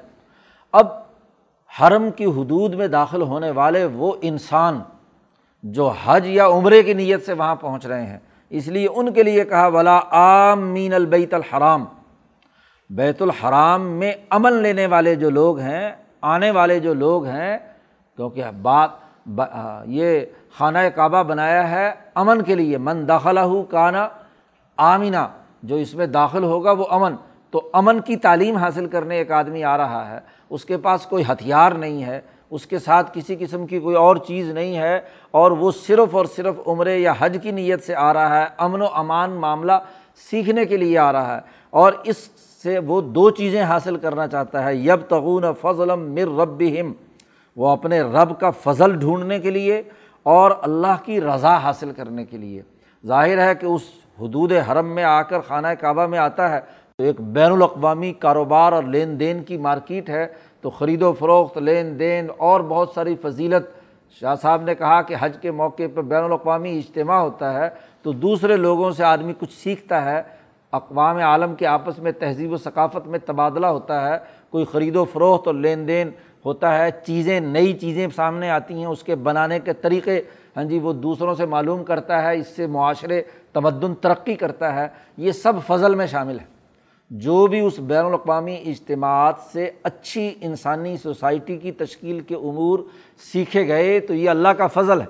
اب 0.71 0.88
حرم 1.82 2.12
کی 2.12 2.26
حدود 2.26 2.73
میں 2.73 2.88
داخل 2.88 3.21
ہونے 3.21 3.52
والے 3.52 3.86
وہ 3.86 4.13
انسان 4.21 4.80
جو 5.63 5.91
حج 6.04 6.28
یا 6.28 6.47
عمرے 6.47 6.84
کی 6.84 6.93
نیت 6.93 7.26
سے 7.26 7.34
وہاں 7.34 7.56
پہنچ 7.56 7.86
رہے 7.86 8.06
ہیں 8.06 8.19
اس 8.52 8.68
لیے 8.68 8.88
ان 8.96 9.12
کے 9.14 9.24
لیے 9.24 9.44
کہا، 9.46 9.68
ولا 9.68 10.00
عام 10.12 10.68
مین 10.74 10.94
البیت 10.94 11.34
الحرام. 11.34 11.86
بیت 12.90 13.22
الحرام 13.22 13.88
میں 14.00 14.12
امن 14.30 14.54
لینے 14.54 14.86
والے 14.88 15.16
جو 15.16 15.30
لوگ 15.30 15.60
ہیں، 15.60 15.92
آنے 16.22 16.52
والے 16.52 16.80
جو 16.80 16.94
لوگ 16.94 17.26
ہیں، 17.26 17.58
کیونکہ 18.18 18.52
بات 18.62 18.90
یہ 19.86 20.20
خانہ 20.58 20.80
کعبہ 20.96 21.24
بنایا 21.24 21.70
ہے 21.72 21.92
امن 22.16 22.42
کے 22.42 22.56
لیے، 22.56 22.78
من 22.78 23.08
داخلہ 23.08 23.40
ہو 23.40 23.62
کانا 23.64 24.08
آمینہ 24.78 25.26
جو 25.64 25.76
اس 25.76 25.94
میں 25.96 26.08
داخل 26.08 26.44
ہوگا 26.44 26.72
وہ 26.72 26.86
امن۔ 26.90 27.16
تو 27.54 27.62
امن 27.74 28.00
کی 28.00 28.16
تعلیم 28.18 28.56
حاصل 28.56 28.88
کرنے 28.88 29.18
ایک 29.18 29.32
آدمی 29.32 29.64
آ 29.64 29.78
رہا 29.78 30.08
ہے، 30.10 30.20
اس 30.50 30.66
کے 30.66 30.78
پاس 30.78 31.06
کوئی 31.06 31.24
ہتھیار 31.32 31.72
نہیں 31.72 32.04
ہے، 32.04 32.20
اس 32.52 32.66
کے 32.66 32.80
ساتھ 32.80 33.12
کسی 33.14 33.36
قسم 33.40 33.66
کی 33.68 33.80
کوئی 33.80 33.96
اور 33.96 34.16
چیز 34.28 34.50
نہیں 34.50 34.78
ہے 34.78 35.00
اور 35.38 35.52
وہ 35.52 35.71
صرف 35.71 36.15
اور 36.15 36.26
صرف 36.26 36.56
عمرے 36.67 36.97
یا 36.97 37.13
حج 37.19 37.38
کی 37.43 37.52
نیت 37.52 37.84
سے 37.84 37.95
آ 37.95 38.13
رہا 38.13 38.41
ہے، 38.41 38.47
امن 38.58 38.82
و 38.82 38.88
امان 38.93 39.32
معاملہ 39.32 39.71
سیکھنے 40.32 40.65
کے 40.65 40.78
لیے 40.78 40.97
آ 40.97 41.12
رہا 41.12 41.36
ہے۔ 41.36 41.41
اور 41.69 41.93
اس 42.04 42.17
سے 42.63 42.80
وہ 42.80 43.02
دو 43.02 43.30
چیزیں 43.30 43.62
حاصل 43.62 43.97
کرنا 43.97 44.28
چاہتا 44.28 44.63
ہے 44.65 44.76
یب 44.76 45.02
تغون 45.10 45.43
فضلم 45.62 46.13
مر 46.13 46.41
رب 46.41 46.63
ہم 46.82 46.93
وہ 47.56 47.67
اپنے 47.67 48.02
رب 48.02 48.39
کا 48.39 48.50
فضل 48.50 48.95
ڈھونڈنے 49.00 49.39
کے 49.39 49.52
لیے 49.52 49.82
اور 50.23 50.52
اللہ 50.62 50.95
کی 51.06 51.21
رضا 51.21 51.58
حاصل 51.58 51.91
کرنے 51.91 52.26
کے 52.26 52.38
لیے۔ 52.38 52.62
ظاہر 53.06 53.47
ہے 53.47 53.56
کہ 53.56 53.65
اس 53.65 53.82
حدود 54.19 54.52
حرم 54.52 54.88
میں 54.95 55.04
آ 55.04 55.21
کر 55.21 55.39
خانہ 55.39 55.67
کعبہ 55.80 56.06
میں 56.08 56.19
آتا 56.19 56.50
ہے 56.50 56.60
تو 56.97 57.04
ایک 57.04 57.21
بین 57.21 57.52
الاقوامی 57.52 58.12
کاروبار 58.13 58.71
اور 58.73 58.84
لین 58.84 59.19
دین 59.19 59.43
کی 59.43 59.58
مارکیٹ 59.58 60.10
ہے، 60.10 60.28
تو 60.62 60.69
خرید 60.69 61.02
و 61.02 61.13
فروخت، 61.13 61.58
لین 61.58 62.00
دین 62.00 62.28
اور 62.38 62.62
بہت 62.62 62.89
ساری 62.95 63.15
فضیلت 63.21 63.77
شاہ 64.19 64.36
صاحب 64.36 64.62
نے 64.62 64.75
کہا 64.75 65.01
کہ 65.01 65.15
حج 65.19 65.38
کے 65.41 65.51
موقع 65.51 65.84
پہ 65.95 66.01
بین 66.01 66.23
الاقوامی 66.23 66.77
اجتماع 66.77 67.19
ہوتا 67.19 67.53
ہے 67.53 67.69
تو 68.01 68.12
دوسرے 68.12 68.58
لوگوں 68.58 68.91
سے 68.91 69.03
آدمی 69.03 69.34
کچھ 69.39 69.53
سیکھتا 69.53 70.06
ہے۔ 70.06 70.21
اقوام 70.71 71.17
عالم 71.17 71.56
کے 71.56 71.67
آپس 71.67 71.99
میں 71.99 72.12
تہذیب 72.12 72.51
و 72.51 72.58
ثقافت 72.58 73.08
میں 73.08 73.19
تبادلہ 73.25 73.67
ہوتا 73.67 74.10
ہے۔ 74.10 74.17
کوئی 74.49 74.65
خرید 74.65 74.95
و 74.95 75.06
فروخت 75.06 75.47
اور 75.47 75.56
لین 75.56 75.88
دین 75.88 76.10
ہوتا 76.45 76.77
ہے۔ 76.77 76.89
چیزیں 77.06 77.39
نئی 77.39 77.73
چیزیں 77.73 78.08
سامنے 78.15 78.49
آتی 78.49 78.73
ہیں۔ 78.73 78.86
اس 78.86 79.03
کے 79.03 79.15
بنانے 79.15 79.60
کے 79.60 79.73
طریقے 79.73 80.21
ہاں 80.58 80.63
جی 80.63 80.80
وہ 80.80 80.93
دوسروں 80.93 81.36
سے 81.36 81.45
معلوم 81.45 81.84
کرتا 81.84 82.23
ہے۔ 82.23 82.38
اس 82.38 82.47
سے 82.47 82.67
معاشرے 82.67 83.21
تمدن 83.53 83.95
ترقی 83.95 84.36
کرتا 84.36 84.75
ہے۔ 84.75 84.88
یہ 85.17 85.32
سب 85.32 85.53
فضل 85.67 85.95
میں 85.95 86.08
شامل 86.08 86.39
ہے۔ 86.39 86.57
جو 87.10 87.48
بھی 87.48 87.60
اس 87.60 87.80
بین 87.80 88.06
الاقوامی 88.06 88.63
اجتماعات 88.65 89.36
سے 89.54 89.72
اچھی 89.84 90.36
انسانی 90.41 90.98
سوسائٹی 90.98 91.58
کی 91.58 91.72
تشکیل 91.72 92.20
کے 92.20 92.36
امور 92.36 92.80
سیکھے 93.34 93.67
گئے، 93.67 94.00
تو 94.00 94.13
یہ 94.13 94.30
اللہ 94.30 94.48
کا 94.48 94.67
فضل 94.67 95.02
ہے۔ 95.02 95.06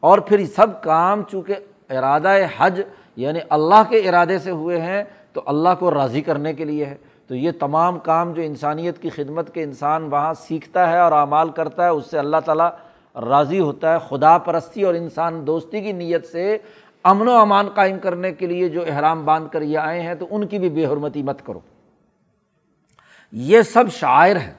اور 0.00 0.18
پھر 0.18 0.46
سب 0.46 0.82
کام 0.82 1.22
چونکہ 1.30 1.54
ارادہ 1.90 2.36
حج 2.58 2.80
یعنی 3.16 3.38
اللہ 3.48 3.82
کے 3.88 3.98
ارادے 3.98 4.38
سے 4.38 4.50
ہوئے 4.50 4.80
ہیں، 4.80 5.04
تو 5.32 5.42
اللہ 5.46 5.68
کو 5.78 5.94
راضی 5.94 6.20
کرنے 6.20 6.54
کے 6.54 6.64
لیے 6.64 6.84
ہے۔ 6.84 6.94
تو 7.26 7.34
یہ 7.34 7.50
تمام 7.60 7.98
کام 7.98 8.32
جو 8.32 8.42
انسانیت 8.42 8.98
کی 8.98 9.08
خدمت 9.08 9.54
کے 9.54 9.62
انسان 9.62 10.08
وہاں 10.12 10.34
سیکھتا 10.34 10.90
ہے 10.90 10.98
اور 10.98 11.12
اعمال 11.12 11.50
کرتا 11.50 11.84
ہے، 11.84 11.88
اس 11.88 12.10
سے 12.10 12.18
اللہ 12.18 12.36
تعالیٰ 12.44 12.70
راضی 13.28 13.60
ہوتا 13.60 13.92
ہے۔ 13.92 13.98
خدا 14.08 14.38
پرستی 14.38 14.82
اور 14.82 14.94
انسان 14.94 15.46
دوستی 15.46 15.80
کی 15.80 15.92
نیت 15.92 16.26
سے 16.26 16.58
امن 17.04 17.28
و 17.28 17.32
امان 17.32 17.68
قائم 17.68 17.98
کرنے 17.98 18.32
کے 18.32 18.46
لیے 18.46 18.68
جو 18.68 18.82
احرام 18.86 19.24
باندھ 19.24 19.52
کر 19.52 19.62
یہ 19.62 19.78
آئے 19.78 20.00
ہیں 20.00 20.14
تو 20.14 20.26
ان 20.30 20.46
کی 20.46 20.58
بھی 20.58 20.68
بے 20.68 20.86
حرمتی 20.86 21.22
مت 21.22 21.46
کرو۔ 21.46 21.60
یہ 23.32 23.62
سب 23.62 23.84
شاعر 23.92 24.36
ہے 24.36 24.52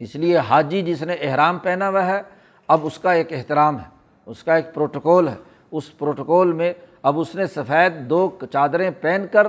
اس 0.00 0.14
لیے 0.14 0.36
حاجی 0.38 0.82
جس 0.82 1.02
نے 1.02 1.14
احرام 1.14 1.58
پہنا 1.58 1.88
ہوا 1.88 2.06
ہے، 2.06 2.20
اب 2.68 2.80
اس 2.82 2.98
کا 2.98 3.12
ایک 3.12 3.32
احترام 3.32 3.78
ہے، 3.78 3.88
اس 4.26 4.42
کا 4.42 4.54
ایک 4.54 4.74
پروٹوکول 4.74 5.28
ہے۔ 5.28 5.34
اس 5.72 5.98
پروٹوکول 5.98 6.52
میں 6.52 6.72
اب 7.02 7.20
اس 7.20 7.34
نے 7.34 7.46
سفید 7.46 7.94
دو 8.10 8.28
چادریں 8.52 8.90
پہن 9.00 9.24
کر 9.32 9.46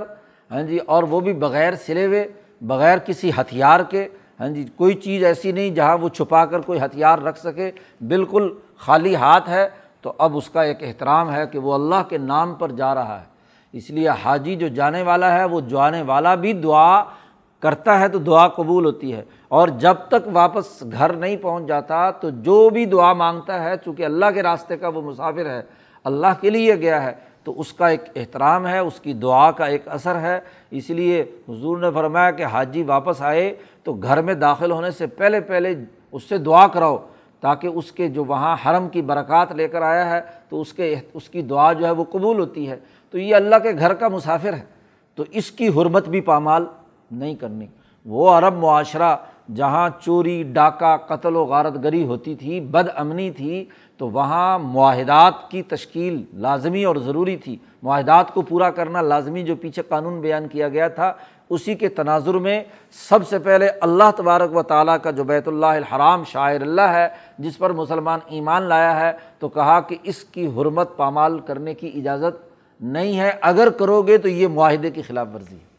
ہاں 0.50 0.62
جی 0.62 0.78
اور 0.86 1.02
وہ 1.02 1.20
بھی 1.20 1.32
بغیر 1.32 1.74
سلے 1.74 2.06
ہوئے، 2.06 2.26
بغیر 2.60 2.98
کسی 2.98 3.30
ہتھیار 3.40 3.80
کے 3.80 4.08
ہاں 4.40 4.48
جی 4.48 4.64
کوئی 4.76 4.94
چیز 4.94 5.24
ایسی 5.24 5.52
نہیں 5.52 5.70
جہاں 5.70 5.96
وہ 5.98 6.08
چھپا 6.08 6.44
کر 6.46 6.60
کوئی 6.60 6.80
ہتھیار 6.80 7.18
رکھ 7.18 7.38
سکے۔ 7.38 7.70
بالکل 8.08 8.52
خالی 8.78 9.14
ہاتھ 9.16 9.48
ہے 9.48 9.68
تو 10.02 10.12
اب 10.18 10.36
اس 10.36 10.50
کا 10.50 10.62
ایک 10.62 10.82
احترام 10.82 11.34
ہے 11.34 11.46
کہ 11.46 11.58
وہ 11.58 11.74
اللہ 11.74 12.08
کے 12.08 12.18
نام 12.18 12.54
پر 12.54 12.70
جا 12.70 12.94
رہا 12.94 13.20
ہے۔ 13.20 13.24
اس 13.72 13.90
لیے 13.90 14.08
حاجی 14.08 14.56
جو 14.56 14.68
جانے 14.68 15.02
والا 15.02 15.38
ہے، 15.38 15.44
وہ 15.44 15.60
جانے 15.60 16.02
والا 16.02 16.34
بھی 16.34 16.52
دعا 16.52 17.04
کرتا 17.60 18.00
ہے 18.00 18.08
تو 18.08 18.18
دعا 18.18 18.48
قبول 18.48 18.84
ہوتی 18.84 19.14
ہے۔ 19.14 19.22
اور 19.48 19.68
جب 19.68 19.94
تک 19.94 20.28
واپس 20.32 20.82
گھر 20.92 21.12
نہیں 21.12 21.36
پہنچ 21.36 21.66
جاتا 21.66 22.10
تو 22.10 22.30
جو 22.30 22.70
بھی 22.70 22.84
دعا 22.84 23.12
مانگتا 23.12 23.64
ہے، 23.64 23.74
چونکہ 23.84 24.04
اللہ 24.04 24.26
کے 24.34 24.42
راستے 24.42 24.76
کا 24.76 24.88
وہ 24.88 25.02
مسافر 25.02 25.46
ہے، 25.46 25.62
اللہ 26.04 26.26
کے 26.40 26.50
لیے 26.50 26.76
گیا 26.76 27.02
ہے۔ 27.02 27.12
تو 27.44 27.60
اس 27.60 27.72
کا 27.72 27.88
ایک 27.88 28.00
احترام 28.16 28.66
ہے، 28.66 28.78
اس 28.78 29.00
کی 29.00 29.12
دعا 29.12 29.50
کا 29.50 29.64
ایک 29.64 29.88
اثر 29.88 30.20
ہے۔ 30.20 30.40
اس 30.70 30.90
لیے 30.90 31.24
حضور 31.48 31.78
نے 31.78 31.90
فرمایا 31.94 32.30
کہ 32.30 32.42
حاجی 32.42 32.82
واپس 32.82 33.22
آئے 33.22 33.54
تو 33.82 33.92
گھر 33.92 34.22
میں 34.22 34.34
داخل 34.34 34.70
ہونے 34.70 34.90
سے 34.90 35.06
پہلے 35.06 35.40
پہلے 35.40 35.74
اس 36.12 36.22
سے 36.22 36.38
دعا 36.38 36.66
کراؤ۔ 36.66 36.98
تاکہ 37.42 37.66
اس 37.66 37.92
کے 37.92 38.08
جو 38.08 38.24
وہاں 38.24 38.56
حرم 38.66 38.88
کی 38.88 39.02
برکات 39.02 39.52
لے 39.52 39.68
کر 39.68 39.82
آیا 39.82 40.10
ہے، 40.10 40.20
تو 40.48 40.60
اس 40.60 40.72
کے 40.72 40.96
اس 41.14 41.28
کی 41.28 41.42
دعا 41.42 41.72
جو 41.72 41.86
ہے 41.86 41.90
وہ 41.90 42.04
قبول 42.04 42.38
ہوتی 42.38 42.70
ہے۔ 42.70 42.76
تو 43.10 43.18
یہ 43.18 43.34
اللہ 43.34 43.56
کے 43.62 43.70
گھر 43.78 43.94
کا 43.94 44.08
مسافر 44.08 44.52
ہے۔ 44.52 44.62
تو 45.14 45.24
اس 45.30 45.50
کی 45.50 45.68
حرمت 45.68 46.08
بھی 46.08 46.20
پامال 46.20 46.64
نہیں 47.10 47.34
کرنی۔ 47.34 47.66
وہ 48.04 48.30
عرب 48.30 48.54
معاشرہ 48.54 49.16
جہاں 49.54 49.90
چوری، 50.00 50.42
ڈاکہ، 50.42 50.96
قتل 50.96 51.36
و 51.36 51.44
غارت 51.44 51.84
گری 51.84 52.04
ہوتی 52.04 52.34
تھی، 52.34 52.60
بد 52.60 52.88
امنی 52.94 53.30
تھی، 53.30 53.64
تو 53.96 54.10
وہاں 54.10 54.58
معاہدات 54.58 55.50
کی 55.50 55.62
تشکیل 55.62 56.24
لازمی 56.32 56.84
اور 56.84 56.96
ضروری 56.96 57.36
تھی۔ 57.36 57.56
معاہدات 57.82 58.34
کو 58.34 58.42
پورا 58.42 58.70
کرنا 58.70 59.00
لازمی 59.00 59.42
جو 59.42 59.56
پیچھے 59.56 59.82
قانون 59.82 60.20
بیان 60.20 60.48
کیا 60.48 60.68
گیا 60.68 60.88
تھا 60.88 61.12
اسی 61.52 61.74
کے 61.74 61.88
تناظر 61.88 62.34
میں 62.34 62.64
سب 63.08 63.28
سے 63.28 63.38
پہلے 63.38 63.68
اللہ 63.68 64.10
تبارک 64.16 64.56
و 64.56 64.62
تعالیٰ 64.62 64.96
کا 65.02 65.10
جو 65.10 65.24
بیت 65.24 65.48
اللہ 65.48 65.66
الحرام 65.66 66.24
شاعر 66.24 66.60
اللہ 66.60 66.80
ہے، 66.80 67.08
جس 67.38 67.58
پر 67.58 67.72
مسلمان 67.72 68.18
ایمان 68.26 68.62
لایا 68.62 69.00
ہے، 69.00 69.12
تو 69.38 69.48
کہا 69.48 69.80
کہ 69.80 69.96
اس 70.02 70.24
کی 70.24 70.46
حرمت 70.46 70.96
پامال 70.96 71.38
کرنے 71.38 71.74
کی 71.74 71.92
اجازت 71.94 72.48
نہیں 72.82 73.20
ہے۔ 73.20 73.32
اگر 73.40 73.70
کرو 73.70 74.02
گے 74.02 74.18
تو 74.18 74.28
یہ 74.28 74.48
معاہدے 74.48 74.90
کی 74.90 75.02
خلاف 75.02 75.26
ورزی 75.34 75.56
ہے۔ 75.56 75.72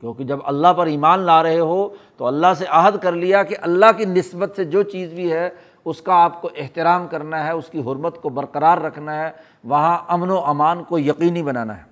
کیونکہ 0.00 0.24
جب 0.24 0.38
اللہ 0.44 0.72
پر 0.76 0.86
ایمان 0.86 1.18
لا 1.18 1.42
رہے 1.42 1.58
ہو، 1.58 1.88
تو 2.16 2.26
اللہ 2.26 2.46
سے 2.58 2.64
عہد 2.68 3.02
کر 3.02 3.12
لیا 3.12 3.42
کہ 3.42 3.56
اللہ 3.60 3.86
کی 3.96 4.04
نسبت 4.04 4.52
سے 4.56 4.64
جو 4.64 4.82
چیز 4.82 5.12
بھی 5.12 5.32
ہے، 5.32 5.50
اس 5.84 6.02
کا 6.02 6.14
آپ 6.14 6.42
کو 6.42 6.48
احترام 6.56 7.08
کرنا 7.08 7.46
ہے، 7.46 7.52
اس 7.52 7.68
کی 7.68 7.80
حرمت 7.80 8.22
کو 8.22 8.28
برقرار 8.28 8.78
رکھنا 8.78 9.20
ہے۔ 9.20 9.30
وہاں 9.64 9.98
امن 10.08 10.30
و 10.30 10.38
امان 10.44 10.84
کو 10.84 10.98
یقینی 10.98 11.42
بنانا 11.42 11.76
ہے۔ 11.76 11.90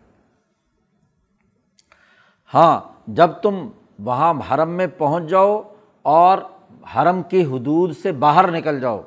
ہاں 2.55 2.98
جب 3.17 3.31
تم 3.43 3.69
وہاں 4.05 4.33
حرم 4.51 4.71
میں 4.71 4.87
پہنچ 4.99 5.29
جاؤ 5.31 5.63
اور 6.03 6.39
حرم 6.95 7.23
کی 7.23 7.45
حدود 7.45 7.93
سے 8.03 8.13
باہر 8.13 8.51
نکل 8.51 8.81
جاؤ، 8.81 9.01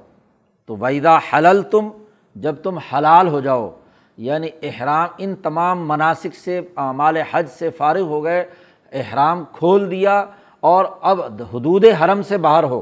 تو 0.65 0.75
ویدا 0.79 1.17
حلل 1.17 1.61
تم 1.61 1.89
جب 2.35 2.55
تم 2.55 2.77
حلال 2.77 3.27
ہو 3.27 3.39
جاؤ 3.39 3.69
یعنی 4.17 4.47
احرام 4.63 5.07
ان 5.17 5.35
تمام 5.35 5.87
مناسب 5.87 6.33
سے 6.33 6.61
اعمال 6.77 7.17
حج 7.31 7.47
سے 7.49 7.69
فارغ 7.69 8.01
ہو 8.01 8.23
گئے، 8.23 8.43
احرام 8.91 9.43
کھول 9.51 9.89
دیا 9.91 10.25
اور 10.59 10.85
اب 11.01 11.21
حدود 11.53 11.85
حرم 12.01 12.21
سے 12.21 12.37
باہر 12.37 12.63
ہو، 12.63 12.81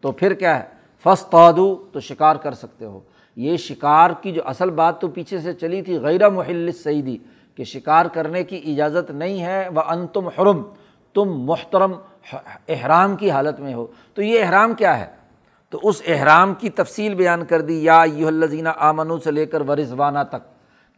تو 0.00 0.12
پھر 0.12 0.34
کیا 0.34 0.58
ہے؟ 0.58 0.64
فس 1.04 1.24
تعدو 1.26 1.74
تو 1.92 2.00
شکار 2.00 2.36
کر 2.36 2.52
سکتے 2.52 2.84
ہو۔ 2.84 3.00
یہ 3.36 3.56
شکار 3.56 4.10
کی 4.22 4.32
جو 4.32 4.42
اصل 4.44 4.70
بات 4.70 5.00
تو 5.00 5.08
پیچھے 5.08 5.38
سے 5.38 5.52
چلی 5.52 5.82
تھی، 5.82 5.98
غیر 5.98 6.28
محل 6.28 6.70
سعیدی 6.72 7.16
کہ 7.54 7.64
شکار 7.64 8.06
کرنے 8.06 8.44
کی 8.44 8.60
اجازت 8.66 9.10
نہیں 9.10 9.42
ہے 9.42 9.68
وہ 9.74 9.80
ان 9.80 10.06
تم 10.06 10.28
حرم، 10.28 10.62
تم 11.14 11.40
محترم، 11.44 11.92
احرام 12.68 13.16
کی 13.16 13.30
حالت 13.30 13.60
میں 13.60 13.74
ہو۔ 13.74 13.86
تو 14.14 14.22
یہ 14.22 14.44
احرام 14.44 14.74
کیا 14.74 14.98
ہے؟ 14.98 15.06
تو 15.70 15.78
اس 15.82 16.02
احرام 16.06 16.54
کی 16.54 16.70
تفصیل 16.70 17.14
بیان 17.14 17.44
کر 17.44 17.60
دی، 17.60 17.84
یا 17.84 18.04
یہ 18.14 18.26
الزینہ 18.26 18.68
آمنو 18.76 19.18
سے 19.18 19.30
لے 19.30 19.46
کر 19.46 19.60
ورضوانہ 19.60 20.18
تک، 20.28 20.50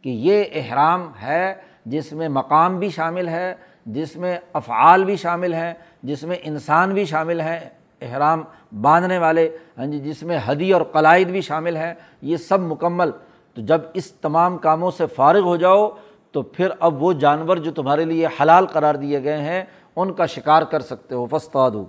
کہ 0.03 0.09
یہ 0.09 0.43
احرام 0.53 1.11
ہے 1.21 1.53
جس 1.85 2.13
میں 2.13 2.29
مقام 2.29 2.79
بھی 2.79 2.89
شامل 2.89 3.27
ہے، 3.27 3.53
جس 3.85 4.15
میں 4.15 4.37
افعال 4.53 5.05
بھی 5.05 5.15
شامل 5.15 5.53
ہیں، 5.53 5.73
جس 6.03 6.23
میں 6.23 6.37
انسان 6.43 6.93
بھی 6.93 7.05
شامل 7.05 7.41
ہیں، 7.41 7.59
احرام 8.01 8.43
باندھنے 8.81 9.17
والے 9.17 9.57
ہاں 9.77 9.85
جی 9.85 9.99
جس 9.99 10.23
میں 10.23 10.39
حدی 10.45 10.71
اور 10.71 10.81
قلائد 10.81 11.27
بھی 11.27 11.41
شامل 11.41 11.77
ہیں، 11.77 11.93
یہ 12.21 12.37
سب 12.37 12.59
مکمل۔ 12.59 13.11
تو 13.53 13.61
جب 13.61 13.81
اس 13.93 14.11
تمام 14.11 14.57
کاموں 14.57 14.91
سے 14.91 15.05
فارغ 15.05 15.39
ہو 15.39 15.55
جاؤ 15.55 15.89
تو 16.35 16.41
پھر 16.41 16.69
اب 16.79 17.03
وہ 17.03 17.11
جانور 17.13 17.57
جو 17.57 17.71
تمہارے 17.71 18.05
لیے 18.05 18.27
حلال 18.39 18.65
قرار 18.67 18.95
دیے 18.95 19.23
گئے 19.23 19.41
ہیں، 19.41 19.63
ان 19.95 20.13
کا 20.13 20.25
شکار 20.25 20.61
کر 20.61 20.79
سکتے 20.79 21.15
ہو 21.15 21.25
فستاد 21.31 21.71
ہو 21.71 21.85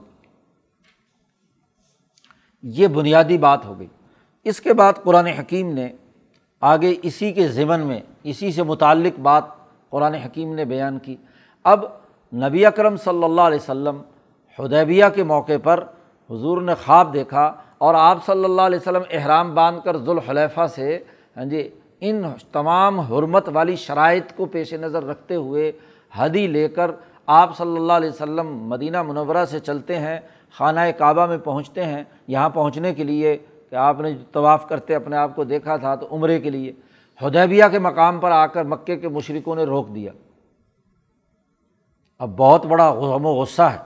یہ 2.62 2.86
بنیادی 2.86 3.38
بات 3.38 3.64
ہو 3.66 3.78
گئی۔ 3.78 3.86
اس 4.46 4.60
کے 4.60 4.72
بعد 4.72 4.92
قرآن 5.02 5.26
حکیم 5.26 5.72
نے 5.74 5.88
آگے 6.62 6.94
اسی 7.02 7.32
کے 7.32 7.46
ذمن 7.48 7.80
میں، 7.86 8.00
اسی 8.24 8.52
سے 8.52 8.62
متعلق 8.62 9.18
بات 9.20 9.44
قرآن 9.90 10.14
حکیم 10.14 10.54
نے 10.54 10.64
بیان 10.64 10.98
کی۔ 10.98 11.16
اب 11.64 11.84
نبی 12.32 12.64
اکرم 12.66 12.96
صلی 12.96 13.24
اللہ 13.24 13.40
علیہ 13.40 13.62
وسلم 13.62 14.00
حدیبیہ 14.58 15.04
کے 15.14 15.22
موقع 15.24 15.58
پر 15.62 15.84
حضور 16.30 16.62
نے 16.62 16.74
خواب 16.84 17.12
دیکھا 17.14 17.44
اور 17.78 17.94
آپ 17.94 18.24
صلی 18.26 18.44
اللہ 18.44 18.62
علیہ 18.62 18.78
وسلم 18.78 19.02
احرام 19.10 19.54
باندھ 19.54 19.84
کر 19.84 19.96
ذوالحلیفہ 19.96 20.66
سے 20.74 20.98
ہاں 21.36 21.44
جی 21.44 21.68
ان 22.00 22.22
تمام 22.52 23.00
حرمت 23.00 23.48
والی 23.52 23.76
شرائط 23.76 24.32
کو 24.36 24.44
پیش 24.44 24.74
نظر 24.74 25.04
رکھتے 25.04 25.34
ہوئے 25.34 25.72
حدی 26.16 26.46
لے 26.46 26.68
کر 26.68 26.90
آپ 27.26 27.56
صلی 27.56 27.76
اللہ 27.76 27.92
علیہ 27.92 28.08
وسلم 28.08 28.46
مدینہ 28.46 29.02
منورہ 29.02 29.44
سے 29.44 29.58
چلتے 29.58 29.98
ہیں، 29.98 30.20
خانہ 30.52 30.80
کعبہ 30.98 31.26
میں 31.26 31.38
پہنچتے 31.38 31.84
ہیں۔ 31.84 32.04
یہاں 32.26 32.48
پہنچنے 32.48 32.94
کے 32.94 33.04
لیے 33.04 33.38
کہ 33.70 33.74
آپ 33.74 34.00
نے 34.00 34.14
طواف 34.32 34.68
کرتے 34.68 34.94
اپنے 34.94 35.16
آپ 35.16 35.36
کو 35.36 35.44
دیکھا 35.44 35.76
تھا 35.76 35.94
تو 35.94 36.06
عمرے 36.10 36.40
کے 36.40 36.50
لیے 36.50 36.72
ہدیبیہ 37.22 37.64
کے 37.70 37.78
مقام 37.78 38.20
پر 38.20 38.30
آ 38.30 38.46
کر 38.46 38.64
مکے 38.64 38.96
کے 38.96 39.08
مشرقوں 39.08 39.56
نے 39.56 39.64
روک 39.64 39.94
دیا۔ 39.94 40.12
اب 42.18 42.30
بہت 42.36 42.66
بڑا 42.66 42.90
غم 42.90 43.26
و 43.26 43.34
غصہ 43.34 43.62
ہے 43.62 43.78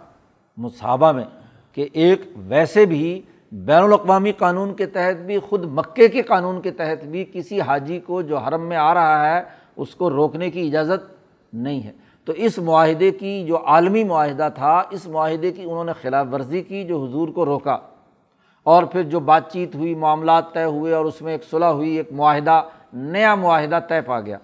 مصحبہ 0.56 1.12
میں 1.12 1.24
کہ 1.72 1.88
ایک 1.92 2.22
ویسے 2.36 2.86
بھی 2.86 3.22
بین 3.53 3.82
الاقوامی 3.82 4.32
قانون 4.32 4.74
کے 4.74 4.86
تحت 4.86 5.20
بھی، 5.20 5.38
خود 5.38 5.64
مکے 5.64 6.09
کے 6.09 6.22
قانون 6.22 6.61
کے 6.61 6.70
تحت 6.70 7.05
بھی 7.05 7.24
کسی 7.32 7.61
حاجی 7.61 8.01
کو 8.01 8.22
جو 8.22 8.38
حرم 8.38 8.66
میں 8.66 8.76
آ 8.76 8.94
رہا 8.94 9.36
ہے، 9.36 9.42
اس 9.76 9.94
کو 9.94 10.11
روکنے 10.11 10.51
کی 10.51 10.66
اجازت 10.66 11.14
نہیں 11.55 11.82
ہے۔ 11.82 11.92
تو 12.24 12.32
اس 12.32 12.59
معاہدے 12.59 13.11
کی 13.11 13.44
جو 13.44 13.66
عالمی 13.66 14.05
معاہدہ 14.05 14.48
تھا، 14.55 14.82
اس 14.90 15.07
معاہدے 15.07 15.51
کی 15.51 15.62
انہوں 15.62 15.84
نے 15.84 15.92
خلاف 16.03 16.26
ورزی 16.32 16.62
کی 16.62 16.84
جو 16.84 17.05
حضور 17.05 17.28
کو 17.28 17.44
روکا۔ 17.44 17.78
اور 18.62 18.82
پھر 18.82 19.03
جو 19.03 19.20
بات 19.20 19.53
چیت 19.53 19.74
ہوئی، 19.74 19.94
معاملات 19.94 20.53
طے 20.53 20.64
ہوئے 20.64 20.94
اور 20.94 21.05
اس 21.05 21.22
میں 21.22 21.32
ایک 21.32 21.44
صلاح 21.44 21.68
ہوئی، 21.68 21.90
ایک 21.90 22.12
معاہدہ، 22.12 22.62
نیا 22.92 23.34
معاہدہ 23.34 23.78
طے 23.88 24.01
پا 24.01 24.20
گیا۔ 24.20 24.38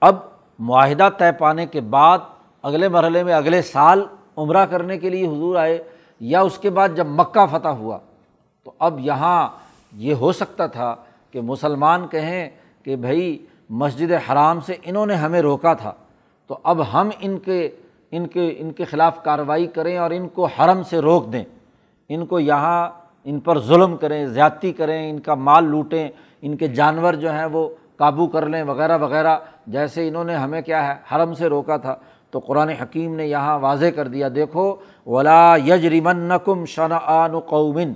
اب 0.00 0.16
معاہدہ 0.58 1.08
طے 1.18 1.32
پانے 1.38 1.66
کے 1.66 1.80
بعد 1.80 2.18
اگلے 2.62 2.88
مرحلے 2.88 3.22
میں 3.22 3.34
اگلے 3.34 3.62
سال 3.62 4.04
عمرہ 4.36 4.66
کرنے 4.66 4.98
کے 4.98 5.10
لیے 5.10 5.26
حضور 5.26 5.56
آئے۔ 5.56 5.82
یا 6.20 6.40
اس 6.40 6.58
کے 6.58 6.70
بعد 6.70 6.88
جب 6.96 7.06
مکہ 7.06 7.46
فتح 7.50 7.68
ہوا، 7.68 7.98
تو 8.64 8.72
اب 8.78 8.98
یہاں 8.98 9.48
یہ 9.92 10.14
ہو 10.14 10.32
سکتا 10.32 10.66
تھا 10.66 10.94
کہ 11.30 11.40
مسلمان 11.40 12.06
کہیں 12.08 12.50
کہ 12.82 12.96
بھائی 12.96 13.46
مسجد 13.70 14.12
حرام 14.12 14.60
سے 14.60 14.74
انہوں 14.82 15.06
نے 15.06 15.14
ہمیں 15.14 15.40
روکا 15.40 15.74
تھا، 15.74 15.92
تو 16.46 16.58
اب 16.62 16.82
ہم 16.92 17.08
ان 17.20 17.38
کے 17.38 17.68
ان 18.10 18.26
کے 18.26 18.54
ان 18.58 18.72
کے 18.72 18.84
خلاف 18.84 19.22
کارروائی 19.24 19.66
کریں 19.66 19.98
اور 19.98 20.10
ان 20.10 20.28
کو 20.28 20.44
حرم 20.44 20.82
سے 20.82 20.98
روک 20.98 21.32
دیں۔ 21.32 21.44
ان 22.08 22.26
کو 22.26 22.40
یہاں 22.40 22.88
ان 23.24 23.40
پر 23.40 23.58
ظلم 23.58 23.96
کریں، 23.96 24.26
زیادتی 24.26 24.72
کریں، 24.72 25.10
ان 25.10 25.20
کا 25.20 25.34
مال 25.34 25.64
لوٹیں، 25.64 26.08
ان 26.42 26.56
کے 26.56 26.68
جانور 26.68 27.14
جو 27.14 27.32
ہیں 27.32 27.44
وہ 27.44 27.68
قابو 27.96 28.26
کر 28.26 28.46
لیں، 28.46 28.62
وغیرہ 28.62 28.98
وغیرہ۔ 28.98 29.38
جیسے 29.66 30.08
انہوں 30.08 30.24
نے 30.24 30.34
ہمیں 30.34 30.62
کیا 30.62 30.86
ہے، 30.86 30.94
حرم 31.12 31.34
سے 31.34 31.46
روکا 31.46 31.76
تھا۔ 31.76 31.94
تو 32.36 32.40
قرآن 32.46 32.68
حکیم 32.68 33.14
نے 33.14 33.26
یہاں 33.26 33.58
واضح 33.58 33.90
کر 33.94 34.08
دیا، 34.08 34.28
دیکھو، 34.34 34.64
ولا 35.06 35.56
یجرمن 35.66 36.18
نقم 36.28 36.64
شن 36.64 36.92
قومن 37.48 37.92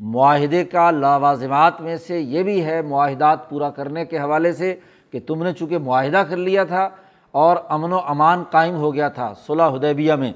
معاہدے 0.00 0.64
کا 0.64 0.90
لاوازمات 0.90 1.80
میں 1.80 1.96
سے 1.96 2.18
یہ 2.20 2.42
بھی 2.42 2.64
ہے 2.64 2.80
معاہدات 2.82 3.48
پورا 3.50 3.70
کرنے 3.70 4.04
کے 4.04 4.18
حوالے 4.18 4.52
سے 4.52 4.74
کہ 5.12 5.20
تم 5.26 5.42
نے 5.42 5.52
چونکہ 5.52 5.78
معاہدہ 5.78 6.22
کر 6.28 6.36
لیا 6.36 6.64
تھا 6.64 6.88
اور 7.34 7.56
امن 7.68 7.92
و 7.92 8.00
امان 8.06 8.42
قائم 8.50 8.76
ہو 8.76 8.94
گیا 8.94 9.08
تھا 9.08 9.32
صلاح 9.46 9.74
حدیبیہ 9.74 10.14
میں۔ 10.14 10.32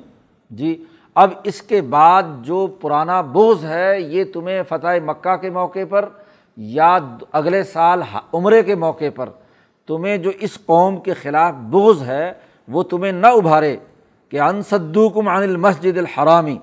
جی 0.50 0.84
اب 1.14 1.30
اس 1.44 1.62
کے 1.62 1.80
بعد 1.80 2.22
جو 2.42 2.66
پرانا 2.80 3.20
بوجھ 3.20 3.64
ہے 3.64 4.00
یہ 4.00 4.24
تمہیں 4.34 4.62
فتح 4.68 5.04
مکہ 5.04 5.36
کے 5.36 5.50
موقع 5.50 5.84
پر 5.90 6.08
یا 6.56 6.98
اگلے 7.32 7.62
سال 7.62 8.02
عمرے 8.34 8.62
کے 8.62 8.74
موقع 8.74 9.10
پر 9.14 9.28
تمہیں 9.88 10.16
جو 10.16 10.30
اس 10.40 10.58
قوم 10.66 11.00
کے 11.00 11.14
خلاف 11.14 11.54
بوجھ 11.54 12.02
ہے 12.02 12.32
وہ 12.70 12.82
تمہیں 12.82 13.12
نہ 13.12 13.26
ابھارے 13.26 13.76
کہ 14.28 14.40
انصدوکم 14.40 15.28
عن 15.28 15.42
المسجد 15.42 15.98
الحرامی 15.98 16.58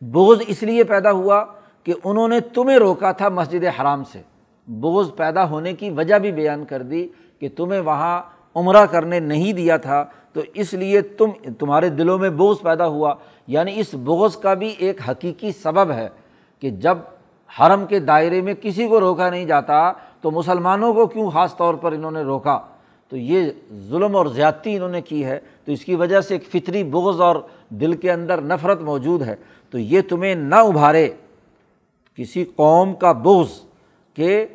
بغض 0.00 0.42
اس 0.46 0.62
لیے 0.62 0.84
پیدا 0.84 1.12
ہوا 1.12 1.44
کہ 1.84 1.94
انہوں 2.04 2.28
نے 2.28 2.40
تمہیں 2.40 2.78
روکا 2.78 3.12
تھا 3.12 3.28
مسجد 3.28 3.80
حرام 3.80 4.04
سے۔ 4.04 4.22
بغض 4.66 5.16
پیدا 5.16 5.50
ہونے 5.50 5.72
کی 5.72 5.90
وجہ 5.90 6.14
بھی 6.14 6.32
بیان 6.32 6.64
کر 6.64 6.82
دی 6.82 7.08
کہ 7.38 7.48
تمہیں 7.56 7.80
وہاں 7.80 8.22
عمرہ 8.54 8.86
کرنے 8.86 9.20
نہیں 9.20 9.52
دیا 9.52 9.76
تھا۔ 9.76 10.04
تو 10.32 10.40
اس 10.54 10.74
لیے 10.74 11.00
تم، 11.00 11.52
تمہارے 11.58 11.88
دلوں 11.88 12.18
میں 12.18 12.30
بغض 12.30 12.60
پیدا 12.62 12.86
ہوا۔ 12.86 13.14
یعنی 13.46 13.80
اس 13.80 13.94
بغض 13.94 14.36
کا 14.36 14.54
بھی 14.54 14.74
ایک 14.78 15.10
حقیقی 15.10 15.52
سبب 15.52 15.90
ہے 15.90 16.08
کہ 16.58 16.70
جب 16.70 16.98
حرم 17.60 17.86
کے 17.86 17.98
دائرے 17.98 18.40
میں 18.40 18.54
کسی 18.62 18.88
کو 18.88 19.00
روکا 19.00 19.30
نہیں 19.30 19.44
جاتا 19.44 19.92
تو 20.20 20.30
مسلمانوں 20.30 20.94
کو 20.94 21.06
کیوں 21.06 21.30
خاص 21.30 21.56
طور 21.56 21.74
پر 21.74 21.92
انہوں 21.92 22.10
نے 22.10 22.22
روکا؟ 22.22 22.60
تو 23.10 23.16
یہ 23.16 23.50
ظلم 23.88 24.16
اور 24.16 24.26
زیادتی 24.26 24.76
انہوں 24.76 24.88
نے 24.88 25.00
کی 25.00 25.24
ہے، 25.24 25.38
تو 25.64 25.72
اس 25.72 25.84
کی 25.84 25.94
وجہ 25.94 26.20
سے 26.20 26.34
ایک 26.34 26.46
فطری 26.46 26.84
بغض 26.84 27.20
اور 27.20 27.36
دل 27.68 27.92
کے 27.92 28.12
اندر 28.12 28.40
نفرت 28.40 28.80
موجود 28.80 29.22
ہے۔ 29.22 29.36
تو 29.70 29.78
یہ 29.78 30.00
تمہیں 30.08 30.34
نہ 30.34 30.54
ابھارے 30.54 31.10
کسی 32.16 32.44
قوم 32.44 32.94
کا 32.94 33.12
بغض 33.12 33.60
کہ 34.14 34.46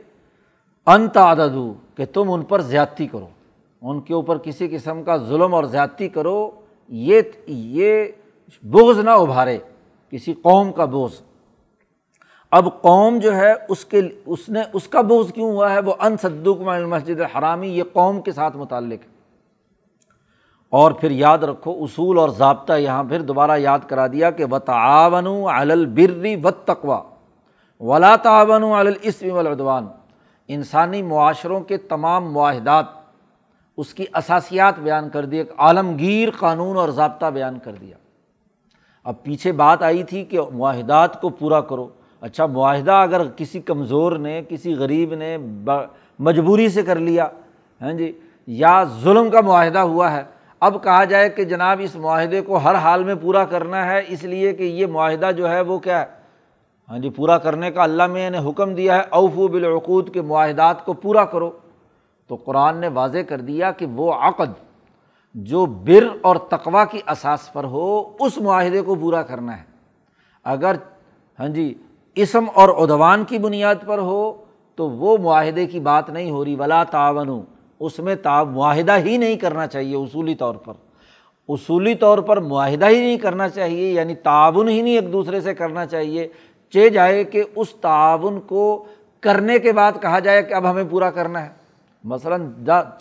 انت 0.86 1.18
عدد 1.18 1.58
کہ 1.98 2.06
تم 2.06 2.32
ان 2.32 2.42
پر 2.42 2.62
زیادتی 2.62 3.08
کرو۔ 3.08 3.28
ان 3.82 4.02
کے 4.02 4.14
اوپر 4.14 4.38
کسی 4.38 4.68
قسم 4.68 5.04
کا 5.04 5.18
ظلم 5.18 5.54
اور 5.54 5.64
زیادتی 5.64 6.08
کرو، 6.08 6.52
یہ 6.90 7.22
یہ 7.48 8.06
بغض 8.64 9.00
نہ 9.00 9.10
ابھارے 9.10 9.58
کسی 10.12 10.34
قوم 10.34 10.72
کا 10.72 10.86
بغض۔ 10.86 11.22
اب 12.56 12.82
قوم 12.82 13.18
جو 13.18 13.36
ہے 13.36 13.54
اس 13.70 13.86
کے 13.86 14.02
اس 14.26 14.50
نے، 14.50 14.62
اس 14.74 14.88
کا 14.88 15.02
بوجھ 15.02 15.34
کیوں 15.34 15.52
ہوا 15.52 15.74
ہے؟ 15.74 15.80
وہ 15.80 15.94
ان 16.00 16.18
صدوق 16.18 16.58
مسجد 16.62 17.22
حرامی 17.22 17.68
یہ 17.68 17.84
قوم 17.94 18.22
کے 18.22 18.32
ساتھ 18.32 18.58
متعلق 18.58 19.04
ہے۔ 19.04 19.16
اور 20.70 20.92
پھر 20.92 21.12
یاد 21.12 21.38
رکھو، 21.38 21.84
اصول 21.84 22.18
اور 22.18 22.30
ضابطہ 22.30 22.74
یہاں 22.74 23.04
پھر 23.04 23.22
دوبارہ 23.22 23.52
یاد 23.58 23.80
کرا 23.88 24.08
دیا 24.08 24.32
کہ 24.32 24.46
و 24.52 24.60
تعاون 24.60 25.28
البری 25.48 26.36
و 26.44 26.52
تقوا 26.52 27.02
ولا 27.80 28.16
تعاون 28.16 28.64
الاسم 28.64 29.32
والعدوان۔ 29.32 29.88
انسانی 30.48 31.02
معاشروں 31.02 31.62
کے 31.62 31.78
تمام 31.78 32.34
معاہدات 32.34 32.86
اس 33.78 33.94
کی 33.94 34.06
اثاسیات 34.14 34.80
بیان 34.80 35.10
کر 35.10 35.26
دی 35.26 35.38
ایک 35.38 35.52
عالمگیر 35.58 36.30
قانون 36.40 36.78
اور 36.78 36.90
ضابطہ 36.90 37.26
بیان 37.26 37.60
کر 37.60 37.74
دیا۔ 37.74 37.98
اب 39.04 39.24
پیچھے 39.24 39.52
بات 39.52 39.84
آئی 39.84 40.04
تھی 40.04 40.26
کہ 40.26 40.40
معاہدات 40.54 41.22
کو 41.22 41.30
پورا 41.30 41.62
کرو۔ 41.62 41.88
اچھا 42.26 42.46
معاہدہ 42.46 42.92
اگر 42.92 43.22
کسی 43.36 43.60
کمزور 43.62 44.12
نے، 44.18 44.42
کسی 44.50 44.74
غریب 44.76 45.14
نے 45.14 45.38
مجبوری 46.20 46.68
سے 46.70 46.82
کر 46.84 47.00
لیا 47.00 47.28
ہاں 47.82 47.92
جی 47.94 48.12
یا 48.48 48.84
ظلم 49.02 49.30
کا 49.30 49.42
معاہدہ 49.42 49.80
ہوا 49.80 50.12
ہے، 50.12 50.24
اب 50.62 50.82
کہا 50.84 51.04
جائے 51.04 51.30
کہ 51.30 51.44
جناب 51.44 51.82
اس 51.84 51.96
معاہدے 51.96 52.42
کو 52.42 52.58
ہر 52.58 52.76
حال 52.76 53.04
میں 53.04 53.16
پورا 53.22 53.44
کرنا 53.46 53.86
ہے، 53.86 54.02
اس 54.08 54.24
لیے 54.24 54.54
کہ 54.54 54.64
یہ 54.64 54.86
معاہدہ 54.88 55.32
جو 55.38 55.50
ہے 55.50 55.62
وہ 55.62 55.78
کیا 55.80 56.00
ہے؟ 56.02 56.06
ہاں 56.90 57.00
جی 57.00 57.10
پورا 57.10 57.38
کرنے 57.38 57.72
کا 57.72 57.84
اللہ 57.84 58.08
میں 58.08 58.30
نے 58.30 58.38
حکم 58.50 58.74
دیا 58.76 58.96
ہے، 58.96 59.02
اوفو 59.10 59.48
بالعقود 59.48 60.14
کے 60.14 60.22
معاہدات 60.22 60.86
کو 60.86 60.94
پورا 60.94 61.26
کرو۔ 61.26 61.52
تو 62.30 62.36
قرآن 62.36 62.78
نے 62.78 62.88
واضح 62.88 63.20
کر 63.30 63.42
دیا 63.42 63.72
کہ 63.72 63.86
وہ 63.86 64.12
عقد، 64.14 64.52
جو 65.36 65.66
بر 65.66 66.08
اور 66.22 66.36
تقوا 66.50 66.86
کی 66.86 67.00
اساس 67.08 67.52
پر 67.54 67.64
ہو، 67.64 67.88
اس 68.20 68.38
معاہدے 68.38 68.82
کو 68.82 68.96
پورا 68.96 69.22
کرنا 69.22 69.58
ہے۔ 69.58 69.64
اگر 70.46 70.76
ہاں 71.40 71.48
جی 71.48 71.74
اسم 72.16 72.46
اور 72.54 72.70
ادوان 72.78 73.24
کی 73.24 73.38
بنیاد 73.38 73.76
پر 73.86 73.98
ہو 73.98 74.34
تو 74.76 74.90
وہ 74.90 75.18
معاہدے 75.18 75.66
کی 75.66 75.80
بات 75.80 76.10
نہیں 76.10 76.32
ہو 76.32 76.46
رہی، 76.46 76.56
ولا 76.56 76.84
تعاون 76.84 77.42
اس 77.80 78.00
میں 78.00 78.16
تا 78.16 78.44
معاہدہ 78.44 78.98
ہی 78.98 79.18
نہیں 79.18 79.36
کرنا 79.36 79.68
چاہیے 79.68 79.96
اصولی 79.96 80.36
طور 80.36 80.56
پر۔ 80.56 80.74
اصولی 81.50 81.96
طور 81.96 82.18
پر 82.18 82.38
معاہدہ 82.38 82.90
ہی 82.90 83.00
نہیں 83.00 83.18
کرنا 83.18 83.50
چاہیے 83.50 83.92
یعنی 83.92 84.16
تعاون 84.16 84.70
ہی 84.70 84.82
نہیں 84.82 84.96
ایک 84.96 85.14
دوسرے 85.14 85.42
سے 85.42 85.54
کرنا 85.54 85.86
چاہیے۔ 85.86 86.28
چے 86.74 86.90
جائے 86.90 87.24
کہ 87.24 87.44
اس 87.56 87.76
تعاون 87.82 88.40
کو 88.42 88.86
کرنے 89.22 89.60
کے 89.60 89.72
بعد 89.72 89.92
کہا 90.02 90.20
جائے 90.20 90.44
کہ 90.44 90.54
اب 90.54 90.70
ہمیں 90.72 90.84
پورا 90.90 91.10
کرنا 91.10 91.44
ہے۔ 91.44 91.50
مثلاً 92.04 92.52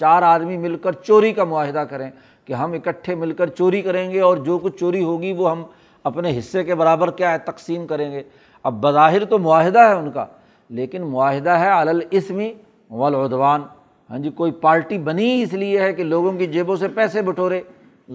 چار 0.00 0.22
آدمی 0.22 0.56
مل 0.56 0.76
کر 0.76 0.92
چوری 0.92 1.32
کا 1.32 1.44
معاہدہ 1.44 1.84
کریں 1.90 2.10
کہ 2.44 2.52
ہم 2.52 2.72
اکٹھے 2.72 3.14
مل 3.14 3.32
کر 3.32 3.46
چوری 3.46 3.82
کریں 3.82 4.10
گے 4.10 4.20
اور 4.20 4.36
جو 4.36 4.58
کچھ 4.58 4.76
چوری 4.80 5.02
ہوگی 5.04 5.32
وہ 5.32 5.50
ہم 5.50 5.62
اپنے 6.04 6.38
حصے 6.38 6.64
کے 6.64 6.74
برابر 6.74 7.10
کیا 7.10 7.32
ہے 7.32 7.38
تقسیم 7.38 7.86
کریں 7.86 8.12
گے۔ 8.12 8.22
اب 8.64 8.80
بظاہر 8.82 9.24
تو 9.24 9.38
معاہدہ 9.38 9.78
ہے 9.78 9.92
ان 9.92 10.10
کا، 10.10 10.24
لیکن 10.70 11.02
معاہدہ 11.02 11.50
ہے 11.50 11.70
علاسمی 11.72 12.52
ولادوان 12.90 13.62
ہاں 14.10 14.18
جی 14.18 14.30
کوئی 14.30 14.52
پارٹی 14.52 14.98
بنی 14.98 15.42
اس 15.42 15.52
لیے 15.52 15.80
ہے 15.80 15.92
کہ 15.92 16.04
لوگوں 16.04 16.32
کی 16.32 16.46
جیبوں 16.46 16.76
سے 16.76 16.88
پیسے 16.88 17.22
بٹورے، 17.22 17.60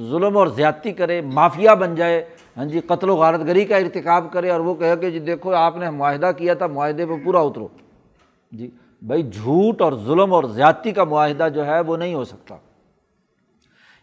ظلم 0.10 0.38
اور 0.38 0.48
زیادتی 0.48 0.92
کرے، 0.92 1.20
مافیا 1.34 1.74
بن 1.74 1.96
جائے 1.96 2.24
ہاں 2.58 2.66
جی 2.66 2.80
قتل 2.80 3.10
و 3.10 3.16
غارت 3.16 3.46
گری 3.48 3.66
کا 3.66 3.78
ارتکاب 3.78 4.32
کرے 4.32 4.50
اور 4.50 4.60
وہ 4.60 4.74
کہے 4.76 4.96
کہ 5.02 5.10
جی 5.10 5.20
دیکھو، 5.20 5.54
آپ 5.54 5.78
نے 5.78 5.90
معاہدہ 5.90 6.32
کیا 6.38 6.54
تھا، 6.54 6.68
معاہدے 6.68 7.06
پہ 7.06 7.14
پورا 7.24 7.40
اترو۔ 7.40 7.68
جی 8.52 8.70
بھائی 9.02 9.24
جھوٹ 9.24 9.82
اور 9.82 9.94
ظلم 10.06 10.34
اور 10.34 10.44
زیادتی 10.44 10.92
کا 10.92 11.04
معاہدہ 11.04 11.48
جو 11.56 11.66
ہے 11.66 11.80
وہ 11.80 11.98
نہیں 11.98 12.14
ہو 12.14 12.24
سکتا۔ 12.24 12.56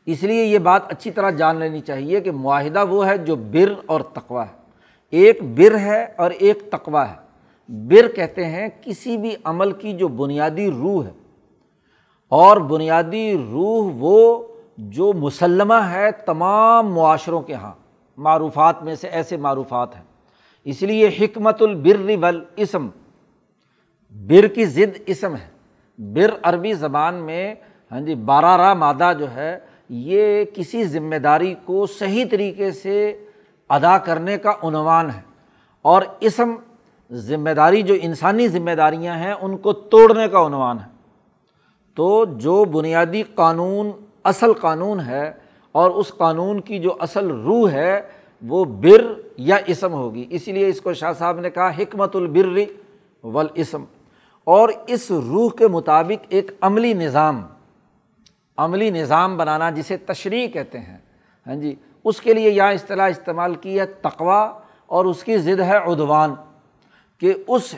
اس 0.07 0.23
لیے 0.23 0.45
یہ 0.45 0.59
بات 0.59 0.93
اچھی 0.93 1.11
طرح 1.11 1.31
جان 1.31 1.57
لینی 1.57 1.81
چاہیے 1.81 2.21
کہ 2.21 2.31
معاہدہ 2.31 2.85
وہ 2.89 3.07
ہے 3.07 3.17
جو 3.19 3.37
بر 3.37 3.73
اور 3.87 4.01
تقوا 4.01 4.47
ہے۔ 4.47 4.66
ایک 5.11 5.43
بر 5.43 5.79
ہے 5.79 6.07
اور 6.17 6.31
ایک 6.31 6.71
تقوا 6.71 7.11
ہے۔ 7.11 7.27
بر 7.69 8.09
کہتے 8.09 8.47
ہیں 8.47 8.69
کسی 8.81 9.17
بھی 9.17 9.37
عمل 9.45 9.73
کی 9.73 9.93
جو 9.93 10.09
بنیادی 10.09 10.71
روح 10.71 11.05
ہے۔ 11.05 11.11
اور 12.29 12.57
بنیادی 12.57 13.37
روح 13.51 13.93
وہ 13.99 14.43
جو 14.79 15.13
مسلمہ 15.13 15.75
ہے 15.75 16.11
تمام 16.13 16.95
معاشروں 16.95 17.41
کے 17.41 17.53
یہاں 17.53 17.73
معروفات 18.17 18.83
میں 18.83 18.95
سے 18.95 19.09
ایسے 19.09 19.37
معروفات 19.37 19.97
ہیں۔ 19.97 20.03
اس 20.65 20.83
لیے 20.83 21.11
حکمت 21.21 21.63
البر 21.63 22.25
ول 22.25 22.45
اسم 22.57 22.89
بر 24.11 24.47
کی 24.47 24.65
ضد 24.65 24.99
اسم 25.07 25.35
ہے۔ 25.37 25.49
بر 25.99 26.31
عربی 26.43 26.73
زبان 26.73 27.15
میں 27.15 27.55
ہاں 27.93 28.01
جی 28.01 28.15
بارہ 28.15 28.57
راہ 28.57 28.75
مادہ 28.75 29.13
جو 29.19 29.35
ہے، 29.35 29.59
یہ 29.89 30.45
کسی 30.55 30.85
ذمہ 30.85 31.17
داری 31.17 31.55
کو 31.65 31.87
صحیح 31.87 32.25
طریقے 32.31 32.71
سے 32.71 33.25
ادا 33.69 33.99
کرنے 33.99 34.39
کا 34.39 34.53
عنوان 34.63 35.11
ہے۔ 35.11 35.21
اور 35.83 36.03
اسم 36.21 36.55
ذمہ 37.13 37.51
داری 37.51 37.83
جو 37.83 37.95
انسانی 38.03 38.49
ذمہ 38.49 38.71
داریاں 38.71 39.17
ہیں، 39.17 39.33
ان 39.33 39.57
کو 39.57 39.73
توڑنے 39.73 40.29
کا 40.29 40.47
عنوان 40.47 40.79
ہے۔ 40.79 40.97
تو 41.95 42.25
جو 42.25 42.65
بنیادی 42.65 43.23
قانون، 43.23 43.91
اصل 44.25 44.53
قانون 44.53 45.01
ہے، 45.01 45.33
اور 45.73 45.91
اس 45.91 46.13
قانون 46.17 46.61
کی 46.61 46.79
جو 46.79 46.97
اصل 47.01 47.31
روح 47.31 47.71
ہے، 47.71 48.01
وہ 48.47 48.65
بر 48.65 49.21
یا 49.37 49.57
اسم 49.67 49.93
ہوگی۔ 49.93 50.27
اسی 50.31 50.53
لیے 50.53 50.69
اس 50.69 50.81
کو 50.81 50.95
شاہ 50.95 51.13
صاحب 51.13 51.41
نے 51.41 51.51
کہا، 51.51 51.71
حکمت 51.71 52.17
البر 52.17 52.59
ولاسم 53.27 53.85
اور 54.45 54.69
اس 54.87 55.11
روح 55.11 55.51
کے 55.51 55.69
مطابق 55.69 56.27
ایک 56.29 56.51
عملی 56.61 56.93
نظام 56.93 57.47
عملی 58.57 58.91
نظام 58.91 59.37
بنانا، 59.37 59.71
جسے 59.71 59.97
تشریح 59.97 60.49
کہتے 60.49 60.79
ہیں۔ 60.79 60.99
ہاں 61.47 61.55
جی 61.55 61.75
اس 62.07 62.21
کے 62.21 62.35
لیے 62.35 62.51
یہاں 62.51 62.73
اصطلاح 62.73 63.09
استعمال 63.09 63.55
کی 63.55 63.81
ہے 63.81 63.87
تقوا 63.87 64.53
اور 64.87 65.05
اس 65.05 65.25
کی 65.25 65.39
ضد 65.39 65.61
ہے 65.61 65.77
ادوان 65.77 66.35
کہ 67.21 67.35
اس 67.49 67.75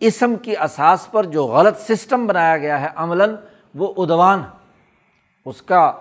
اسم 0.00 0.36
کی 0.36 0.56
اساس 0.56 1.10
پر 1.10 1.24
جو 1.24 1.44
غلط 1.46 1.78
سسٹم 1.78 2.26
بنایا 2.26 2.56
گیا 2.56 2.80
ہے 2.80 2.88
عملاً 2.96 3.34
وہ 3.74 3.92
ادوان 3.96 4.42
اس 5.46 5.62
کا 5.62 5.92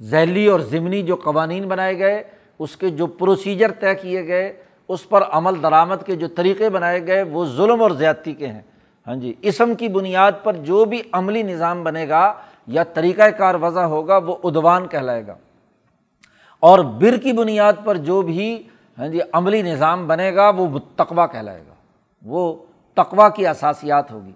ذیلی 0.00 0.46
اور 0.46 0.60
ضمنی 0.60 1.02
جو 1.02 1.16
قوانین 1.16 1.68
بنائے 1.68 1.98
گئے، 1.98 2.22
اس 2.58 2.76
کے 2.76 2.90
جو 2.90 3.06
پروسیجر 3.06 3.70
طے 3.70 3.94
کیے 3.94 4.26
گئے، 4.26 4.62
اس 4.88 5.08
پر 5.08 5.22
عمل 5.30 5.62
درآمد 5.62 6.06
کے 6.06 6.16
جو 6.16 6.28
طریقے 6.28 6.70
بنائے 6.70 7.06
گئے 7.06 7.22
وہ 7.22 7.44
ظلم 7.46 7.82
اور 7.82 7.90
زیادتی 7.90 8.32
کے 8.32 8.46
ہیں۔ 8.46 8.62
ہاں 9.06 9.16
جی 9.16 9.34
اسم 9.42 9.74
کی 9.74 9.88
بنیاد 9.88 10.32
پر 10.42 10.56
جو 10.56 10.84
بھی 10.84 11.02
عملی 11.12 11.42
نظام 11.42 11.84
بنے 11.84 12.08
گا 12.08 12.32
یا 12.66 12.84
طریقۂ 12.84 13.38
کار 13.38 13.54
وضع 13.54 13.80
ہوگا 13.80 14.16
وہ 14.16 14.36
ادوان 14.44 14.86
کہلائے 14.86 15.26
گا۔ 15.26 15.34
اور 16.60 16.78
بر 16.78 17.16
کی 17.16 17.32
بنیاد 17.32 17.72
پر 17.84 17.96
جو 17.96 18.22
بھی 18.22 18.62
ہاں 18.98 19.08
جی 19.08 19.18
عملی 19.32 19.62
نظام 19.62 20.06
بنے 20.06 20.34
گا، 20.34 20.48
وہ 20.48 20.78
تقوا 20.96 21.26
کہلائے 21.26 21.62
گا۔ 21.68 21.74
وہ 22.24 22.54
تقوا 22.94 23.28
کی 23.28 23.46
اثاسیات 23.46 24.10
ہوگی۔ 24.10 24.32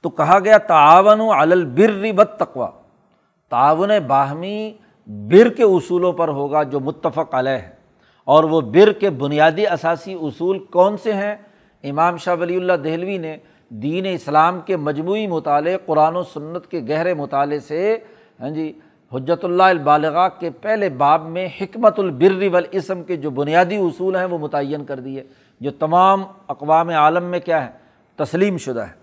تو 0.00 0.10
کہا 0.10 0.38
گیا 0.38 0.58
تعاون 0.58 1.20
و 1.20 1.32
البر 1.32 2.12
بد 2.12 2.38
تقوا 2.38 2.70
تعاون 3.48 3.90
باہمی 4.06 4.72
بر 5.06 5.48
کے 5.48 5.62
اصولوں 5.62 6.12
پر 6.12 6.28
ہوگا 6.28 6.62
جو 6.62 6.80
متفق 6.80 7.34
علیہ 7.34 7.52
ہے۔ 7.52 7.72
اور 8.24 8.44
وہ 8.44 8.60
بر 8.60 8.92
کے 8.92 9.10
بنیادی 9.10 9.66
اثاثی 9.66 10.14
اصول 10.14 10.58
کون 10.58 10.96
سے 10.96 11.12
ہیں؟ 11.12 11.36
امام 11.82 12.16
شاہ 12.16 12.36
ولی 12.40 12.56
اللہ 12.56 12.72
دہلوی 12.72 13.18
نے 13.18 13.36
دین 13.68 14.06
اسلام 14.06 14.60
کے 14.60 14.76
مجموعی 14.76 15.26
مطالعے، 15.26 15.76
قرآن 15.86 16.16
و 16.16 16.22
سنت 16.22 16.66
کے 16.66 16.80
گہرے 16.88 17.14
مطالعے 17.14 17.60
سے 17.60 17.98
ہاں 18.40 18.50
جی 18.50 18.78
حجرت 19.14 19.44
اللہ 19.44 19.62
البالغ 19.62 20.18
کے 20.40 20.50
پہلے 20.50 20.88
باب 20.88 21.28
میں 21.28 21.48
حکمت 21.60 21.98
البر 21.98 22.48
والاسم 22.52 23.02
کے 23.02 23.16
جو 23.16 23.30
بنیادی 23.30 23.76
اصول 23.76 24.16
ہیں 24.16 24.24
وہ 24.24 24.38
متعین 24.38 24.84
کر 24.84 25.00
دیے۔ 25.00 25.24
جو 25.60 25.70
تمام 25.70 26.22
اقوام 26.48 26.88
عالم 26.88 27.24
میں 27.24 27.40
کیا 27.40 27.64
ہے؟ 27.64 27.70
تسلیم 28.16 28.58
شدہ 28.58 28.80
ہے۔ 28.80 29.00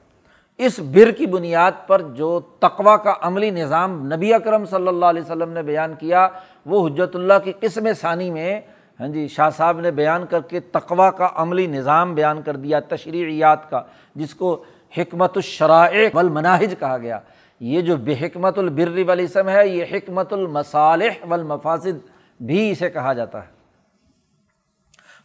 اس 0.57 0.79
بر 0.79 1.11
کی 1.11 1.25
بنیاد 1.25 1.71
پر 1.87 2.01
جو 2.01 2.39
تقوا 2.39 2.97
کا 2.97 3.13
عملی 3.21 3.49
نظام 3.49 4.13
نبی 4.13 4.33
اکرم 4.33 4.65
صلی 4.65 4.87
اللہ 4.87 5.05
علیہ 5.05 5.21
وسلم 5.21 5.49
نے 5.49 5.61
بیان 5.61 5.93
کیا، 5.99 6.27
وہ 6.65 6.87
حجرت 6.87 7.15
اللہ 7.15 7.33
کی 7.43 7.53
قسم 7.59 7.87
ثانی 7.93 8.31
میں 8.31 8.61
ہاں 8.99 9.07
جی 9.07 9.27
شاہ 9.27 9.49
صاحب 9.49 9.79
نے 9.79 9.91
بیان 9.91 10.25
کر 10.29 10.39
کے 10.41 10.59
تقوا 10.59 11.11
کا 11.11 11.29
عملی 11.35 11.67
نظام 11.67 12.13
بیان 12.13 12.41
کر 12.41 12.55
دیا، 12.55 12.79
تشریعیات 12.79 13.69
کا، 13.69 13.81
جس 14.15 14.35
کو 14.35 14.63
حکمت 14.97 15.31
الشرائع 15.35 16.09
والمناہج 16.13 16.75
کہا 16.79 16.97
گیا۔ 16.97 17.19
یہ 17.59 17.81
جو 17.81 17.97
بے 17.97 18.13
حکمت 18.21 18.57
البر 18.57 19.03
والاسم 19.07 19.49
ہے، 19.49 19.67
یہ 19.67 19.85
حکمت 19.91 20.33
المصالح 20.33 21.25
والمفاسد 21.29 22.07
بھی 22.41 22.71
اسے 22.71 22.89
کہا 22.89 23.13
جاتا 23.13 23.43
ہے۔ 23.43 23.57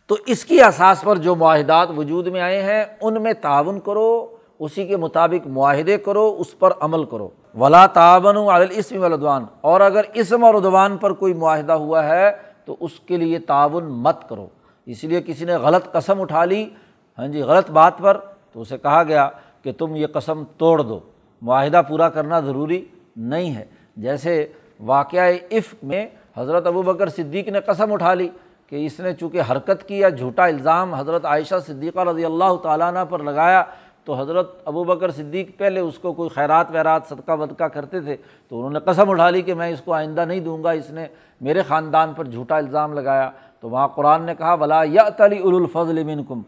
تو 0.07 0.17
اس 0.27 0.45
کی 0.45 0.63
اساس 0.63 1.03
پر 1.03 1.17
جو 1.17 1.35
معاہدات 1.35 1.89
وجود 1.97 2.27
میں 2.27 2.41
آئے 2.41 2.63
ہیں، 2.63 2.85
ان 3.01 3.23
میں 3.23 3.33
تعاون 3.33 3.81
کرو، 3.81 4.37
اسی 4.59 4.87
کے 4.87 4.97
مطابق 4.97 5.47
معاہدے 5.47 5.99
کرو، 5.99 6.37
اس 6.39 6.59
پر 6.59 6.71
عمل 6.81 7.05
کرو۔ 7.05 7.29
ولا 7.59 7.87
تعاون 7.87 8.37
عالسم 8.37 9.03
ولادوان 9.03 9.45
اور 9.61 9.81
اگر 9.81 10.05
اسم 10.15 10.45
اور 10.45 10.55
ادوان 10.55 10.97
پر 10.97 11.13
کوئی 11.13 11.35
معاہدہ 11.35 11.73
ہوا 11.73 12.05
ہے، 12.05 12.31
تو 12.65 12.77
اس 12.81 13.01
کے 13.01 13.17
لیے 13.17 13.39
تعاون 13.39 13.85
مت 13.85 14.29
کرو۔ 14.29 14.47
اس 14.87 15.05
لیے 15.05 15.23
کسی 15.23 15.45
نے 15.45 15.55
غلط 15.55 15.93
قسم 15.93 16.21
اٹھا 16.21 16.45
لی 16.45 16.71
ہاں 17.19 17.29
جی 17.29 17.43
غلط 17.43 17.71
بات 17.71 17.99
پر 17.99 18.17
تو 18.53 18.61
اسے 18.61 18.79
کہا 18.79 19.03
گیا 19.03 19.29
کہ 19.63 19.73
تم 19.73 19.97
یہ 19.97 20.07
قسم 20.07 20.45
توڑ 20.59 20.83
دو۔ 20.83 21.01
معاہدہ 21.43 21.83
پورا 21.89 22.09
کرنا 22.09 22.41
ضروری 22.41 22.85
نہیں 23.17 23.55
ہے۔ 23.55 23.65
جیسے 23.97 24.47
واقعہ 24.81 25.33
عفق 25.53 25.85
میں 25.85 26.07
حضرت 26.37 26.67
ابو 26.67 26.83
بکر 26.83 27.09
صدیق 27.09 27.49
نے 27.49 27.61
قسم 27.61 27.93
اٹھا 27.93 28.15
لی 28.15 28.29
کہ 28.67 28.87
اس 28.87 29.01
نے 29.01 29.13
چونکہ 29.13 29.41
حرکت 29.51 29.89
کی 29.89 29.99
یا 29.99 30.09
جھوٹا 30.09 30.45
الزام 30.45 30.95
حضرت 30.95 31.25
عائشہ 31.25 31.55
صدیقہ 31.67 32.01
رضی 32.01 32.25
اللہ 32.25 32.57
تعالیٰ 32.63 32.89
عنہ 32.89 32.99
پر 33.11 33.23
لگایا، 33.23 33.63
تو 34.05 34.15
حضرت 34.15 34.63
ابو 34.65 34.85
بکر 34.85 35.11
صدیق 35.11 35.59
پہلے 35.59 35.81
اس 35.81 35.99
کو 35.99 36.13
کوئی 36.13 36.29
خیرات 36.29 36.67
ویرات، 36.71 37.03
صدقہ، 37.09 37.33
ودقہ 37.33 37.65
کرتے 37.65 38.01
تھے، 38.01 38.17
تو 38.49 38.57
انہوں 38.57 38.71
نے 38.71 38.79
قسم 38.81 39.11
اٹھا 39.11 39.31
لی 39.31 39.43
کہ 39.43 39.55
میں 39.55 39.71
اس 39.71 39.81
کو 39.81 39.93
آئندہ 39.93 40.21
نہیں 40.21 40.41
دوں 40.41 40.65
گا۔ 40.65 40.71
اس 40.71 40.91
نے 40.91 41.07
میرے 41.41 41.63
خاندان 41.63 42.13
پر 42.13 42.25
جھوٹا 42.25 42.57
الزام 42.57 42.93
لگایا۔ 42.93 43.31
تو 43.61 43.71
وہاں 43.71 43.89
قرآن 43.89 44.23
نے 44.23 44.35
کہا 44.35 44.55
بلا 44.55 44.83
یا 44.85 45.09
تلی 45.09 45.39
الفضل 45.39 46.05
منکم 46.05 46.43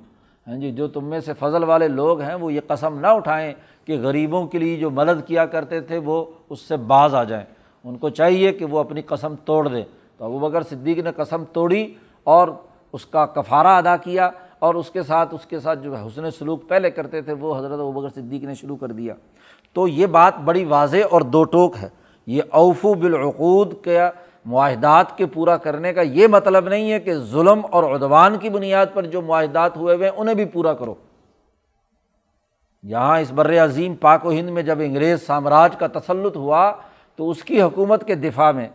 ہاں 0.46 0.56
جی 0.56 0.72
جو 0.72 0.88
تم 0.88 1.04
میں 1.04 1.20
سے 1.20 1.32
فضل 1.32 1.64
والے 1.64 1.88
لوگ 1.88 2.20
ہیں، 2.20 2.34
وہ 2.34 2.52
یہ 2.52 2.60
قسم 2.66 2.98
نہ 2.98 3.06
اٹھائیں 3.06 3.52
کہ 3.84 4.00
غریبوں 4.00 4.46
کے 4.46 4.58
لیے 4.58 4.76
جو 4.76 4.90
مدد 4.90 5.26
کیا 5.26 5.46
کرتے 5.46 5.80
تھے، 5.80 5.98
وہ 5.98 6.24
اس 6.50 6.60
سے 6.60 6.76
باز 6.76 7.14
آ 7.14 7.24
جائیں۔ 7.24 7.44
ان 7.84 7.96
کو 7.96 8.08
چاہیے 8.08 8.52
کہ 8.52 8.64
وہ 8.64 8.78
اپنی 8.78 9.02
قسم 9.02 9.34
توڑ 9.44 9.68
دیں۔ 9.68 9.84
تو 10.16 10.24
ابو 10.24 10.38
بکر 10.38 10.62
صدیق 10.62 10.98
نے 10.98 11.12
قسم 11.12 11.44
توڑی 11.52 11.94
اور 12.24 12.48
اس 12.92 13.06
کا 13.06 13.26
کفارہ 13.26 13.66
ادا 13.66 13.96
کیا 13.96 14.30
اور 14.58 14.74
اس 14.74 14.90
کے 14.90 15.02
ساتھ، 15.02 15.34
اس 15.34 15.46
کے 15.46 15.60
ساتھ 15.60 15.78
جو 15.82 15.94
حسن 15.94 16.30
سلوک 16.30 16.68
پہلے 16.68 16.90
کرتے 16.90 17.22
تھے، 17.22 17.32
وہ 17.32 17.58
حضرت 17.58 17.72
ابو 17.72 17.92
بکر 17.92 18.20
صدیق 18.20 18.44
نے 18.44 18.54
شروع 18.54 18.76
کر 18.76 18.88
دیا۔ 18.88 19.14
تو 19.72 19.88
یہ 19.88 20.06
بات 20.06 20.38
بڑی 20.38 20.64
واضح 20.64 20.96
اور 21.10 21.20
دو 21.20 21.44
ٹوک 21.44 21.76
ہے۔ 21.82 21.88
یہ 22.26 22.42
اوفو 22.50 22.94
بالعقود 22.94 23.74
کے 23.82 23.98
معاہدات 24.44 25.18
کے 25.18 25.26
پورا 25.26 25.56
کرنے 25.56 25.92
کا 25.92 26.00
یہ 26.00 26.26
مطلب 26.26 26.68
نہیں 26.68 26.92
ہے 26.92 27.00
کہ 27.00 27.14
ظلم 27.14 27.60
اور 27.70 27.94
ادوان 27.94 28.38
کی 28.38 28.50
بنیاد 28.50 28.86
پر 28.94 29.06
جو 29.06 29.22
معاہدات 29.22 29.76
ہوئے 29.76 29.94
ہوئے 29.94 30.08
ہیں، 30.08 30.16
انہیں 30.16 30.34
بھی 30.34 30.44
پورا 30.44 30.72
کرو۔ 30.72 30.94
یہاں 32.82 33.20
اس 33.20 33.32
بر 33.32 33.64
عظیم 33.64 33.94
پاک 33.94 34.26
و 34.26 34.30
ہند 34.30 34.48
میں 34.48 34.62
جب 34.62 34.78
انگریز 34.80 35.26
سامراج 35.26 35.76
کا 35.76 35.86
تسلط 35.86 36.36
ہوا، 36.36 36.72
تو 37.16 37.30
اس 37.30 37.44
کی 37.44 37.62
حکومت 37.62 38.06
کے 38.06 38.14
دفاع 38.14 38.52
میں 38.52 38.68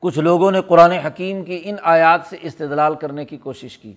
کچھ 0.00 0.18
لوگوں 0.18 0.50
نے 0.50 0.60
قرآن 0.60 0.92
حکیم 0.92 1.44
کی 1.44 1.60
ان 1.64 1.76
آیات 1.82 2.20
سے 2.30 2.36
استدلال 2.42 2.94
کرنے 2.94 3.24
کی 3.24 3.36
کوشش 3.36 3.78
کی۔ 3.78 3.94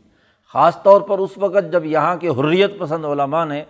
خاص 0.53 0.83
طور 0.83 1.01
پر 1.01 1.19
اس 1.19 1.37
وقت 1.37 1.71
جب 1.71 1.85
یہاں 1.85 2.15
کے 2.15 2.29
حریت 2.29 2.79
پسند 2.79 3.05
علماء 3.05 3.45
نے 3.45 3.63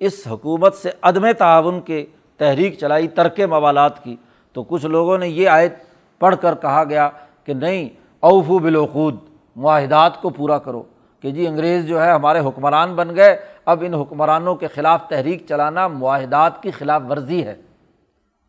اس 0.00 0.26
حکومت 0.30 0.74
سے 0.74 0.90
عدم 1.02 1.32
تعاون 1.32 1.80
کے 1.80 2.06
تحریک 2.36 2.78
چلائی، 2.78 3.08
ترک 3.08 3.40
موالات 3.40 4.04
کی، 4.04 4.16
تو 4.52 4.62
کچھ 4.62 4.86
لوگوں 4.86 5.18
نے 5.18 5.28
یہ 5.28 5.48
آیت 5.48 5.74
پڑھ 6.18 6.36
کر 6.40 6.54
کہا 6.54 6.84
گیا 6.84 7.10
کہ 7.44 7.54
نہیں، 7.54 7.88
اوفو 8.20 8.58
بالعقود، 8.58 9.16
معاہدات 9.56 10.22
کو 10.22 10.30
پورا 10.30 10.58
کرو۔ 10.58 10.82
کہ 11.20 11.30
جی 11.30 11.46
انگریز 11.46 11.86
جو 11.86 12.04
ہے 12.04 12.10
ہمارے 12.10 12.38
حکمران 12.38 12.94
بن 12.94 13.16
گئے، 13.16 13.36
اب 13.64 13.84
ان 13.86 13.94
حکمرانوں 13.94 14.54
کے 14.54 14.66
خلاف 14.66 15.08
تحریک 15.08 15.46
چلانا 15.48 15.88
معاہدات 15.88 16.62
کی 16.62 16.70
خلاف 16.70 17.02
ورزی 17.10 17.44
ہے۔ 17.46 17.54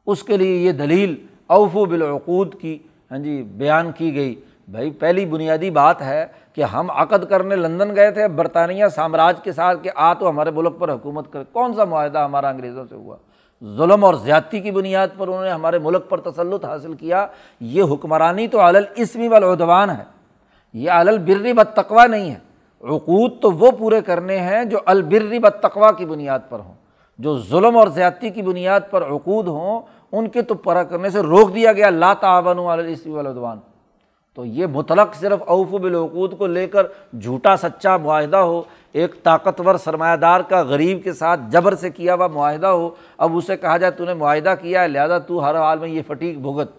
اس 0.05 0.23
کے 0.23 0.37
لیے 0.37 0.57
یہ 0.57 0.71
دلیل 0.71 1.25
اوفو 1.47 1.85
بالعقود 1.85 2.55
کی 2.61 2.79
ہاں 3.11 3.17
جی 3.17 3.43
بیان 3.43 3.91
کی 3.91 4.15
گئی۔ 4.15 4.35
بھائی، 4.67 4.91
پہلی 4.91 5.25
بنیادی 5.25 5.69
بات 5.69 6.01
ہے 6.01 6.25
کہ 6.53 6.63
ہم 6.63 6.91
عقد 6.91 7.29
کرنے 7.29 7.55
لندن 7.55 7.95
گئے 7.95 8.11
تھے، 8.11 8.27
برطانیہ 8.27 8.85
سامراج 8.87 9.41
کے 9.43 9.51
ساتھ 9.51 9.83
کہ 9.83 9.89
آ 9.95 10.13
تو 10.13 10.29
ہمارے 10.29 10.51
ملک 10.51 10.79
پر 10.79 10.93
حکومت 10.93 11.31
کرے۔ 11.31 11.43
کون 11.51 11.73
سا 11.73 11.83
معاہدہ 11.83 12.19
ہمارا 12.19 12.49
انگریزوں 12.49 12.85
سے 12.89 12.95
ہوا؟ 12.95 13.15
ظلم 13.61 14.03
اور 14.03 14.13
زیادتی 14.13 14.59
کی 14.59 14.71
بنیاد 14.71 15.07
پر 15.17 15.27
انہوں 15.27 15.43
نے 15.43 15.49
ہمارے 15.49 15.79
ملک 15.79 16.09
پر 16.09 16.19
تسلط 16.21 16.65
حاصل 16.65 16.93
کیا، 16.93 17.25
یہ 17.59 17.83
حکمرانی 17.83 18.47
تو 18.47 18.59
علل 18.59 18.83
اسمی 18.95 19.27
والعدوان 19.27 19.89
ہے، 19.89 20.03
یہ 20.73 20.91
علل 20.91 21.17
بری 21.17 21.53
بدتقوا 21.53 22.05
نہیں 22.05 22.29
ہے۔ 22.31 22.39
عقود 22.83 23.31
تو 23.41 23.51
وہ 23.51 23.71
پورے 23.71 24.01
کرنے 24.01 24.37
ہیں 24.39 24.63
جو 24.65 24.77
البری 24.85 25.39
بدتقوا 25.39 25.91
کی 25.91 26.05
بنیاد 26.05 26.39
پر 26.49 26.59
ہوں، 26.59 26.73
جو 27.19 27.37
ظلم 27.39 27.77
اور 27.77 27.87
زیادتی 27.87 28.29
کی 28.29 28.41
بنیاد 28.41 28.81
پر 28.89 29.03
عقود 29.03 29.47
ہوں، 29.47 29.81
ان 30.11 30.27
کے 30.29 30.41
تو 30.41 30.55
پرا 30.55 30.83
کرنے 30.83 31.09
سے 31.09 31.19
روک 31.19 31.55
دیا 31.55 31.73
گیا 31.73 31.87
اللہ 31.87 32.13
تعاون 32.19 32.57
والاسمی 32.57 33.13
والعدوان۔ 33.13 33.59
تو 34.37 34.45
یہ 34.45 34.65
مطلق 34.65 35.15
صرف 35.15 35.41
اوف 35.45 35.69
بالعقود 35.69 36.37
کو 36.37 36.47
لے 36.47 36.67
کر 36.67 36.87
جھوٹا 37.19 37.55
سچا 37.57 37.97
معاہدہ 37.97 38.37
ہو 38.37 38.61
ایک 38.97 39.23
طاقتور 39.23 39.75
سرمایہ 39.75 40.15
دار 40.15 40.39
کا 40.39 40.61
غریب 40.61 41.03
کے 41.03 41.13
ساتھ 41.13 41.39
جبر 41.49 41.75
سے 41.75 41.89
کیا 41.89 42.15
ہوا 42.15 42.27
معاہدہ 42.27 42.67
ہو، 42.67 42.89
اب 43.17 43.37
اسے 43.37 43.57
کہا 43.57 43.77
جائے 43.77 43.91
تو 43.91 44.05
نے 44.05 44.13
معاہدہ 44.13 44.53
کیا 44.61 44.83
ہے، 44.83 44.87
لہٰذا 44.87 45.17
تو 45.17 45.45
ہر 45.45 45.55
حال 45.55 45.79
میں 45.79 45.87
یہ 45.87 46.01
فٹیک 46.07 46.41
بھگت۔ 46.41 46.71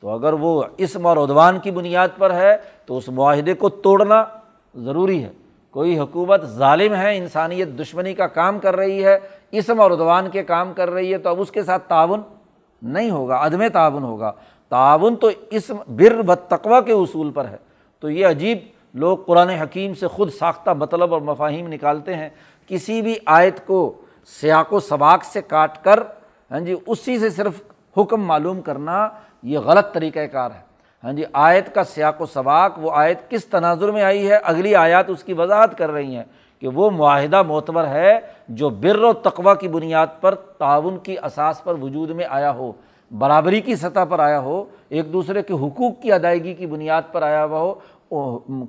تو 0.00 0.08
اگر 0.08 0.32
وہ 0.32 0.64
اسم 0.78 1.06
اور 1.06 1.16
ادوان 1.16 1.58
کی 1.58 1.70
بنیاد 1.70 2.08
پر 2.18 2.34
ہے، 2.34 2.56
تو 2.86 2.96
اس 2.96 3.08
معاہدے 3.08 3.54
کو 3.54 3.68
توڑنا 3.68 4.24
ضروری 4.74 5.24
ہے۔ 5.24 5.30
کوئی 5.70 5.98
حکومت 5.98 6.44
ظالم 6.44 6.94
ہے، 6.94 7.16
انسانیت 7.16 7.68
دشمنی 7.68 8.14
کا 8.14 8.26
کام 8.26 8.58
کر 8.58 8.76
رہی 8.76 9.04
ہے، 9.04 9.18
اسم 9.50 9.80
اور 9.80 9.90
ادوان 9.90 10.30
کے 10.30 10.42
کام 10.42 10.72
کر 10.72 10.90
رہی 10.90 11.12
ہے، 11.12 11.18
تو 11.18 11.28
اب 11.28 11.40
اس 11.40 11.50
کے 11.50 11.62
ساتھ 11.62 11.88
تعاون 11.88 12.20
نہیں 12.82 13.10
ہوگا، 13.10 13.46
عدم 13.46 13.68
تعاون 13.68 14.02
ہوگا۔ 14.02 14.32
تعاون 14.68 15.16
تو 15.16 15.30
اس 15.50 15.70
بر 15.88 16.20
و 16.28 16.34
تقوا 16.34 16.80
کے 16.80 16.92
اصول 16.92 17.30
پر 17.30 17.48
ہے۔ 17.48 17.56
تو 18.00 18.10
یہ 18.10 18.26
عجیب 18.26 18.58
لوگ 18.94 19.18
قرآن 19.26 19.48
حکیم 19.48 19.94
سے 19.94 20.06
خود 20.06 20.32
ساختہ 20.32 20.70
مطلب 20.70 21.12
اور 21.14 21.20
مفاہیم 21.20 21.66
نکالتے 21.68 22.14
ہیں، 22.16 22.28
کسی 22.70 23.00
بھی 23.02 23.14
آیت 23.26 23.66
کو 23.66 23.92
سیاق 24.40 24.72
و 24.72 24.80
سباق 24.80 25.24
سے 25.24 25.42
کاٹ 25.42 25.82
کر 25.84 26.02
ہاں 26.50 26.60
جی 26.60 26.74
اسی 26.86 27.18
سے 27.18 27.30
صرف 27.30 27.60
حکم 27.96 28.24
معلوم 28.24 28.60
کرنا 28.60 29.08
یہ 29.42 29.58
غلط 29.58 29.92
طریقۂ 29.94 30.26
کار 30.32 30.50
ہے۔ 30.50 30.60
ہاں 31.04 31.12
جی 31.12 31.24
آیت 31.32 31.74
کا 31.74 31.84
سیاق 31.84 32.20
و 32.22 32.26
سباق، 32.26 32.78
وہ 32.78 32.90
آیت 32.94 33.30
کس 33.30 33.44
تناظر 33.44 33.90
میں 33.90 34.02
آئی 34.02 34.28
ہے، 34.28 34.36
اگلی 34.42 34.74
آیات 34.74 35.10
اس 35.10 35.22
کی 35.24 35.32
وضاحت 35.32 35.76
کر 35.78 35.90
رہی 35.90 36.16
ہیں 36.16 36.24
کہ 36.62 36.68
وہ 36.68 36.90
معاہدہ 36.90 37.42
معتبر 37.42 37.86
ہے 37.86 38.18
جو 38.48 38.68
بر 38.70 39.02
و 39.04 39.12
تقوا 39.12 39.54
کی 39.54 39.68
بنیاد 39.68 40.20
پر، 40.20 40.34
تعاون 40.34 40.98
کی 40.98 41.16
اساس 41.22 41.62
پر 41.64 41.74
وجود 41.74 42.10
میں 42.10 42.24
آیا 42.28 42.50
ہو، 42.50 42.72
برابری 43.10 43.60
کی 43.60 43.76
سطح 43.76 44.04
پر 44.08 44.18
آیا 44.18 44.40
ہو، 44.40 44.64
ایک 44.88 45.12
دوسرے 45.12 45.42
کے 45.42 45.54
حقوق 45.54 46.00
کی 46.02 46.12
ادائیگی 46.12 46.54
کی 46.54 46.66
بنیاد 46.66 47.02
پر 47.12 47.22
آیا 47.22 47.44
ہوا 47.44 47.58
ہو 47.58 47.74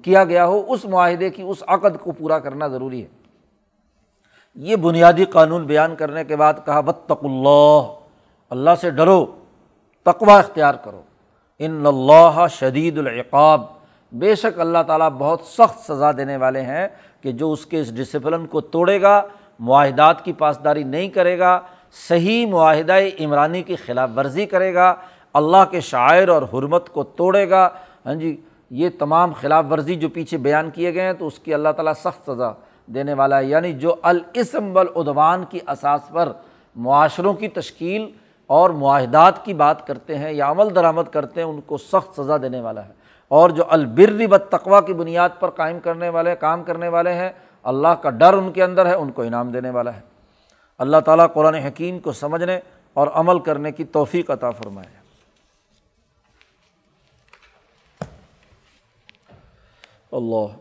کیا 0.02 0.24
گیا 0.24 0.46
ہو، 0.46 0.66
اس 0.68 0.86
معاہدے 0.86 1.30
کی، 1.30 1.42
اس 1.42 1.64
عقد 1.68 2.00
کو 2.04 2.12
پورا 2.12 2.40
کرنا 2.40 2.68
ضروری 2.68 3.02
ہے۔ 3.02 3.08
یہ 4.56 4.76
بنیادی 4.76 5.26
قانون 5.26 5.66
بیان 5.66 5.96
کرنے 5.96 6.24
کے 6.24 6.36
بعد 6.36 6.54
کہا 6.66 6.82
بتق 6.82 7.26
اللہ 7.26 7.82
اللہ 8.50 8.70
سے 8.82 8.90
ڈرو 8.90 9.26
تقوا 10.06 10.40
اختیار 10.40 10.74
کرو۔ 10.74 11.02
ان 11.60 11.86
اللہ 11.86 12.46
شدید 12.52 12.98
العقاب۔ 12.98 13.62
بے 14.12 14.36
شک 14.36 14.60
اللہ 14.60 14.78
تعالیٰ 14.88 15.10
بہت 15.10 15.42
سخت 15.42 15.92
سزا 15.92 16.12
دینے 16.12 16.38
والے 16.38 16.62
ہیں 16.62 16.88
کہ 17.22 17.32
جو 17.32 17.52
اس 17.52 17.66
کے 17.66 17.82
اس 17.82 17.96
ڈسپلن 17.96 18.46
کو 18.46 18.62
توڑے 18.62 19.02
گا، 19.02 19.22
معاہدات 19.60 20.26
کی 20.26 20.34
پاسداری 20.34 20.84
نہیں 20.84 21.10
کرے 21.10 21.40
گا، 21.40 21.60
صحیح 22.10 22.48
معاہدہ 22.48 23.00
عمرانی 23.20 23.64
کی 23.64 23.76
خلاف 23.76 24.10
ورزی 24.18 24.46
کرے 24.46 24.74
گا، 24.74 24.96
اللہ 25.34 25.64
کے 25.72 25.80
شاعر 25.80 26.28
اور 26.28 26.42
حرمت 26.42 26.90
کو 26.90 27.04
توڑے 27.04 27.50
گا۔ 27.50 27.70
ہاں 28.06 28.16
جی 28.16 28.42
یہ 28.70 28.90
تمام 29.00 29.34
خلاف 29.42 29.66
ورزی 29.72 29.96
جو 29.96 30.10
پیچھے 30.10 30.38
بیان 30.38 30.70
کیے 30.70 30.94
گئے 30.94 31.02
ہیں، 31.02 31.14
تو 31.14 31.28
اس 31.28 31.40
کی 31.40 31.54
اللہ 31.54 31.70
تعالیٰ 31.70 31.94
سخت 31.94 32.32
سزا 32.32 32.52
دینے 32.88 33.14
والا 33.14 33.40
ہے۔ 33.40 33.46
یعنی 33.46 33.74
جو 33.74 33.96
الاسم 34.02 34.78
والعدوان 34.78 35.44
کی 35.50 35.60
اساس 35.68 36.02
پر 36.10 36.32
معاشروں 36.76 37.34
کی 37.34 37.48
تشکیل 37.48 38.12
اور 38.48 38.70
معاہدات 38.70 39.46
کی 39.46 39.54
بات 39.54 39.88
کرتے 39.88 40.18
ہیں 40.18 40.32
یا 40.32 40.52
عمل 40.52 40.76
درآمد 40.76 41.04
کرتے 41.12 41.42
ہیں، 41.42 41.48
ان 41.48 41.62
کو 41.62 41.78
سخت 41.78 42.22
سزا 42.22 42.38
دینے 42.38 42.62
والا 42.62 42.86
ہے۔ 42.86 42.94
اور 43.28 43.50
جو 43.50 43.64
البر 43.70 44.34
و 44.34 44.38
تقوا 44.38 44.82
کی 44.82 44.94
بنیاد 44.94 45.30
پر 45.40 45.50
قائم 45.50 45.80
کرنے 45.80 46.10
والے، 46.10 46.36
کام 46.36 46.64
کرنے 46.64 46.88
والے 46.88 47.14
ہیں، 47.14 47.30
اللہ 47.64 47.88
کا 47.88 48.10
ڈر 48.10 48.34
ان 48.34 48.52
کے 48.52 48.64
اندر 48.64 48.86
ہے، 48.86 48.94
ان 48.94 49.12
کو 49.12 49.22
انعام 49.22 49.52
دینے 49.52 49.70
والا 49.70 49.94
ہے۔ 49.94 50.02
اللہ 50.78 50.98
تعالیٰ 50.98 51.28
قرآن 51.34 51.54
حکیم 51.54 52.00
کو 52.00 52.12
سمجھنے 52.12 52.60
اور 52.94 53.08
عمل 53.14 53.40
کرنے 53.40 53.72
کی 53.72 53.84
توفیق 53.84 54.32
عطا 54.32 54.52
فرمائے۔ 54.52 54.99
اللہ 60.12 60.56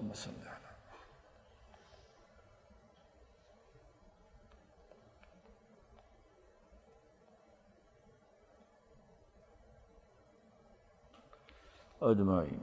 اجمعین. 12.01 12.57